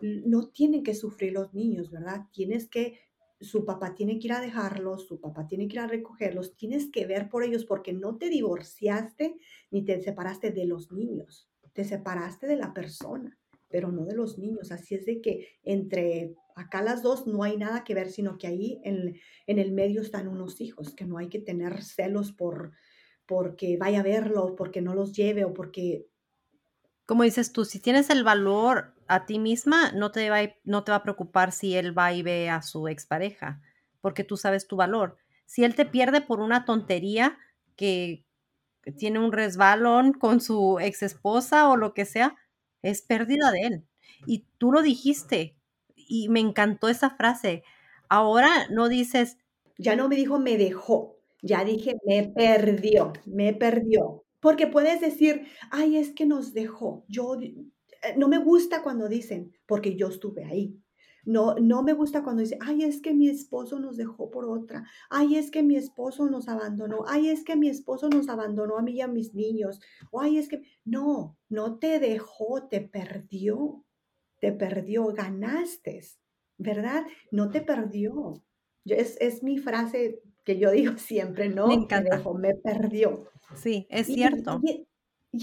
no 0.00 0.46
tienen 0.50 0.84
que 0.84 0.94
sufrir 0.94 1.32
los 1.32 1.52
niños, 1.52 1.90
¿verdad? 1.90 2.20
Tienes 2.30 2.68
que, 2.68 3.00
su 3.40 3.64
papá 3.64 3.96
tiene 3.96 4.20
que 4.20 4.28
ir 4.28 4.32
a 4.32 4.40
dejarlos, 4.40 5.08
su 5.08 5.20
papá 5.20 5.48
tiene 5.48 5.66
que 5.66 5.74
ir 5.74 5.80
a 5.80 5.88
recogerlos, 5.88 6.54
tienes 6.54 6.88
que 6.92 7.04
ver 7.04 7.28
por 7.28 7.42
ellos 7.42 7.64
porque 7.64 7.92
no 7.92 8.16
te 8.16 8.28
divorciaste 8.28 9.36
ni 9.72 9.84
te 9.84 10.00
separaste 10.00 10.52
de 10.52 10.66
los 10.66 10.92
niños, 10.92 11.50
te 11.72 11.82
separaste 11.82 12.46
de 12.46 12.56
la 12.56 12.72
persona 12.72 13.36
pero 13.76 13.92
no 13.92 14.06
de 14.06 14.14
los 14.14 14.38
niños. 14.38 14.72
Así 14.72 14.94
es 14.94 15.04
de 15.04 15.20
que 15.20 15.48
entre 15.62 16.34
acá 16.54 16.80
las 16.80 17.02
dos 17.02 17.26
no 17.26 17.42
hay 17.42 17.58
nada 17.58 17.84
que 17.84 17.92
ver, 17.94 18.08
sino 18.08 18.38
que 18.38 18.46
ahí 18.46 18.80
en, 18.84 19.20
en 19.46 19.58
el 19.58 19.72
medio 19.72 20.00
están 20.00 20.28
unos 20.28 20.62
hijos, 20.62 20.94
que 20.94 21.04
no 21.04 21.18
hay 21.18 21.28
que 21.28 21.40
tener 21.40 21.82
celos 21.82 22.32
por 22.32 22.72
porque 23.26 23.76
vaya 23.76 24.00
a 24.00 24.02
verlo, 24.02 24.56
porque 24.56 24.80
no 24.80 24.94
los 24.94 25.12
lleve 25.12 25.44
o 25.44 25.52
porque... 25.52 26.06
Como 27.04 27.22
dices 27.22 27.52
tú, 27.52 27.66
si 27.66 27.78
tienes 27.78 28.08
el 28.08 28.24
valor 28.24 28.94
a 29.08 29.26
ti 29.26 29.38
misma, 29.38 29.92
no 29.92 30.10
te 30.10 30.30
va, 30.30 30.38
no 30.64 30.82
te 30.82 30.92
va 30.92 30.96
a 30.96 31.02
preocupar 31.02 31.52
si 31.52 31.76
él 31.76 31.96
va 31.96 32.14
y 32.14 32.22
ve 32.22 32.48
a 32.48 32.62
su 32.62 32.88
expareja, 32.88 33.60
porque 34.00 34.24
tú 34.24 34.38
sabes 34.38 34.66
tu 34.66 34.76
valor. 34.76 35.18
Si 35.44 35.64
él 35.64 35.74
te 35.74 35.84
pierde 35.84 36.22
por 36.22 36.40
una 36.40 36.64
tontería 36.64 37.36
que 37.76 38.24
tiene 38.96 39.18
un 39.18 39.32
resbalón 39.32 40.14
con 40.14 40.40
su 40.40 40.78
ex 40.80 41.02
esposa 41.02 41.68
o 41.68 41.76
lo 41.76 41.92
que 41.92 42.06
sea, 42.06 42.36
es 42.82 43.02
pérdida 43.02 43.50
de 43.50 43.60
él. 43.60 43.84
Y 44.26 44.46
tú 44.58 44.72
lo 44.72 44.82
dijiste 44.82 45.56
y 45.94 46.28
me 46.28 46.40
encantó 46.40 46.88
esa 46.88 47.10
frase. 47.10 47.62
Ahora 48.08 48.68
no 48.70 48.88
dices... 48.88 49.38
Ya 49.78 49.96
no 49.96 50.08
me 50.08 50.16
dijo 50.16 50.38
me 50.38 50.56
dejó, 50.56 51.18
ya 51.42 51.64
dije 51.64 51.96
me 52.06 52.28
perdió, 52.28 53.12
me 53.26 53.52
perdió. 53.52 54.24
Porque 54.40 54.66
puedes 54.66 55.00
decir, 55.00 55.46
ay, 55.70 55.96
es 55.96 56.12
que 56.12 56.24
nos 56.24 56.54
dejó. 56.54 57.04
Yo 57.08 57.36
eh, 57.40 58.14
no 58.16 58.28
me 58.28 58.38
gusta 58.38 58.82
cuando 58.82 59.08
dicen, 59.08 59.52
porque 59.66 59.96
yo 59.96 60.08
estuve 60.08 60.44
ahí. 60.44 60.78
No, 61.26 61.56
no 61.56 61.82
me 61.82 61.92
gusta 61.92 62.22
cuando 62.22 62.40
dice, 62.40 62.56
ay, 62.60 62.84
es 62.84 63.02
que 63.02 63.12
mi 63.12 63.28
esposo 63.28 63.80
nos 63.80 63.96
dejó 63.96 64.30
por 64.30 64.46
otra. 64.46 64.88
Ay, 65.10 65.36
es 65.36 65.50
que 65.50 65.62
mi 65.62 65.76
esposo 65.76 66.30
nos 66.30 66.48
abandonó. 66.48 67.04
Ay, 67.08 67.28
es 67.28 67.44
que 67.44 67.56
mi 67.56 67.68
esposo 67.68 68.08
nos 68.08 68.28
abandonó 68.28 68.78
a 68.78 68.82
mí 68.82 68.92
y 68.92 69.00
a 69.00 69.08
mis 69.08 69.34
niños. 69.34 69.80
O 70.12 70.20
ay, 70.20 70.38
es 70.38 70.48
que 70.48 70.62
no, 70.84 71.36
no 71.48 71.78
te 71.78 71.98
dejó, 71.98 72.68
te 72.68 72.80
perdió. 72.80 73.84
Te 74.40 74.52
perdió, 74.52 75.06
ganaste, 75.08 76.00
¿verdad? 76.58 77.04
No 77.30 77.50
te 77.50 77.60
perdió. 77.60 78.42
es, 78.84 79.16
es 79.20 79.42
mi 79.42 79.58
frase 79.58 80.22
que 80.44 80.58
yo 80.58 80.70
digo 80.70 80.96
siempre, 80.96 81.48
no 81.48 81.66
me 81.66 81.86
te 81.86 82.00
dejó, 82.02 82.34
me 82.34 82.54
perdió. 82.54 83.28
Sí, 83.56 83.86
es 83.90 84.06
cierto. 84.06 84.60
Y 84.62 84.86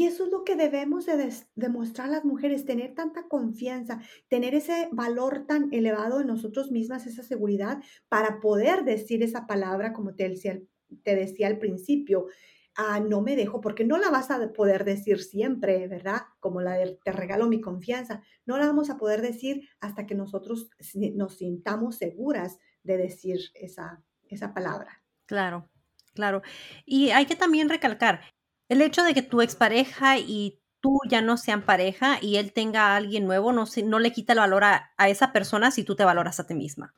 eso 0.01 0.25
es 0.25 0.31
lo 0.31 0.43
que 0.43 0.55
debemos 0.55 1.05
de 1.05 1.31
demostrar 1.55 2.09
las 2.09 2.25
mujeres, 2.25 2.65
tener 2.65 2.95
tanta 2.95 3.27
confianza, 3.27 4.01
tener 4.27 4.55
ese 4.55 4.89
valor 4.91 5.45
tan 5.45 5.73
elevado 5.73 6.21
en 6.21 6.27
nosotros 6.27 6.71
mismas, 6.71 7.05
esa 7.05 7.21
seguridad, 7.21 7.83
para 8.09 8.39
poder 8.39 8.83
decir 8.85 9.21
esa 9.21 9.45
palabra, 9.45 9.93
como 9.93 10.15
te 10.15 10.29
decía, 10.29 10.59
te 11.03 11.15
decía 11.15 11.47
al 11.47 11.59
principio, 11.59 12.27
ah, 12.75 12.99
no 12.99 13.21
me 13.21 13.35
dejo, 13.35 13.61
porque 13.61 13.85
no 13.85 13.97
la 13.97 14.09
vas 14.09 14.31
a 14.31 14.51
poder 14.53 14.83
decir 14.83 15.21
siempre, 15.21 15.87
¿verdad? 15.87 16.21
Como 16.39 16.61
la 16.61 16.73
de 16.73 16.99
te 17.03 17.11
regalo 17.11 17.47
mi 17.47 17.61
confianza, 17.61 18.23
no 18.45 18.57
la 18.57 18.65
vamos 18.65 18.89
a 18.89 18.97
poder 18.97 19.21
decir 19.21 19.67
hasta 19.79 20.05
que 20.05 20.15
nosotros 20.15 20.69
nos 21.13 21.37
sintamos 21.37 21.97
seguras 21.97 22.57
de 22.83 22.97
decir 22.97 23.39
esa, 23.53 24.03
esa 24.27 24.53
palabra. 24.53 25.03
Claro, 25.25 25.69
claro. 26.13 26.41
Y 26.85 27.09
hay 27.11 27.25
que 27.25 27.35
también 27.35 27.69
recalcar, 27.69 28.21
el 28.69 28.81
hecho 28.81 29.03
de 29.03 29.13
que 29.13 29.21
tu 29.21 29.41
expareja 29.41 30.17
y 30.17 30.61
tú 30.83 30.99
ya 31.09 31.21
no 31.21 31.37
sean 31.37 31.65
pareja 31.65 32.17
y 32.21 32.35
él 32.35 32.51
tenga 32.51 32.87
a 32.87 32.97
alguien 32.97 33.25
nuevo, 33.25 33.53
no, 33.53 33.65
no 33.85 33.99
le 33.99 34.11
quita 34.11 34.33
el 34.33 34.39
valor 34.39 34.65
a, 34.65 34.93
esa 35.07 35.31
persona 35.31 35.71
si 35.71 35.85
tú 35.85 35.95
te 35.95 36.03
valoras 36.03 36.41
a 36.41 36.45
ti 36.45 36.55
misma. 36.55 36.93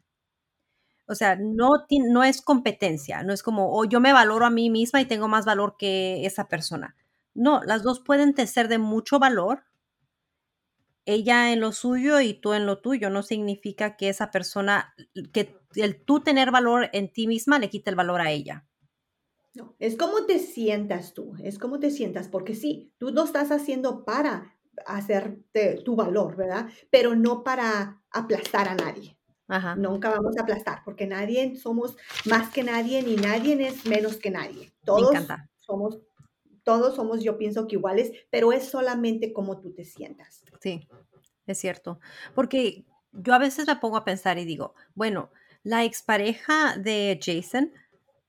O 1.07 1.13
sea, 1.13 1.35
no, 1.35 1.69
no 2.09 2.23
es 2.23 2.41
competencia, 2.41 3.21
no 3.21 3.31
es 3.31 3.43
como, 3.43 3.77
o 3.77 3.85
yo 3.85 3.99
me 3.99 4.11
valoro 4.11 4.45
a 4.47 4.49
mí 4.49 4.71
misma 4.71 5.01
y 5.01 5.05
tengo 5.05 5.27
más 5.27 5.45
valor 5.45 5.75
que 5.77 6.25
esa 6.25 6.47
persona. 6.47 6.95
No, 7.35 7.61
las 7.63 7.83
dos 7.83 7.99
pueden 7.99 8.35
ser 8.47 8.69
de 8.69 8.79
mucho 8.79 9.19
valor. 9.19 9.65
Ella 11.05 11.53
en 11.53 11.59
lo 11.59 11.71
suyo 11.71 12.19
y 12.21 12.33
tú 12.33 12.53
en 12.53 12.65
lo 12.65 12.79
tuyo. 12.79 13.11
No 13.11 13.21
significa 13.21 13.97
que 13.97 14.09
esa 14.09 14.31
persona, 14.31 14.95
que 15.31 15.59
el 15.75 16.03
tú 16.03 16.21
tener 16.21 16.49
valor 16.49 16.89
en 16.91 17.13
ti 17.13 17.27
misma 17.27 17.59
le 17.59 17.69
quite 17.69 17.91
el 17.91 17.95
valor 17.95 18.21
a 18.21 18.31
ella. 18.31 18.65
No, 19.55 19.75
es 19.79 19.95
como 19.97 20.25
te 20.25 20.39
sientas 20.39 21.13
tú, 21.13 21.33
es 21.41 21.57
como 21.57 21.79
te 21.79 21.89
sientas, 21.89 22.27
porque 22.27 22.55
sí, 22.55 22.93
tú 22.97 23.09
lo 23.11 23.23
estás 23.23 23.51
haciendo 23.51 24.03
para 24.03 24.55
hacerte 24.85 25.81
tu 25.83 25.95
valor, 25.95 26.35
¿verdad? 26.35 26.67
Pero 26.89 27.15
no 27.15 27.43
para 27.43 28.01
aplastar 28.11 28.67
a 28.67 28.75
nadie. 28.75 29.17
Ajá. 29.47 29.75
Nunca 29.75 30.09
vamos 30.09 30.37
a 30.37 30.41
aplastar, 30.41 30.81
porque 30.83 31.07
nadie 31.07 31.55
somos 31.55 31.95
más 32.25 32.51
que 32.51 32.63
nadie, 32.63 33.01
ni 33.03 33.15
nadie 33.15 33.67
es 33.67 33.85
menos 33.85 34.17
que 34.17 34.31
nadie. 34.31 34.73
Todos 34.83 35.15
somos, 35.55 35.99
todos 36.63 36.95
somos, 36.95 37.23
yo 37.23 37.37
pienso 37.37 37.67
que 37.67 37.75
iguales, 37.75 38.11
pero 38.29 38.51
es 38.51 38.67
solamente 38.67 39.31
como 39.31 39.61
tú 39.61 39.73
te 39.73 39.85
sientas. 39.85 40.43
Sí, 40.59 40.87
es 41.45 41.57
cierto. 41.57 41.99
Porque 42.33 42.85
yo 43.13 43.33
a 43.33 43.39
veces 43.39 43.67
me 43.67 43.75
pongo 43.77 43.97
a 43.97 44.05
pensar 44.05 44.37
y 44.39 44.45
digo, 44.45 44.73
bueno, 44.95 45.29
la 45.63 45.83
expareja 45.83 46.77
de 46.77 47.19
Jason 47.23 47.71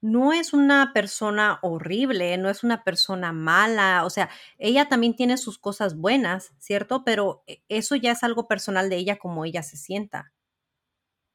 no 0.02 0.32
es 0.32 0.52
una 0.52 0.92
persona 0.94 1.58
horrible, 1.62 2.36
no 2.38 2.50
es 2.50 2.62
una 2.64 2.84
persona 2.84 3.32
mala, 3.32 4.04
o 4.04 4.10
sea, 4.10 4.30
ella 4.58 4.88
también 4.88 5.16
tiene 5.16 5.36
sus 5.38 5.58
cosas 5.58 5.96
buenas, 5.96 6.52
¿cierto? 6.58 7.04
Pero 7.04 7.42
e, 7.46 7.62
eso 7.68 7.96
ya 7.96 8.12
es 8.12 8.22
algo 8.22 8.48
personal 8.48 8.90
de 8.90 8.96
ella 8.96 9.18
como 9.18 9.44
ella 9.44 9.62
se 9.62 9.76
sienta, 9.76 10.32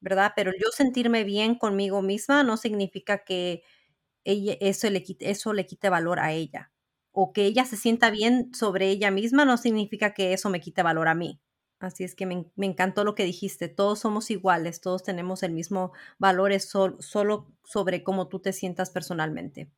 ¿verdad? 0.00 0.32
Pero 0.36 0.52
yo 0.52 0.68
sentirme 0.72 1.24
bien 1.24 1.54
conmigo 1.56 2.02
misma 2.02 2.42
no 2.42 2.56
significa 2.56 3.24
que 3.24 3.62
ella, 4.24 4.56
eso, 4.60 4.90
le 4.90 5.02
quite, 5.04 5.30
eso 5.30 5.52
le 5.54 5.66
quite 5.66 5.90
valor 5.90 6.20
a 6.20 6.32
ella. 6.32 6.72
O 7.12 7.32
que 7.32 7.46
ella 7.46 7.64
se 7.66 7.76
sienta 7.78 8.10
bien 8.10 8.52
sobre 8.54 8.90
ella 8.90 9.10
misma 9.12 9.44
no 9.46 9.56
significa 9.58 10.14
que 10.14 10.32
eso 10.34 10.50
me 10.50 10.60
quite 10.60 10.82
valor 10.84 11.08
a 11.08 11.14
mí. 11.14 11.40
Así 11.82 12.04
es 12.04 12.14
que 12.14 12.26
me, 12.26 12.46
encantó 12.58 13.02
lo 13.02 13.16
que 13.16 13.24
dijiste. 13.24 13.68
Todos 13.68 13.98
somos 13.98 14.30
iguales, 14.30 14.80
todos 14.80 15.02
tenemos 15.02 15.42
el 15.42 15.52
mismo 15.52 15.92
valor, 16.16 16.52
es 16.52 16.68
solo 16.68 17.52
sobre 17.64 18.04
cómo 18.04 18.28
tú 18.28 18.38
te 18.38 18.52
sientas 18.52 18.90
personalmente. 18.90 19.68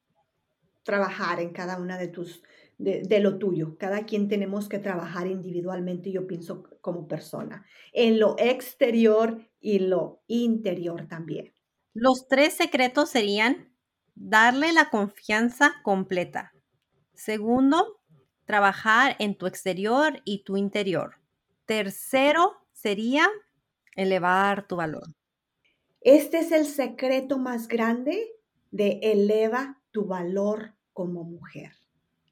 Trabajar 0.83 1.41
en 1.41 1.55
cada 1.55 1.79
una 1.79 1.97
de 1.97 2.09
tus, 2.09 2.43
de, 2.77 3.21
lo 3.21 3.39
tuyo. 3.39 3.79
Cada 3.79 4.05
quien 4.05 4.29
tenemos 4.29 4.69
que 4.69 4.79
trabajar 4.79 5.27
individualmente, 5.29 6.13
yo 6.13 6.27
pienso, 6.27 6.65
como 6.83 7.09
persona, 7.09 7.65
en 7.95 8.21
lo 8.21 8.37
exterior 8.39 9.41
y 9.59 9.79
lo 9.79 10.21
interior 10.27 11.09
también. 11.09 11.55
Los 11.95 12.29
tres 12.29 12.53
secretos 12.53 13.09
serían 13.09 13.73
darle 14.15 14.75
la 14.75 14.91
confianza 14.91 15.73
completa. 15.83 16.53
Segundo, 17.15 18.03
trabajar 18.45 19.17
en 19.21 19.39
tu 19.39 19.47
exterior 19.47 20.21
y 20.27 20.45
tu 20.45 20.59
interior. 20.59 21.24
Tercero 21.67 22.53
sería 22.73 23.27
elevar 23.97 24.67
tu 24.67 24.77
valor. 24.77 25.05
Este 26.01 26.39
es 26.39 26.53
el 26.53 26.67
secreto 26.67 27.39
más 27.39 27.69
grande 27.69 28.31
de 28.71 29.01
eleva 29.03 29.81
tu 29.91 30.05
valor 30.05 30.75
como 30.93 31.25
mujer. 31.25 31.73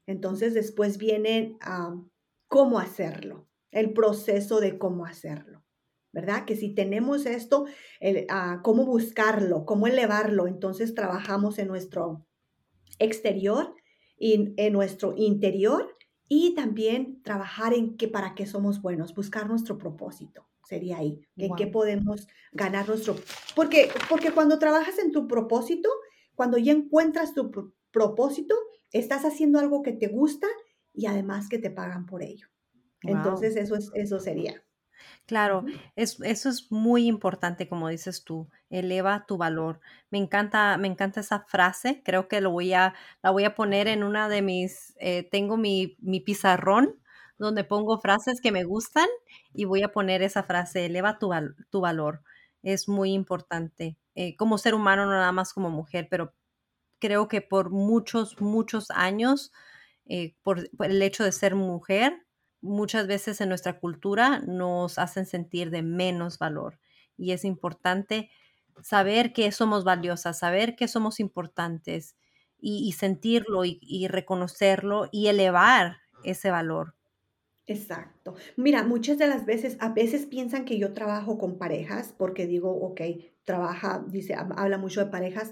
Entonces 0.05 0.53
después 0.53 0.97
viene 0.97 1.57
cómo 2.47 2.77
hacerlo, 2.77 3.47
el 3.71 3.93
proceso 3.93 4.59
de 4.59 4.77
cómo 4.77 5.05
hacerlo, 5.05 5.63
¿verdad? 6.11 6.45
Que 6.45 6.55
si 6.55 6.75
tenemos 6.75 7.25
esto, 7.25 7.65
cómo 8.61 8.85
buscarlo, 8.85 9.65
cómo 9.65 9.87
elevarlo, 9.87 10.47
entonces 10.47 10.93
trabajamos 10.93 11.57
en 11.57 11.69
nuestro 11.69 12.27
exterior 12.99 13.73
y 14.17 14.53
en 14.57 14.73
nuestro 14.73 15.13
interior 15.17 15.92
y 16.33 16.55
también 16.55 17.21
trabajar 17.21 17.73
en 17.73 17.95
qué 17.95 18.07
para 18.07 18.33
qué 18.33 18.47
somos 18.47 18.81
buenos, 18.81 19.13
buscar 19.13 19.47
nuestro 19.47 19.77
propósito. 19.77 20.47
Sería 20.65 20.97
ahí, 20.97 21.21
en 21.37 21.53
qué 21.55 21.67
podemos 21.67 22.27
ganar 22.51 22.87
nuestro... 22.87 23.15
Porque, 23.55 23.89
porque 24.09 24.31
cuando 24.31 24.57
trabajas 24.57 24.97
en 24.97 25.11
tu 25.11 25.27
propósito, 25.27 25.89
cuando 26.33 26.57
ya 26.57 26.71
encuentras 26.71 27.35
tu 27.35 27.51
propósito, 27.91 28.55
estás 28.91 29.25
haciendo 29.25 29.59
algo 29.59 29.83
que 29.83 29.91
te 29.91 30.07
gusta 30.07 30.47
y 30.93 31.05
además 31.05 31.49
que 31.49 31.59
te 31.59 31.69
pagan 31.69 32.07
por 32.07 32.23
ello. 32.23 32.47
Entonces, 33.01 33.55
eso, 33.55 33.75
es, 33.75 33.91
eso 33.93 34.19
sería. 34.19 34.63
Claro, 35.25 35.65
eso 35.95 36.49
es 36.49 36.71
muy 36.71 37.07
importante, 37.07 37.67
como 37.69 37.87
dices 37.89 38.23
tú, 38.23 38.49
eleva 38.69 39.25
tu 39.27 39.37
valor. 39.37 39.79
Me 40.09 40.17
encanta, 40.17 40.77
me 40.77 40.87
encanta 40.87 41.21
esa 41.21 41.41
frase, 41.47 42.01
creo 42.03 42.27
que 42.27 42.41
lo 42.41 42.51
voy 42.51 42.73
a, 42.73 42.93
la 43.21 43.31
voy 43.31 43.45
a 43.45 43.55
poner 43.55 43.87
en 43.87 44.03
una 44.03 44.27
de 44.29 44.41
mis, 44.41 44.93
eh, 44.99 45.23
tengo 45.31 45.57
mi, 45.57 45.95
mi 45.99 46.19
pizarrón 46.19 46.99
donde 47.37 47.63
pongo 47.63 47.99
frases 47.99 48.41
que 48.41 48.51
me 48.51 48.63
gustan 48.63 49.07
y 49.53 49.65
voy 49.65 49.83
a 49.83 49.91
poner 49.91 50.21
esa 50.21 50.43
frase, 50.43 50.85
eleva 50.85 51.17
tu, 51.19 51.31
tu 51.69 51.81
valor. 51.81 52.21
Es 52.61 52.87
muy 52.87 53.11
importante, 53.13 53.97
eh, 54.15 54.35
como 54.37 54.57
ser 54.57 54.75
humano, 54.75 55.05
no 55.05 55.11
nada 55.11 55.31
más 55.31 55.53
como 55.53 55.69
mujer, 55.69 56.07
pero 56.09 56.33
creo 56.99 57.27
que 57.27 57.41
por 57.41 57.69
muchos, 57.71 58.39
muchos 58.41 58.89
años, 58.91 59.51
eh, 60.05 60.35
por 60.43 60.69
el 60.79 61.01
hecho 61.01 61.23
de 61.23 61.31
ser 61.31 61.55
mujer, 61.55 62.22
muchas 62.63 63.07
veces 63.07 63.41
en 63.41 63.49
nuestra 63.49 63.79
cultura 63.79 64.39
nos 64.39 64.97
hacen 64.97 65.25
sentir 65.25 65.69
de 65.69 65.83
menos 65.83 66.39
valor 66.39 66.79
y 67.17 67.33
es 67.33 67.45
importante 67.45 68.31
saber 68.81 69.33
que 69.33 69.51
somos 69.51 69.83
valiosas, 69.83 70.39
saber 70.39 70.75
que 70.75 70.87
somos 70.87 71.19
importantes 71.19 72.15
y, 72.59 72.93
sentirlo 72.93 73.65
y, 73.65 74.07
reconocerlo 74.07 75.09
y 75.11 75.27
elevar 75.27 75.97
ese 76.23 76.49
valor. 76.49 76.95
Exacto. 77.67 78.35
Mira, 78.55 78.83
muchas 78.83 79.17
de 79.17 79.27
las 79.27 79.45
veces, 79.45 79.75
a 79.81 79.89
veces 79.89 80.25
piensan 80.25 80.63
que 80.63 80.79
yo 80.79 80.93
trabajo 80.93 81.37
con 81.37 81.57
parejas 81.57 82.15
porque 82.17 82.47
digo, 82.47 82.71
ok, 82.71 83.01
trabaja, 83.43 84.05
dice, 84.07 84.35
habla 84.35 84.77
mucho 84.77 85.03
de 85.03 85.11
parejas, 85.11 85.51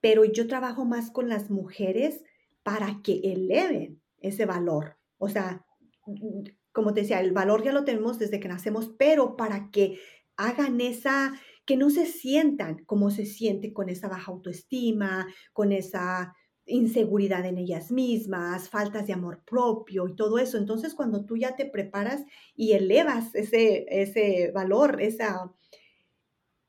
pero 0.00 0.24
yo 0.24 0.48
trabajo 0.48 0.84
más 0.84 1.12
con 1.12 1.28
las 1.28 1.48
mujeres 1.48 2.24
para 2.64 3.00
que 3.04 3.20
eleven 3.22 4.00
ese 4.20 4.44
valor. 4.44 4.96
O 5.18 5.28
sea, 5.28 5.64
como 6.72 6.94
te 6.94 7.00
decía, 7.00 7.20
el 7.20 7.32
valor 7.32 7.64
ya 7.64 7.72
lo 7.72 7.84
tenemos 7.84 8.18
desde 8.18 8.40
que 8.40 8.48
nacemos, 8.48 8.94
pero 8.98 9.36
para 9.36 9.70
que 9.70 9.98
hagan 10.36 10.80
esa, 10.80 11.32
que 11.64 11.76
no 11.76 11.90
se 11.90 12.06
sientan 12.06 12.84
como 12.84 13.10
se 13.10 13.26
siente 13.26 13.72
con 13.72 13.88
esa 13.88 14.08
baja 14.08 14.30
autoestima, 14.30 15.26
con 15.52 15.72
esa 15.72 16.34
inseguridad 16.68 17.44
en 17.46 17.58
ellas 17.58 17.90
mismas, 17.90 18.68
faltas 18.68 19.06
de 19.06 19.14
amor 19.14 19.42
propio 19.44 20.06
y 20.06 20.14
todo 20.14 20.38
eso. 20.38 20.58
Entonces, 20.58 20.94
cuando 20.94 21.24
tú 21.24 21.36
ya 21.36 21.56
te 21.56 21.66
preparas 21.66 22.24
y 22.54 22.72
elevas 22.72 23.34
ese, 23.34 23.86
ese 23.88 24.52
valor, 24.52 25.00
esa, 25.00 25.52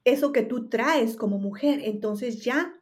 eso 0.03 0.31
que 0.31 0.43
tú 0.43 0.69
traes 0.69 1.15
como 1.15 1.37
mujer, 1.37 1.81
entonces 1.83 2.43
ya 2.43 2.73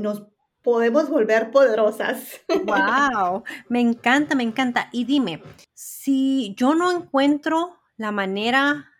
nos 0.00 0.26
podemos 0.62 1.08
volver 1.08 1.50
poderosas. 1.50 2.40
Wow, 2.48 3.44
me 3.68 3.80
encanta, 3.80 4.34
me 4.34 4.42
encanta. 4.42 4.88
Y 4.92 5.04
dime, 5.04 5.42
si 5.74 6.54
yo 6.56 6.74
no 6.74 6.90
encuentro 6.92 7.76
la 7.96 8.12
manera 8.12 8.90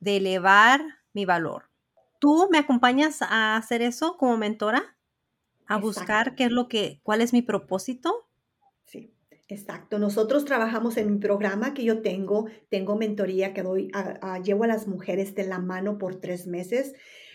de 0.00 0.18
elevar 0.18 0.80
mi 1.12 1.24
valor, 1.24 1.70
¿tú 2.18 2.48
me 2.50 2.58
acompañas 2.58 3.22
a 3.22 3.56
hacer 3.56 3.82
eso 3.82 4.16
como 4.16 4.36
mentora? 4.36 4.96
A 5.66 5.76
buscar 5.76 6.34
qué 6.34 6.44
es 6.44 6.50
lo 6.50 6.68
que, 6.68 7.00
cuál 7.02 7.20
es 7.20 7.32
mi 7.32 7.42
propósito. 7.42 8.26
Sí, 8.86 9.12
exacto. 9.48 9.98
Nosotros 9.98 10.46
trabajamos 10.46 10.96
en 10.96 11.12
mi 11.12 11.18
programa 11.18 11.74
que 11.74 11.84
yo 11.84 12.00
tengo, 12.00 12.46
tengo 12.70 12.96
mentoría 12.96 13.52
que 13.52 13.62
doy, 13.62 13.90
llevo 14.42 14.64
a 14.64 14.68
las 14.68 14.86
mujeres 14.86 15.34
de 15.34 15.44
la 15.44 15.58
mano 15.58 15.98
por 15.98 16.14
tres 16.16 16.46
meses 16.46 16.94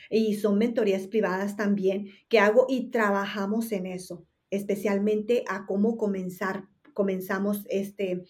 y 0.09 0.35
son 0.35 0.57
mentorías 0.57 1.07
privadas 1.07 1.55
también 1.55 2.07
que 2.29 2.39
hago 2.39 2.65
y 2.69 2.89
trabajamos 2.89 3.71
en 3.71 3.85
eso, 3.85 4.25
especialmente 4.49 5.43
a 5.47 5.65
cómo 5.65 5.97
comenzar, 5.97 6.67
comenzamos 6.93 7.65
este 7.69 8.23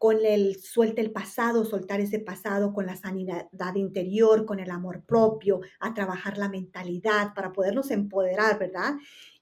con 0.00 0.24
el 0.24 0.56
suelta 0.56 1.02
el 1.02 1.12
pasado, 1.12 1.66
soltar 1.66 2.00
ese 2.00 2.18
pasado 2.20 2.72
con 2.72 2.86
la 2.86 2.96
sanidad 2.96 3.74
interior, 3.74 4.46
con 4.46 4.58
el 4.58 4.70
amor 4.70 5.04
propio, 5.04 5.60
a 5.78 5.92
trabajar 5.92 6.38
la 6.38 6.48
mentalidad 6.48 7.34
para 7.34 7.52
podernos 7.52 7.90
empoderar, 7.90 8.58
¿verdad? 8.58 8.94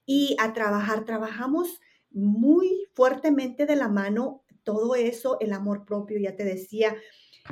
Y 0.05 0.35
a 0.37 0.51
trabajar, 0.51 1.05
trabajamos 1.05 1.79
muy 2.11 2.89
fuertemente 2.93 3.65
de 3.65 3.77
la 3.77 3.87
mano 3.87 4.43
todo 4.63 4.95
eso, 4.95 5.37
el 5.39 5.53
amor 5.53 5.85
propio, 5.85 6.19
ya 6.19 6.35
te 6.35 6.43
decía, 6.43 6.93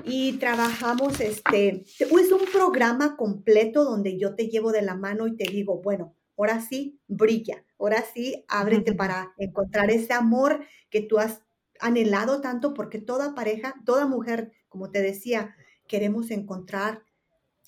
y 0.04 0.34
trabajamos, 0.34 1.20
este, 1.20 1.84
es 2.00 2.32
un 2.32 2.46
programa 2.52 3.16
completo 3.18 3.84
donde 3.84 4.18
yo 4.18 4.36
te 4.36 4.48
llevo 4.48 4.72
de 4.72 4.82
la 4.82 4.96
mano 4.96 5.28
y 5.28 5.36
te 5.36 5.50
digo, 5.50 5.82
bueno, 5.82 6.16
ahora 6.38 6.62
sí, 6.62 7.00
brilla, 7.08 7.66
ahora 7.80 8.04
sí, 8.14 8.46
ábrete 8.48 8.94
para 8.94 9.34
encontrar 9.38 9.90
ese 9.92 10.14
amor 10.14 10.66
que 10.90 11.02
tú 11.02 11.18
has 11.18 11.42
anhelado 11.80 12.42
tanto 12.42 12.74
porque 12.74 13.00
toda 13.00 13.36
pareja, 13.36 13.76
toda 13.86 14.08
mujer, 14.08 14.52
como 14.70 14.92
te 14.92 15.02
decía, 15.02 15.56
queremos 15.88 16.32
encontrar 16.32 17.04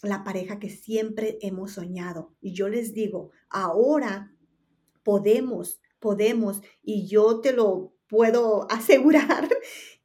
la 0.04 0.24
pareja 0.24 0.60
que 0.60 0.70
siempre 0.70 1.38
hemos 1.42 1.74
soñado. 1.74 2.34
Y 2.42 2.54
yo 2.54 2.70
les 2.70 2.94
digo, 2.94 3.32
ahora 3.50 4.34
podemos, 5.04 5.82
podemos, 6.00 6.62
y 6.82 7.08
yo 7.08 7.42
te 7.42 7.54
lo 7.54 7.94
puedo 8.08 8.70
asegurar 8.72 9.50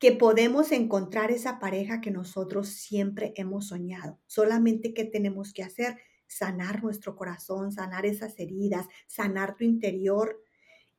que 0.04 0.12
podemos 0.12 0.70
encontrar 0.70 1.30
esa 1.30 1.58
pareja 1.58 2.02
que 2.02 2.10
nosotros 2.10 2.68
siempre 2.68 3.32
hemos 3.36 3.68
soñado. 3.68 4.20
Solamente 4.26 4.92
que 4.92 5.06
tenemos 5.06 5.54
que 5.54 5.62
hacer 5.62 5.96
sanar 6.26 6.82
nuestro 6.82 7.16
corazón, 7.16 7.72
sanar 7.72 8.04
esas 8.04 8.38
heridas, 8.38 8.86
sanar 9.06 9.56
tu 9.56 9.64
interior 9.64 10.42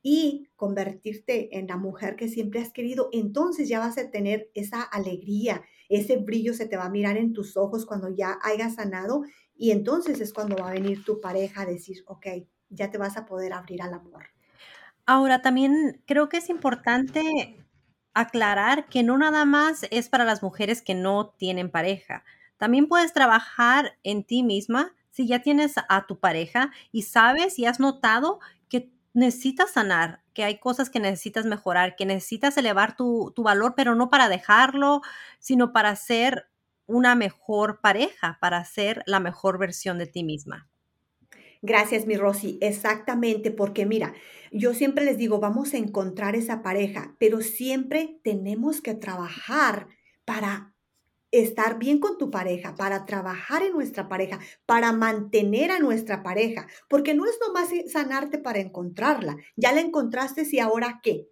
y 0.02 0.48
convertirte 0.56 1.56
en 1.56 1.68
la 1.68 1.76
mujer 1.76 2.16
que 2.16 2.28
siempre 2.28 2.58
has 2.58 2.72
querido. 2.72 3.08
Entonces 3.12 3.68
ya 3.68 3.78
vas 3.78 3.96
a 3.96 4.10
tener 4.10 4.50
esa 4.54 4.82
alegría, 4.82 5.62
ese 5.88 6.16
brillo 6.16 6.52
se 6.52 6.66
te 6.66 6.76
va 6.76 6.86
a 6.86 6.90
mirar 6.90 7.16
en 7.16 7.32
tus 7.32 7.56
ojos 7.56 7.86
cuando 7.86 8.08
ya 8.08 8.40
hayas 8.42 8.74
sanado 8.74 9.22
y 9.54 9.70
entonces 9.70 10.20
es 10.20 10.32
cuando 10.32 10.56
va 10.56 10.70
a 10.70 10.74
venir 10.74 11.04
tu 11.04 11.20
pareja 11.20 11.60
a 11.60 11.66
decir, 11.66 12.02
ok, 12.08 12.26
ya 12.70 12.90
te 12.90 12.98
vas 12.98 13.16
a 13.16 13.24
poder 13.24 13.52
abrir 13.52 13.82
al 13.82 13.94
amor. 13.94 14.24
Ahora, 15.08 15.42
también 15.42 16.02
creo 16.06 16.28
que 16.28 16.38
es 16.38 16.50
importante 16.50 17.22
aclarar 18.16 18.86
que 18.86 19.02
no 19.02 19.18
nada 19.18 19.44
más 19.44 19.86
es 19.90 20.08
para 20.08 20.24
las 20.24 20.42
mujeres 20.42 20.80
que 20.80 20.94
no 20.94 21.34
tienen 21.36 21.70
pareja. 21.70 22.24
También 22.56 22.88
puedes 22.88 23.12
trabajar 23.12 23.98
en 24.02 24.24
ti 24.24 24.42
misma 24.42 24.94
si 25.10 25.26
ya 25.26 25.42
tienes 25.42 25.74
a 25.88 26.06
tu 26.06 26.18
pareja 26.18 26.70
y 26.92 27.02
sabes 27.02 27.58
y 27.58 27.66
has 27.66 27.78
notado 27.78 28.40
que 28.70 28.90
necesitas 29.12 29.72
sanar, 29.72 30.22
que 30.32 30.44
hay 30.44 30.58
cosas 30.58 30.88
que 30.88 30.98
necesitas 30.98 31.44
mejorar, 31.44 31.94
que 31.94 32.06
necesitas 32.06 32.56
elevar 32.56 32.96
tu, 32.96 33.32
tu 33.36 33.42
valor, 33.42 33.74
pero 33.76 33.94
no 33.94 34.08
para 34.08 34.30
dejarlo, 34.30 35.02
sino 35.38 35.74
para 35.74 35.94
ser 35.94 36.48
una 36.86 37.14
mejor 37.16 37.80
pareja, 37.82 38.38
para 38.40 38.64
ser 38.64 39.02
la 39.04 39.20
mejor 39.20 39.58
versión 39.58 39.98
de 39.98 40.06
ti 40.06 40.24
misma. 40.24 40.68
Gracias, 41.66 42.06
mi 42.06 42.16
Rosy. 42.16 42.58
Exactamente, 42.62 43.50
porque 43.50 43.86
mira, 43.86 44.14
yo 44.52 44.72
siempre 44.72 45.04
les 45.04 45.18
digo, 45.18 45.40
vamos 45.40 45.74
a 45.74 45.78
encontrar 45.78 46.36
esa 46.36 46.62
pareja, 46.62 47.16
pero 47.18 47.40
siempre 47.40 48.20
tenemos 48.22 48.80
que 48.80 48.94
trabajar 48.94 49.88
para 50.24 50.72
estar 51.32 51.80
bien 51.80 51.98
con 51.98 52.18
tu 52.18 52.30
pareja, 52.30 52.76
para 52.76 53.04
trabajar 53.04 53.64
en 53.64 53.72
nuestra 53.72 54.08
pareja, 54.08 54.38
para 54.64 54.92
mantener 54.92 55.72
a 55.72 55.80
nuestra 55.80 56.22
pareja, 56.22 56.68
porque 56.88 57.14
no 57.14 57.24
es 57.26 57.36
nomás 57.44 57.70
sanarte 57.90 58.38
para 58.38 58.60
encontrarla. 58.60 59.36
Ya 59.56 59.72
la 59.72 59.80
encontraste 59.80 60.46
y 60.48 60.60
ahora 60.60 61.00
qué? 61.02 61.26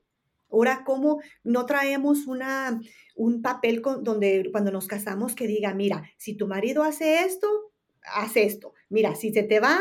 Ahora, 0.50 0.82
¿cómo 0.84 1.20
no 1.44 1.64
traemos 1.64 2.26
una, 2.26 2.80
un 3.14 3.40
papel 3.40 3.82
donde 4.02 4.48
cuando 4.50 4.72
nos 4.72 4.88
casamos 4.88 5.36
que 5.36 5.46
diga, 5.46 5.74
mira, 5.74 6.02
si 6.16 6.36
tu 6.36 6.48
marido 6.48 6.82
hace 6.82 7.20
esto, 7.20 7.73
haz 8.04 8.36
esto. 8.36 8.74
Mira, 8.88 9.14
si 9.14 9.32
se 9.32 9.42
te 9.42 9.60
va, 9.60 9.80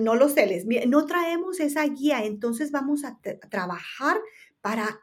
no 0.00 0.14
lo 0.14 0.28
celes. 0.28 0.66
No 0.86 1.06
traemos 1.06 1.60
esa 1.60 1.84
guía, 1.84 2.24
entonces 2.24 2.70
vamos 2.72 3.04
a 3.04 3.18
trabajar 3.48 4.18
para 4.60 5.00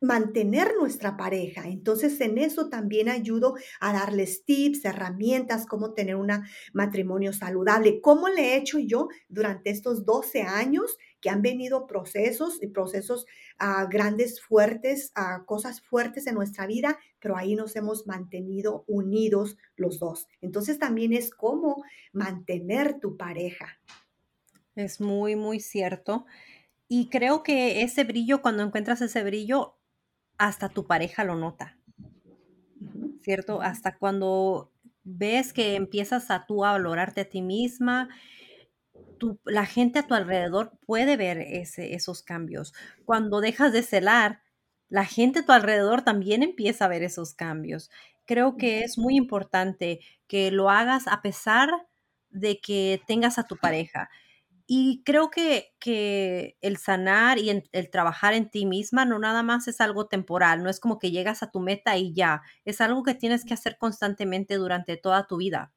mantener 0.00 0.74
nuestra 0.78 1.16
pareja. 1.16 1.68
Entonces 1.68 2.20
en 2.20 2.38
eso 2.38 2.68
también 2.68 3.08
ayudo 3.08 3.54
a 3.80 3.92
darles 3.92 4.44
tips, 4.44 4.84
herramientas, 4.84 5.66
cómo 5.66 5.94
tener 5.94 6.16
un 6.16 6.30
matrimonio 6.72 7.32
saludable. 7.32 8.00
¿Cómo 8.00 8.28
le 8.28 8.54
he 8.54 8.56
hecho 8.56 8.78
yo 8.78 9.08
durante 9.28 9.70
estos 9.70 10.04
12 10.04 10.42
años 10.42 10.96
que 11.20 11.30
han 11.30 11.42
venido 11.42 11.86
procesos 11.86 12.62
y 12.62 12.68
procesos 12.68 13.26
uh, 13.60 13.88
grandes, 13.88 14.40
fuertes, 14.40 15.12
uh, 15.16 15.44
cosas 15.44 15.80
fuertes 15.80 16.26
en 16.26 16.34
nuestra 16.34 16.66
vida, 16.66 16.98
pero 17.18 17.36
ahí 17.36 17.56
nos 17.56 17.74
hemos 17.76 18.06
mantenido 18.06 18.84
unidos 18.86 19.56
los 19.76 19.98
dos. 19.98 20.28
Entonces 20.40 20.78
también 20.78 21.12
es 21.12 21.30
cómo 21.30 21.82
mantener 22.12 23.00
tu 23.00 23.16
pareja. 23.16 23.80
Es 24.76 25.00
muy, 25.00 25.34
muy 25.34 25.58
cierto. 25.58 26.24
Y 26.86 27.08
creo 27.08 27.42
que 27.42 27.82
ese 27.82 28.04
brillo, 28.04 28.40
cuando 28.40 28.62
encuentras 28.62 29.02
ese 29.02 29.22
brillo, 29.24 29.77
hasta 30.38 30.68
tu 30.68 30.86
pareja 30.86 31.24
lo 31.24 31.34
nota. 31.34 31.76
¿Cierto? 33.22 33.60
Hasta 33.60 33.98
cuando 33.98 34.72
ves 35.04 35.52
que 35.52 35.74
empiezas 35.74 36.30
a 36.30 36.46
tú 36.46 36.64
a 36.64 36.72
valorarte 36.72 37.22
a 37.22 37.28
ti 37.28 37.42
misma, 37.42 38.08
la 39.44 39.66
gente 39.66 39.98
a 39.98 40.06
tu 40.06 40.14
alrededor 40.14 40.78
puede 40.86 41.16
ver 41.16 41.38
ese, 41.38 41.94
esos 41.94 42.22
cambios. 42.22 42.72
Cuando 43.04 43.40
dejas 43.40 43.72
de 43.72 43.82
celar, 43.82 44.42
la 44.88 45.04
gente 45.04 45.40
a 45.40 45.46
tu 45.46 45.52
alrededor 45.52 46.02
también 46.02 46.42
empieza 46.42 46.84
a 46.84 46.88
ver 46.88 47.02
esos 47.02 47.34
cambios. 47.34 47.90
Creo 48.24 48.56
que 48.56 48.80
es 48.80 48.98
muy 48.98 49.16
importante 49.16 50.00
que 50.26 50.50
lo 50.50 50.70
hagas 50.70 51.08
a 51.08 51.22
pesar 51.22 51.70
de 52.30 52.60
que 52.60 53.00
tengas 53.06 53.38
a 53.38 53.44
tu 53.44 53.56
pareja. 53.56 54.10
Y 54.70 55.02
creo 55.04 55.30
que, 55.30 55.74
que 55.80 56.58
el 56.60 56.76
sanar 56.76 57.38
y 57.38 57.48
el 57.72 57.90
trabajar 57.90 58.34
en 58.34 58.50
ti 58.50 58.66
misma 58.66 59.06
no 59.06 59.18
nada 59.18 59.42
más 59.42 59.66
es 59.66 59.80
algo 59.80 60.08
temporal, 60.08 60.62
no 60.62 60.68
es 60.68 60.78
como 60.78 60.98
que 60.98 61.10
llegas 61.10 61.42
a 61.42 61.50
tu 61.50 61.60
meta 61.60 61.96
y 61.96 62.12
ya, 62.12 62.42
es 62.66 62.82
algo 62.82 63.02
que 63.02 63.14
tienes 63.14 63.46
que 63.46 63.54
hacer 63.54 63.78
constantemente 63.78 64.56
durante 64.56 64.98
toda 64.98 65.26
tu 65.26 65.38
vida. 65.38 65.72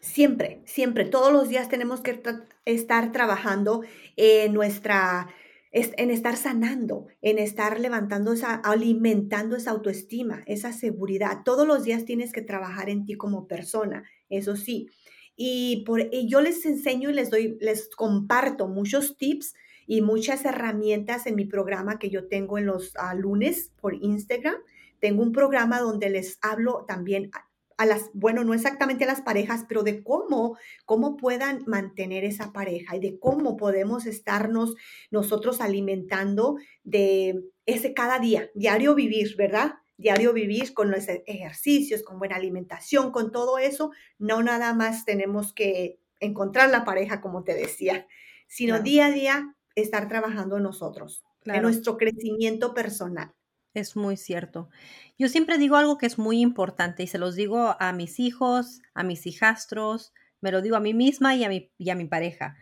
Siempre, 0.00 0.62
siempre, 0.66 1.04
todos 1.04 1.32
los 1.32 1.48
días 1.48 1.68
tenemos 1.68 2.00
que 2.00 2.20
estar 2.64 3.12
trabajando 3.12 3.82
en 4.16 4.52
nuestra, 4.52 5.28
en 5.72 6.10
estar 6.10 6.36
sanando, 6.36 7.06
en 7.22 7.38
estar 7.38 7.80
levantando 7.80 8.32
esa, 8.32 8.54
alimentando 8.54 9.56
esa 9.56 9.70
autoestima, 9.70 10.42
esa 10.46 10.72
seguridad. 10.72 11.42
Todos 11.44 11.66
los 11.66 11.84
días 11.84 12.04
tienes 12.04 12.32
que 12.32 12.42
trabajar 12.42 12.90
en 12.90 13.04
ti 13.06 13.14
como 13.14 13.46
persona, 13.46 14.04
eso 14.28 14.56
sí. 14.56 14.88
Y, 15.36 15.84
por, 15.84 16.10
yo 16.10 16.40
les 16.40 16.64
enseño 16.64 17.10
y 17.10 17.12
les 17.12 17.30
doy, 17.30 17.58
les 17.60 17.88
comparto 17.94 18.68
muchos 18.68 19.16
tips 19.16 19.54
y 19.86 20.00
muchas 20.00 20.44
herramientas 20.44 21.26
en 21.26 21.36
mi 21.36 21.44
programa 21.44 21.98
que 21.98 22.10
yo 22.10 22.26
tengo 22.28 22.58
en 22.58 22.66
los 22.66 22.92
ah, 22.96 23.14
lunes 23.14 23.72
por 23.80 23.94
Instagram. 23.94 24.56
Tengo 24.98 25.22
un 25.22 25.32
programa 25.32 25.80
donde 25.80 26.10
les 26.10 26.38
hablo 26.40 26.84
también 26.88 27.30
a 27.78 27.84
las, 27.84 28.10
bueno, 28.14 28.42
no 28.42 28.54
exactamente 28.54 29.04
a 29.04 29.06
las 29.06 29.20
parejas, 29.20 29.64
pero 29.68 29.82
de 29.82 30.02
cómo, 30.02 30.56
cómo 30.86 31.16
puedan 31.16 31.62
mantener 31.66 32.24
esa 32.24 32.52
pareja 32.52 32.96
y 32.96 33.00
de 33.00 33.18
cómo 33.18 33.56
podemos 33.56 34.06
estarnos 34.06 34.74
nosotros 35.10 35.60
alimentando 35.60 36.56
de 36.84 37.44
ese 37.66 37.92
cada 37.92 38.18
día, 38.18 38.50
diario 38.54 38.94
vivir, 38.94 39.36
¿verdad? 39.36 39.74
Diario 39.96 40.32
vivir 40.32 40.74
con 40.74 40.90
los 40.90 41.06
ejercicios, 41.08 42.02
con 42.02 42.18
buena 42.18 42.36
alimentación, 42.36 43.10
con 43.10 43.32
todo 43.32 43.58
eso, 43.58 43.92
no 44.18 44.42
nada 44.42 44.74
más 44.74 45.04
tenemos 45.04 45.52
que 45.52 46.00
encontrar 46.20 46.70
la 46.70 46.84
pareja, 46.84 47.20
como 47.20 47.44
te 47.44 47.54
decía, 47.54 48.06
sino 48.46 48.80
día 48.80 49.06
a 49.06 49.10
día 49.10 49.56
estar 49.74 50.08
trabajando 50.08 50.58
nosotros, 50.58 51.24
en 51.44 51.62
nuestro 51.62 51.96
crecimiento 51.96 52.74
personal. 52.74 53.32
Es 53.74 53.94
muy 53.94 54.16
cierto. 54.16 54.70
Yo 55.18 55.28
siempre 55.28 55.58
digo 55.58 55.76
algo 55.76 55.98
que 55.98 56.06
es 56.06 56.18
muy 56.18 56.40
importante 56.40 57.02
y 57.02 57.06
se 57.06 57.18
los 57.18 57.34
digo 57.34 57.76
a 57.78 57.92
mis 57.92 58.18
hijos, 58.20 58.80
a 58.94 59.02
mis 59.02 59.26
hijastros, 59.26 60.14
me 60.40 60.50
lo 60.50 60.62
digo 60.62 60.76
a 60.76 60.80
mí 60.80 60.94
misma 60.94 61.34
y 61.34 61.44
a 61.44 61.48
mi, 61.48 61.70
y 61.76 61.90
a 61.90 61.94
mi 61.94 62.06
pareja. 62.06 62.56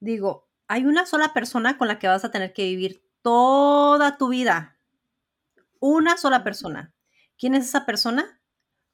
Digo, 0.00 0.48
hay 0.66 0.86
una 0.86 1.04
sola 1.04 1.34
persona 1.34 1.76
con 1.76 1.88
la 1.88 1.98
que 1.98 2.08
vas 2.08 2.24
a 2.24 2.30
tener 2.30 2.52
que 2.52 2.64
vivir 2.64 3.02
toda 3.20 4.16
tu 4.16 4.28
vida, 4.28 4.75
una 5.80 6.16
sola 6.16 6.44
persona. 6.44 6.94
¿Quién 7.38 7.54
es 7.54 7.66
esa 7.66 7.86
persona? 7.86 8.40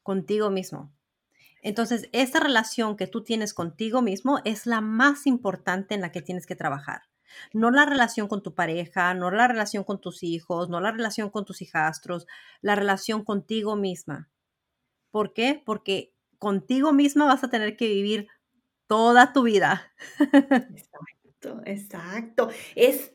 Contigo 0.03 0.51
mismo. 0.51 0.93
Entonces, 1.63 2.09
esa 2.13 2.41
relación 2.41 2.97
que 2.97 3.07
tú 3.07 3.23
tienes 3.23 3.55
contigo 3.55 4.03
mismo 4.03 4.41
es 4.45 4.67
la 4.67 4.81
más 4.81 5.27
importante 5.27 5.95
en 5.95 6.01
la 6.01 6.11
que 6.11 6.21
tienes 6.21 6.47
que 6.47 6.57
trabajar. 6.57 7.03
No 7.53 7.71
la 7.71 7.87
relación 7.87 8.29
con 8.29 8.43
tu 8.43 8.55
pareja, 8.55 9.15
no 9.15 9.31
la 9.31 9.49
relación 9.49 9.85
con 9.85 10.01
tus 10.01 10.23
hijos, 10.23 10.69
no 10.69 10.81
la 10.81 10.91
relación 10.91 11.31
con 11.31 11.45
tus 11.45 11.63
hijastros, 11.63 12.27
la 12.61 12.75
relación 12.75 13.25
contigo 13.25 13.77
misma. 13.77 14.29
¿Por 15.11 15.33
qué? 15.33 15.63
Porque 15.65 16.13
contigo 16.39 16.93
misma 16.93 17.27
vas 17.27 17.45
a 17.45 17.51
tener 17.51 17.77
que 17.77 17.87
vivir 17.87 18.29
toda 18.89 19.33
tu 19.33 19.45
vida. 19.45 19.93
Exacto, 21.43 21.63
exacto. 21.65 22.49
Es 22.77 23.13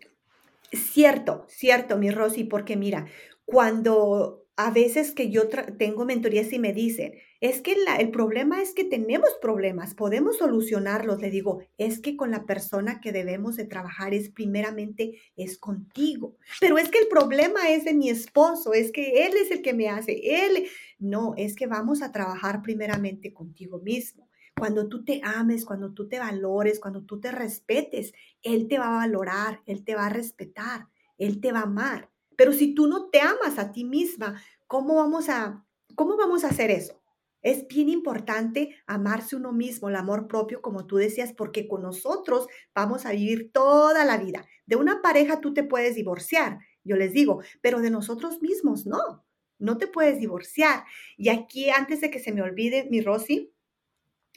cierto, 0.71 1.45
cierto, 1.47 1.97
mi 1.97 2.11
Rosy, 2.11 2.43
porque 2.43 2.75
mira, 2.75 3.05
cuando 3.47 4.45
a 4.57 4.71
veces 4.71 5.13
que 5.13 5.29
yo 5.29 5.47
tengo 5.77 6.03
mentorías 6.03 6.51
y 6.51 6.59
me 6.59 6.73
dicen, 6.73 7.13
es 7.39 7.61
que 7.61 7.77
el 7.99 8.11
problema 8.11 8.61
es 8.61 8.73
que 8.73 8.83
tenemos 8.83 9.29
problemas, 9.41 9.93
podemos 9.93 10.37
solucionarlos. 10.37 11.21
Le 11.21 11.29
digo, 11.29 11.61
es 11.77 12.01
que 12.01 12.17
con 12.17 12.31
la 12.31 12.45
persona 12.45 12.99
que 12.99 13.13
debemos 13.13 13.55
de 13.55 13.63
trabajar 13.63 14.13
es 14.13 14.29
primeramente 14.29 15.21
es 15.37 15.57
contigo. 15.57 16.35
Pero 16.59 16.77
es 16.77 16.89
que 16.89 16.99
el 16.99 17.07
problema 17.07 17.69
es 17.69 17.85
de 17.85 17.93
mi 17.93 18.09
esposo, 18.09 18.73
es 18.73 18.91
que 18.91 19.25
él 19.25 19.33
es 19.37 19.49
el 19.49 19.61
que 19.61 19.73
me 19.73 19.87
hace, 19.87 20.45
él. 20.45 20.67
No, 20.99 21.33
es 21.37 21.55
que 21.55 21.67
vamos 21.67 22.01
a 22.01 22.11
trabajar 22.11 22.61
primeramente 22.61 23.33
contigo 23.33 23.79
mismo. 23.79 24.27
Cuando 24.59 24.89
tú 24.89 25.05
te 25.05 25.21
ames, 25.23 25.63
cuando 25.63 25.93
tú 25.93 26.09
te 26.09 26.19
valores, 26.19 26.81
cuando 26.81 27.05
tú 27.05 27.21
te 27.21 27.31
respetes, 27.31 28.11
él 28.41 28.67
te 28.67 28.77
va 28.77 28.87
a 28.87 29.07
valorar, 29.07 29.61
él 29.67 29.85
te 29.85 29.95
va 29.95 30.07
a 30.07 30.09
respetar, 30.09 30.87
él 31.17 31.39
te 31.39 31.53
va 31.53 31.59
a 31.59 31.63
amar 31.63 32.09
Pero 32.37 32.53
si 32.53 32.73
tú 32.73 32.87
no 32.87 33.09
te 33.09 33.19
amas 33.19 33.59
a 33.59 33.73
ti 33.73 33.83
misma, 33.83 34.41
¿cómo 34.67 34.95
vamos 34.95 35.27
a, 35.27 35.65
cómo 35.95 36.15
vamos 36.15 36.45
a 36.45 36.49
hacer 36.49 36.71
eso? 36.71 37.03
Es 37.41 37.67
bien 37.67 37.89
importante 37.89 38.75
amarse 38.85 39.35
uno 39.35 39.51
mismo, 39.51 39.89
el 39.89 39.95
amor 39.95 40.27
propio, 40.27 40.61
como 40.61 40.85
tú 40.85 40.95
decías, 40.95 41.33
porque 41.33 41.67
con 41.67 41.81
nosotros 41.81 42.47
vamos 42.73 43.05
a 43.05 43.11
vivir 43.11 43.51
toda 43.51 44.05
la 44.05 44.17
vida. 44.17 44.45
De 44.65 44.75
una 44.75 45.01
pareja 45.01 45.41
tú 45.41 45.53
te 45.53 45.63
puedes 45.63 45.95
divorciar, 45.95 46.59
yo 46.83 46.95
les 46.95 47.11
digo, 47.11 47.41
pero 47.61 47.81
de 47.81 47.89
nosotros 47.89 48.41
mismos 48.41 48.85
no, 48.85 49.25
no 49.59 49.77
te 49.77 49.87
puedes 49.87 50.19
divorciar. 50.19 50.85
Y 51.17 51.29
aquí, 51.29 51.69
antes 51.69 52.01
de 52.01 52.11
que 52.11 52.19
se 52.19 52.31
me 52.31 52.41
olvide, 52.41 52.87
mi 52.89 53.01
Rosy, 53.01 53.51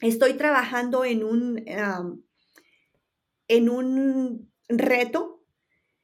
estoy 0.01 0.35
trabajando 0.35 1.05
en 1.05 1.23
un, 1.23 1.65
en 3.49 3.69
un 3.69 4.53
reto 4.69 5.40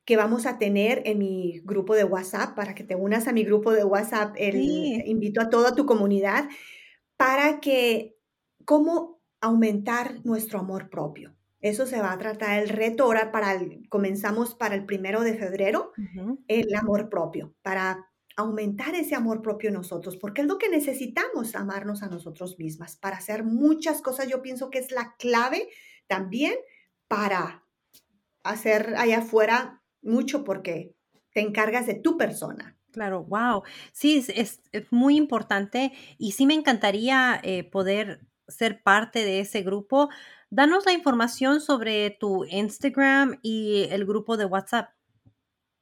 que 0.06 0.16
vamos 0.16 0.46
a 0.46 0.56
tener 0.56 1.02
en 1.04 1.18
mi 1.18 1.60
grupo 1.64 1.96
de 1.96 2.04
WhatsApp, 2.04 2.54
para 2.54 2.74
que 2.76 2.84
te 2.84 2.94
unas 2.94 3.26
a 3.26 3.32
mi 3.32 3.42
grupo 3.42 3.72
de 3.72 3.84
WhatsApp, 3.84 4.36
el, 4.38 4.56
invito 5.04 5.40
a 5.42 5.50
toda 5.50 5.74
tu 5.74 5.84
comunidad, 5.84 6.48
para 7.16 7.58
que, 7.60 8.16
cómo 8.64 9.20
aumentar 9.40 10.24
nuestro 10.24 10.60
amor 10.60 10.90
propio. 10.90 11.34
Eso 11.60 11.86
se 11.86 12.00
va 12.00 12.12
a 12.12 12.18
tratar 12.18 12.62
el 12.62 12.68
reto 12.68 13.02
ahora 13.02 13.32
para 13.32 13.52
el, 13.52 13.88
comenzamos 13.88 14.54
para 14.54 14.76
el 14.76 14.86
primero 14.86 15.22
de 15.22 15.34
febrero, 15.34 15.92
el 16.46 16.72
amor 16.76 17.10
propio, 17.10 17.56
para 17.62 18.06
aumentar 18.36 18.94
ese 18.94 19.16
amor 19.16 19.42
propio 19.42 19.70
en 19.70 19.74
nosotros, 19.74 20.16
porque 20.16 20.42
es 20.42 20.46
lo 20.46 20.58
que 20.58 20.68
necesitamos, 20.68 21.56
amarnos 21.56 22.04
a 22.04 22.08
nosotros 22.08 22.60
mismas, 22.60 22.96
para 22.96 23.16
hacer 23.16 23.42
muchas 23.42 24.02
cosas. 24.02 24.28
Yo 24.28 24.40
pienso 24.40 24.70
que 24.70 24.78
es 24.78 24.92
la 24.92 25.16
clave 25.18 25.68
también 26.06 26.54
para 27.08 27.64
hacer 28.44 28.94
allá 28.96 29.18
afuera 29.18 29.82
mucho 30.06 30.44
porque 30.44 30.94
te 31.32 31.40
encargas 31.40 31.86
de 31.86 31.94
tu 31.94 32.16
persona. 32.16 32.76
Claro, 32.96 33.24
wow. 33.24 33.62
Sí, 33.92 34.24
es, 34.34 34.62
muy 34.90 35.16
importante 35.16 35.92
y 36.16 36.32
sí 36.32 36.46
me 36.46 36.54
encantaría 36.54 37.38
eh, 37.42 37.62
poder 37.64 38.20
ser 38.48 38.82
parte 38.82 39.22
de 39.22 39.40
ese 39.40 39.60
grupo. 39.60 40.08
Danos 40.48 40.86
la 40.86 40.94
información 40.94 41.60
sobre 41.60 42.10
tu 42.10 42.46
Instagram 42.46 43.38
y 43.42 43.86
el 43.90 44.06
grupo 44.06 44.38
de 44.38 44.46
WhatsApp. 44.46 44.88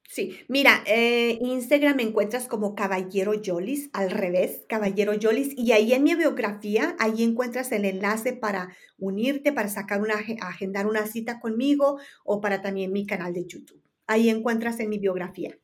Sí, 0.09 0.37
mira, 0.49 0.83
eh, 0.85 1.39
Instagram 1.41 1.95
me 1.95 2.03
encuentras 2.03 2.47
como 2.47 2.75
Caballero 2.75 3.33
Yolis, 3.33 3.89
al 3.93 4.11
revés, 4.11 4.65
Caballero 4.67 5.13
Yolis, 5.13 5.57
y 5.57 5.71
ahí 5.71 5.93
en 5.93 6.03
mi 6.03 6.15
biografía, 6.15 6.97
ahí 6.99 7.23
encuentras 7.23 7.71
el 7.71 7.85
enlace 7.85 8.33
para 8.33 8.75
unirte, 8.97 9.53
para 9.53 9.69
sacar 9.69 10.01
una, 10.01 10.15
agendar 10.41 10.85
una 10.85 11.07
cita 11.07 11.39
conmigo 11.39 11.97
o 12.25 12.41
para 12.41 12.61
también 12.61 12.91
mi 12.91 13.05
canal 13.05 13.33
de 13.33 13.45
YouTube 13.45 13.84
ahí 14.07 14.29
encuentras 14.29 14.79
en 14.79 14.89
mi 14.89 14.99
biografía. 14.99 15.57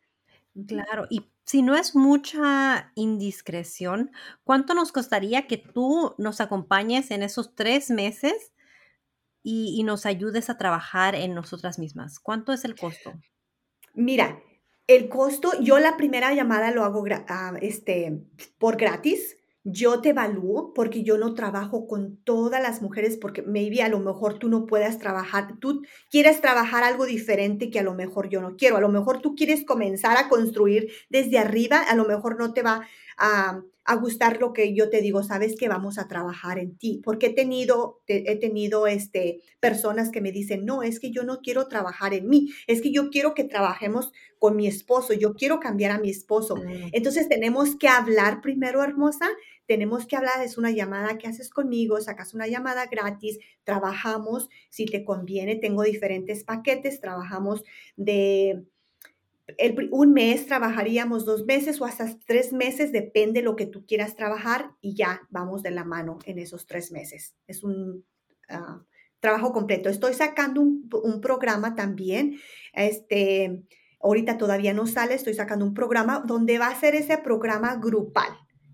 Claro, 0.68 1.08
y 1.10 1.32
si 1.46 1.62
no 1.62 1.76
es 1.76 1.96
mucha 1.96 2.92
indiscreción, 2.96 4.12
¿cuánto 4.44 4.74
nos 4.74 4.92
costaría 4.92 5.48
que 5.48 5.58
tú 5.58 6.14
nos 6.18 6.42
acompañes 6.42 7.12
en 7.12 7.24
esos 7.24 7.56
tres 7.56 7.90
meses 7.90 8.54
y, 9.44 9.82
nos 9.84 10.06
ayudes 10.06 10.50
a 10.50 10.58
trabajar 10.58 11.16
en 11.16 11.34
nosotras 11.34 11.80
mismas? 11.80 12.20
¿Cuánto 12.20 12.54
es 12.54 12.66
el 12.66 12.76
costo? 12.76 13.14
Mira, 13.94 14.42
el 14.88 15.10
costo, 15.10 15.52
yo 15.62 15.80
la 15.80 15.98
primera 15.98 16.34
llamada 16.34 16.72
lo 16.72 16.84
hago 16.84 17.04
ah, 17.28 17.54
este, 17.62 18.24
por 18.58 18.78
gratis 18.78 19.38
yo 19.64 20.02
te 20.02 20.10
evalúo 20.10 20.74
porque 20.74 21.04
yo 21.04 21.18
no 21.18 21.36
trabajo 21.36 21.86
con 21.88 22.18
todas 22.24 22.62
las 22.62 22.82
mujeres 22.82 23.18
porque 23.18 23.44
maybe 23.44 23.84
a 23.84 23.90
lo 23.90 24.00
mejor 24.00 24.40
tú 24.40 24.50
no 24.50 24.66
puedas 24.66 24.98
trabajar, 24.98 25.58
tú 25.60 25.84
quieres 26.10 26.42
trabajar 26.42 26.84
algo 26.84 27.06
diferente 27.06 27.70
que 27.70 27.80
a 27.80 27.84
lo 27.84 27.94
mejor 27.94 28.30
yo 28.30 28.42
no 28.42 28.56
quiero, 28.56 28.78
a 28.78 28.82
lo 28.82 28.90
mejor 28.90 29.22
tú 29.22 29.36
quieres 29.36 29.64
comenzar 29.66 30.18
a 30.18 30.30
construir 30.30 30.92
desde 31.10 31.38
arriba, 31.38 31.80
a 31.80 31.96
lo 31.96 32.06
mejor 32.06 32.40
no 32.40 32.54
te 32.54 32.64
va 32.64 32.88
a, 33.18 33.62
a 33.84 33.96
gustar 33.96 34.40
lo 34.40 34.54
que 34.54 34.74
yo 34.74 34.90
te 34.90 35.02
digo, 35.02 35.24
sabes 35.24 35.56
que 35.58 35.68
vamos 35.68 35.98
a 35.98 36.08
trabajar 36.08 36.60
en 36.60 36.78
ti, 36.78 37.02
porque 37.04 37.28
he 37.28 37.34
tenido, 37.34 38.02
he 38.08 38.36
tenido 38.38 38.86
este, 38.88 39.42
personas 39.60 40.12
que 40.12 40.22
me 40.22 40.32
dicen, 40.32 40.66
no, 40.66 40.84
es 40.84 41.00
que 41.00 41.12
yo 41.12 41.24
no 41.24 41.42
quiero 41.42 41.68
trabajar 41.68 42.14
en 42.14 42.30
mí, 42.30 42.54
es 42.68 42.82
que 42.82 42.92
yo 42.92 43.10
quiero 43.10 43.34
que 43.34 43.44
trabajemos 43.44 44.12
con 44.38 44.56
mi 44.56 44.68
esposo, 44.68 45.14
yo 45.14 45.34
quiero 45.34 45.60
cambiar 45.60 45.92
a 45.92 46.00
mi 46.00 46.10
esposo. 46.10 46.56
Mm. 46.56 46.90
Entonces 46.94 47.28
tenemos 47.28 47.76
que 47.76 47.88
hablar 47.88 48.42
primero, 48.42 48.84
hermosa, 48.84 49.28
tenemos 49.66 50.06
que 50.06 50.16
hablar, 50.16 50.44
es 50.44 50.58
una 50.58 50.72
llamada 50.72 51.18
que 51.18 51.28
haces 51.28 51.50
conmigo, 51.50 52.00
sacas 52.02 52.34
una 52.34 52.48
llamada 52.48 52.86
gratis, 52.86 53.40
trabajamos, 53.64 54.50
si 54.70 54.86
te 54.86 55.04
conviene, 55.04 55.56
tengo 55.56 55.84
diferentes 55.84 56.44
paquetes, 56.44 57.00
trabajamos 57.00 57.64
de 57.96 58.66
un 59.92 60.14
mes 60.14 60.46
trabajaríamos 60.46 61.26
dos 61.26 61.46
meses 61.46 61.82
o 61.82 61.86
hasta 61.86 62.08
tres 62.26 62.54
meses, 62.54 62.92
depende 62.92 63.42
lo 63.42 63.56
que 63.56 63.66
tú 63.66 63.86
quieras 63.86 64.16
trabajar 64.16 64.72
y 64.82 64.96
ya 64.96 65.22
vamos 65.30 65.64
de 65.64 65.72
la 65.72 65.84
mano 65.84 66.20
en 66.26 66.40
esos 66.40 66.66
tres 66.66 66.92
meses. 66.92 67.36
Es 67.48 67.64
un 67.64 68.06
ah, 68.50 68.84
trabajo 69.20 69.52
completo. 69.52 69.90
Estoy 69.90 70.14
sacando 70.14 70.62
un, 70.62 70.90
un, 71.04 71.22
programa 71.22 71.76
también. 71.76 72.40
Este, 72.74 73.64
ahorita 74.00 74.38
todavía 74.38 74.74
no 74.74 74.88
sale, 74.88 75.16
estoy 75.16 75.34
sacando 75.34 75.66
un 75.66 75.74
programa 75.74 76.24
donde 76.26 76.58
va 76.58 76.68
a 76.68 76.80
ser 76.80 76.96
ese 76.96 77.18
programa 77.18 77.76
grupal. 77.76 78.32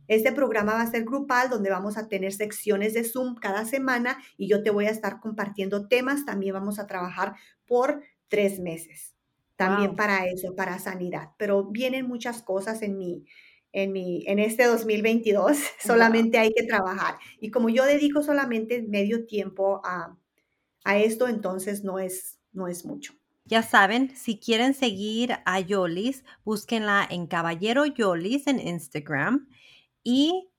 Este 0.08 0.32
programa 0.32 0.74
va 0.74 0.82
a 0.82 0.92
ser 0.92 1.04
grupal 1.04 1.50
donde 1.50 1.70
vamos 1.70 1.98
a 1.98 2.08
tener 2.08 2.32
secciones 2.32 2.94
de 2.94 3.04
Zoom 3.04 3.36
cada 3.36 3.66
semana 3.66 4.18
y 4.38 4.48
yo 4.48 4.64
te 4.64 4.70
voy 4.70 4.86
a 4.86 4.92
estar 4.92 5.20
compartiendo 5.20 5.90
temas. 5.90 6.26
También 6.26 6.54
vamos 6.54 6.80
a 6.80 6.88
trabajar 6.88 7.36
por 7.66 8.02
tres 8.30 8.60
meses 8.60 9.17
también 9.58 9.96
para 9.96 10.28
eso, 10.28 10.56
para 10.56 10.80
sanidad. 10.80 11.32
Pero 11.38 11.66
vienen 11.66 12.08
muchas 12.08 12.42
cosas 12.42 12.82
en 12.82 12.98
mi, 12.98 13.26
en 13.74 13.92
mi, 13.92 14.24
en 14.28 14.40
este 14.40 14.66
2022, 14.66 15.58
solamente 15.84 16.38
hay 16.38 16.54
que 16.54 16.64
trabajar. 16.64 17.18
Y 17.42 17.52
como 17.52 17.68
yo 17.70 17.84
dedico 17.84 18.24
solamente 18.24 18.82
medio 18.84 19.26
tiempo 19.26 19.82
a, 19.84 20.18
a 20.86 20.98
esto, 20.98 21.28
entonces 21.28 21.84
no 21.84 22.00
es, 22.00 22.40
no 22.54 22.68
es 22.68 22.86
mucho. 22.86 23.14
Ya 23.46 23.64
saben, 23.64 24.16
si 24.16 24.40
quieren 24.40 24.74
seguir 24.74 25.38
a 25.46 25.60
Yolis, 25.60 26.24
búsquenla 26.44 27.08
en 27.10 27.28
Caballero 27.28 27.86
Yolis 27.86 28.46
en 28.48 28.60
Instagram 28.60 29.48
y 30.04 30.50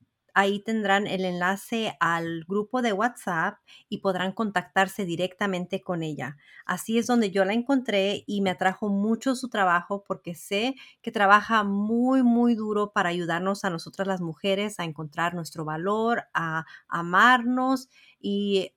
Ahí 0.40 0.60
tendrán 0.60 1.08
el 1.08 1.24
enlace 1.24 1.96
al 1.98 2.44
grupo 2.44 2.80
de 2.80 2.92
WhatsApp 2.92 3.58
y 3.88 3.98
podrán 3.98 4.30
contactarse 4.30 5.04
directamente 5.04 5.82
con 5.82 6.04
ella. 6.04 6.36
Así 6.64 6.96
es 6.96 7.08
donde 7.08 7.32
yo 7.32 7.44
la 7.44 7.54
encontré 7.54 8.22
y 8.24 8.40
me 8.40 8.50
atrajo 8.50 8.88
mucho 8.88 9.34
su 9.34 9.48
trabajo 9.48 10.04
porque 10.06 10.36
sé 10.36 10.76
que 11.02 11.10
trabaja 11.10 11.64
muy, 11.64 12.22
muy 12.22 12.54
duro 12.54 12.92
para 12.92 13.08
ayudarnos 13.08 13.64
a 13.64 13.70
nosotras 13.70 14.06
las 14.06 14.20
mujeres 14.20 14.78
a 14.78 14.84
encontrar 14.84 15.34
nuestro 15.34 15.64
valor, 15.64 16.28
a 16.34 16.66
amarnos 16.86 17.88
y 18.20 18.70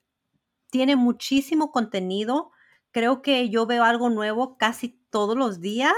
tiene 0.72 0.95
muchísimo 0.95 1.72
contenido. 1.72 2.49
Creo 2.89 3.22
que 3.22 3.51
yo 3.51 3.68
veo 3.68 3.84
algo 3.84 4.09
nuevo 4.09 4.57
casi 4.57 4.99
todos 5.12 5.38
los 5.38 5.62
días 5.62 5.93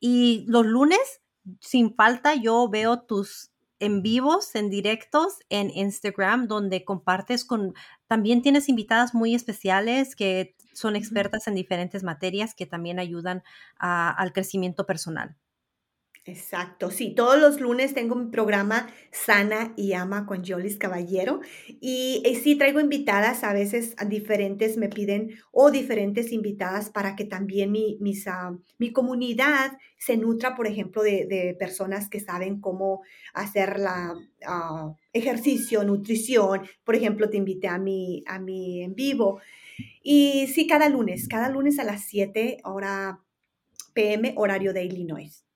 y 0.00 0.46
los 0.48 0.64
lunes, 0.64 1.20
sin 1.60 1.94
falta, 1.94 2.34
yo 2.34 2.68
veo 2.70 3.02
tus 3.02 3.50
en 3.80 4.02
vivos, 4.02 4.54
en 4.54 4.70
directos 4.70 5.38
en 5.48 5.70
Instagram, 5.70 6.46
donde 6.46 6.84
compartes 6.84 7.44
con, 7.44 7.74
también 8.06 8.42
tienes 8.42 8.68
invitadas 8.68 9.14
muy 9.14 9.34
especiales 9.34 10.14
que 10.14 10.54
son 10.72 10.94
expertas 10.96 11.48
en 11.48 11.54
diferentes 11.54 12.02
materias 12.02 12.54
que 12.54 12.66
también 12.66 12.98
ayudan 12.98 13.42
al 13.78 14.32
crecimiento 14.32 14.86
personal. 14.86 15.36
Exacto, 16.30 16.92
sí, 16.92 17.12
todos 17.12 17.40
los 17.40 17.60
lunes 17.60 17.92
tengo 17.92 18.14
mi 18.14 18.30
programa 18.30 18.88
Sana 19.10 19.74
y 19.76 19.94
Ama 19.94 20.26
con 20.26 20.44
Jolis 20.44 20.76
Caballero 20.76 21.40
y, 21.66 22.22
y, 22.24 22.36
sí 22.36 22.54
traigo 22.54 22.78
invitadas, 22.78 23.42
a 23.42 23.52
veces 23.52 23.96
diferentes 24.06 24.76
me 24.76 24.88
piden 24.88 25.34
o 25.50 25.72
diferentes 25.72 26.30
invitadas 26.30 26.88
para 26.88 27.16
que 27.16 27.24
también 27.24 27.72
mi, 27.72 27.98
ah, 28.28 28.56
mi 28.78 28.92
comunidad 28.92 29.72
se 29.98 30.16
nutra, 30.16 30.54
por 30.54 30.68
ejemplo, 30.68 31.02
de, 31.02 31.56
personas 31.58 32.08
que 32.08 32.20
saben 32.20 32.60
cómo 32.60 33.02
hacer 33.34 33.80
la 33.80 34.14
ah, 34.46 34.94
ejercicio, 35.12 35.82
nutrición. 35.82 36.62
Por 36.84 36.94
ejemplo, 36.94 37.28
te 37.28 37.38
invité 37.38 37.66
a 37.66 37.78
mi, 37.78 38.22
a 38.28 38.38
mi 38.38 38.84
en 38.84 38.94
vivo. 38.94 39.40
Y 40.00 40.46
sí, 40.46 40.68
cada 40.68 40.88
lunes, 40.88 41.26
cada 41.26 41.48
lunes 41.48 41.80
a 41.80 41.84
las 41.84 42.04
7 42.04 42.58
hora 42.62 43.18
PM, 43.94 44.34
horario 44.36 44.72
de 44.72 44.84
Illinois. 44.84 45.49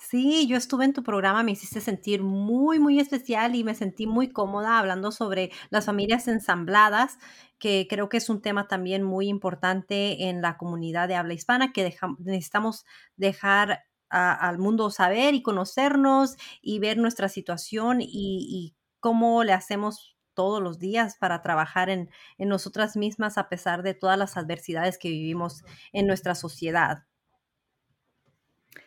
Sí, 0.00 0.46
yo 0.46 0.56
estuve 0.56 0.84
en 0.84 0.92
tu 0.92 1.02
programa, 1.02 1.42
me 1.42 1.50
hiciste 1.50 1.80
sentir 1.80 2.22
muy, 2.22 2.78
muy 2.78 3.00
especial 3.00 3.56
y 3.56 3.64
me 3.64 3.74
sentí 3.74 4.06
muy 4.06 4.28
cómoda 4.30 4.78
hablando 4.78 5.10
sobre 5.10 5.50
las 5.70 5.86
familias 5.86 6.28
ensambladas, 6.28 7.18
que 7.58 7.86
creo 7.90 8.08
que 8.08 8.18
es 8.18 8.30
un 8.30 8.40
tema 8.40 8.68
también 8.68 9.02
muy 9.02 9.28
importante 9.28 10.28
en 10.28 10.40
la 10.40 10.56
comunidad 10.56 11.08
de 11.08 11.16
habla 11.16 11.34
hispana, 11.34 11.72
que 11.72 11.96
necesitamos 12.20 12.86
dejar 13.16 13.82
al 14.08 14.58
mundo 14.58 14.90
saber 14.90 15.34
y 15.34 15.42
conocernos 15.42 16.36
y 16.62 16.78
ver 16.78 16.96
nuestra 16.96 17.28
situación 17.28 17.98
y, 18.00 18.74
cómo 19.00 19.44
le 19.44 19.52
hacemos 19.52 20.16
todos 20.34 20.60
los 20.60 20.78
días 20.80 21.16
para 21.20 21.40
trabajar 21.40 21.88
en, 21.88 22.10
en 22.36 22.48
nosotras 22.48 22.96
mismas 22.96 23.38
a 23.38 23.48
pesar 23.48 23.82
de 23.84 23.94
todas 23.94 24.18
las 24.18 24.36
adversidades 24.36 24.98
que 24.98 25.08
vivimos 25.08 25.62
en 25.92 26.06
nuestra 26.08 26.34
sociedad. 26.34 27.07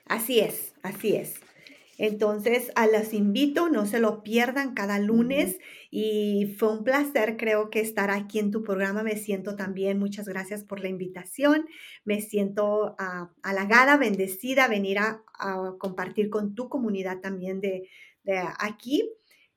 Así 0.06 0.40
es, 0.40 0.74
así 0.84 1.16
es. 1.16 1.36
Entonces, 1.98 2.72
a 2.76 2.88
los 2.88 3.14
invito, 3.14 3.70
no 3.70 3.86
se 3.86 4.00
lo 4.00 4.24
pierdan 4.24 4.74
cada 4.74 4.98
lunes 4.98 5.60
y 5.92 6.56
fue 6.58 6.74
un 6.74 6.84
placer, 6.84 7.38
creo 7.38 7.70
que 7.70 7.80
estar 7.80 8.10
aquí 8.10 8.40
en 8.40 8.50
tu 8.50 8.64
programa. 8.64 9.04
Me 9.04 9.18
siento 9.18 9.56
también, 9.56 10.00
muchas 10.00 10.28
gracias 10.28 10.64
por 10.64 10.80
la 10.80 10.88
invitación. 10.88 11.68
Me 12.04 12.20
siento 12.22 12.96
ah, 12.98 13.32
halagada, 13.44 13.98
bendecida, 13.98 14.68
venir 14.68 14.98
a, 14.98 15.22
compartir 15.78 16.32
con 16.32 16.56
tu 16.56 16.70
comunidad 16.70 17.20
también 17.20 17.62
de, 17.62 17.88
de 18.24 18.42
aquí. 18.58 19.08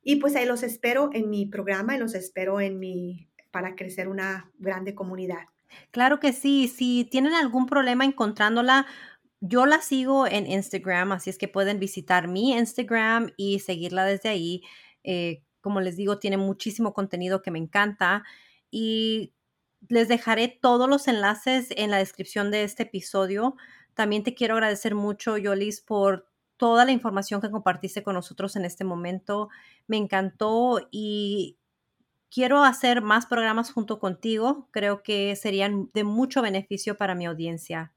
Y 0.03 0.16
pues 0.16 0.37
ahí 0.37 0.45
los 0.45 0.62
espero 0.62 1.09
en 1.14 1.31
mi 1.31 1.47
programa 1.47 1.97
y 1.97 1.99
los 1.99 2.14
espero 2.14 2.61
en 2.61 2.79
mi, 2.79 3.31
para 3.51 3.75
crecer 3.75 4.09
una 4.09 4.51
grande 4.59 4.95
comunidad. 4.95 5.47
Claro 5.91 6.20
que 6.20 6.33
sí, 6.33 6.68
si 6.68 7.05
tienen 7.05 7.35
algún 7.35 7.66
problema 7.66 8.05
encontrándola, 8.05 8.87
yo 9.47 9.67
la 9.67 9.83
sigo 9.83 10.27
en 10.27 10.47
Instagram, 10.47 11.13
así 11.13 11.29
es 11.29 11.37
que 11.37 11.49
pueden 11.49 11.79
visitar 11.79 12.29
mi 12.29 12.53
Instagram 12.53 13.31
y 13.37 13.59
seguirla 13.59 14.07
desde 14.07 14.31
ahí. 14.31 14.63
Eh, 15.03 15.43
como 15.61 15.83
les 15.83 15.97
digo, 15.97 16.19
tiene 16.19 16.39
muchísimo 16.39 16.95
contenido 16.95 17.43
que 17.43 17.51
me 17.51 17.59
encanta 17.59 18.25
y 18.71 19.35
les 19.89 20.09
dejaré 20.09 20.49
todos 20.49 20.89
los 20.89 21.09
enlaces 21.09 21.69
en 21.77 21.91
la 21.91 21.99
descripción 21.99 22.51
de 22.51 22.65
este 22.65 22.85
episodio. 22.85 23.55
También 23.93 24.23
te 24.23 24.35
quiero 24.35 24.55
agradecer 24.55 24.95
mucho, 24.95 25.37
Yolis, 25.37 25.83
por 25.83 26.27
toda 26.57 26.87
la 26.87 26.93
información 26.93 27.43
que 27.43 27.51
compartiste 27.51 28.03
con 28.03 28.15
nosotros 28.15 28.57
en 28.57 28.65
este 28.65 28.85
momento. 28.85 29.51
Me 29.87 29.99
encantó 29.99 30.89
y 30.91 31.59
quiero 32.31 32.65
hacer 32.65 33.03
más 33.03 33.27
programas 33.27 33.71
junto 33.73 33.99
contigo. 33.99 34.69
Creo 34.71 35.03
que 35.03 35.37
serían 35.37 35.91
de 35.93 36.05
mucho 36.05 36.41
beneficio 36.41 36.97
para 36.97 37.15
mi 37.15 37.27
audiencia. 37.27 37.94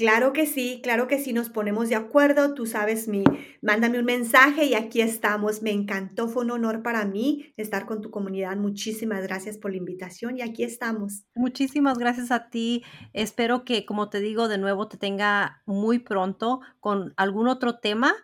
Claro 0.00 0.32
que 0.32 0.46
sí, 0.46 0.80
claro 0.82 1.08
que 1.08 1.18
sí, 1.18 1.34
nos 1.34 1.50
ponemos 1.50 1.90
de 1.90 1.94
acuerdo. 1.94 2.54
Tú 2.54 2.64
sabes, 2.64 3.06
mi, 3.06 3.22
mándame 3.60 3.98
un 3.98 4.06
mensaje 4.06 4.64
y 4.64 4.72
aquí 4.72 5.02
estamos. 5.02 5.60
Me 5.60 5.72
encantó, 5.72 6.26
fue 6.26 6.44
un 6.44 6.52
honor 6.52 6.82
para 6.82 7.04
mí 7.04 7.52
estar 7.58 7.84
con 7.84 8.00
tu 8.00 8.10
comunidad. 8.10 8.56
Muchísimas 8.56 9.22
gracias 9.22 9.58
por 9.58 9.72
la 9.72 9.76
invitación 9.76 10.38
y 10.38 10.40
aquí 10.40 10.64
estamos. 10.64 11.24
Muchísimas 11.34 11.98
gracias 11.98 12.30
a 12.30 12.48
ti. 12.48 12.82
Espero 13.12 13.66
que, 13.66 13.84
como 13.84 14.08
te 14.08 14.20
digo, 14.20 14.48
de 14.48 14.56
nuevo 14.56 14.88
te 14.88 14.96
tenga 14.96 15.60
muy 15.66 15.98
pronto 15.98 16.62
con 16.80 17.12
algún 17.18 17.48
otro 17.48 17.78
tema 17.78 18.14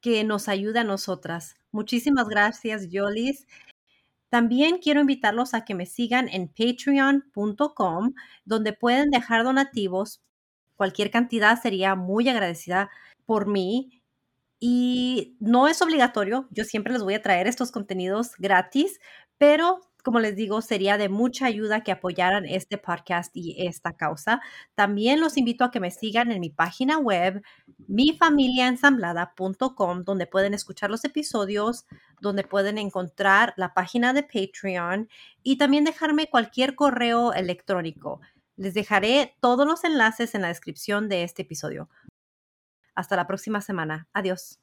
que 0.00 0.22
nos 0.22 0.46
ayude 0.46 0.78
a 0.78 0.84
nosotras. 0.84 1.56
Muchísimas 1.72 2.28
gracias, 2.28 2.90
Yolis. 2.90 3.48
También 4.28 4.78
quiero 4.78 5.00
invitarlos 5.00 5.52
a 5.52 5.64
que 5.64 5.74
me 5.74 5.86
sigan 5.86 6.28
en 6.28 6.46
patreon.com, 6.46 8.14
donde 8.44 8.72
pueden 8.72 9.10
dejar 9.10 9.42
donativos 9.42 10.20
cualquier 10.76 11.10
cantidad 11.10 11.60
sería 11.60 11.94
muy 11.94 12.28
agradecida 12.28 12.90
por 13.26 13.46
mí. 13.46 14.02
Y 14.60 15.36
no 15.40 15.68
es 15.68 15.82
obligatorio, 15.82 16.48
yo 16.50 16.64
siempre 16.64 16.92
les 16.92 17.02
voy 17.02 17.14
a 17.14 17.22
traer 17.22 17.46
estos 17.46 17.70
contenidos 17.70 18.32
gratis, 18.38 18.98
pero 19.36 19.80
como 20.04 20.20
les 20.20 20.36
digo, 20.36 20.60
sería 20.60 20.98
de 20.98 21.08
mucha 21.08 21.46
ayuda 21.46 21.82
que 21.82 21.90
apoyaran 21.90 22.44
este 22.44 22.76
podcast 22.76 23.34
y 23.34 23.66
esta 23.66 23.94
causa. 23.94 24.42
También 24.74 25.18
los 25.18 25.38
invito 25.38 25.64
a 25.64 25.70
que 25.70 25.80
me 25.80 25.90
sigan 25.90 26.30
en 26.30 26.40
mi 26.40 26.50
página 26.50 26.98
web, 26.98 27.42
mifamiliaensamblada.com, 27.88 30.04
donde 30.04 30.26
pueden 30.26 30.52
escuchar 30.52 30.90
los 30.90 31.06
episodios, 31.06 31.86
donde 32.20 32.44
pueden 32.44 32.76
encontrar 32.76 33.54
la 33.56 33.72
página 33.72 34.12
de 34.12 34.24
Patreon 34.24 35.08
y 35.42 35.56
también 35.56 35.84
dejarme 35.84 36.28
cualquier 36.28 36.74
correo 36.74 37.32
electrónico. 37.32 38.20
Les 38.56 38.74
dejaré 38.74 39.36
todos 39.40 39.66
los 39.66 39.84
enlaces 39.84 40.34
en 40.34 40.42
la 40.42 40.48
descripción 40.48 41.08
de 41.08 41.24
este 41.24 41.42
episodio. 41.42 41.88
Hasta 42.94 43.16
la 43.16 43.26
próxima 43.26 43.60
semana. 43.60 44.08
Adiós. 44.12 44.60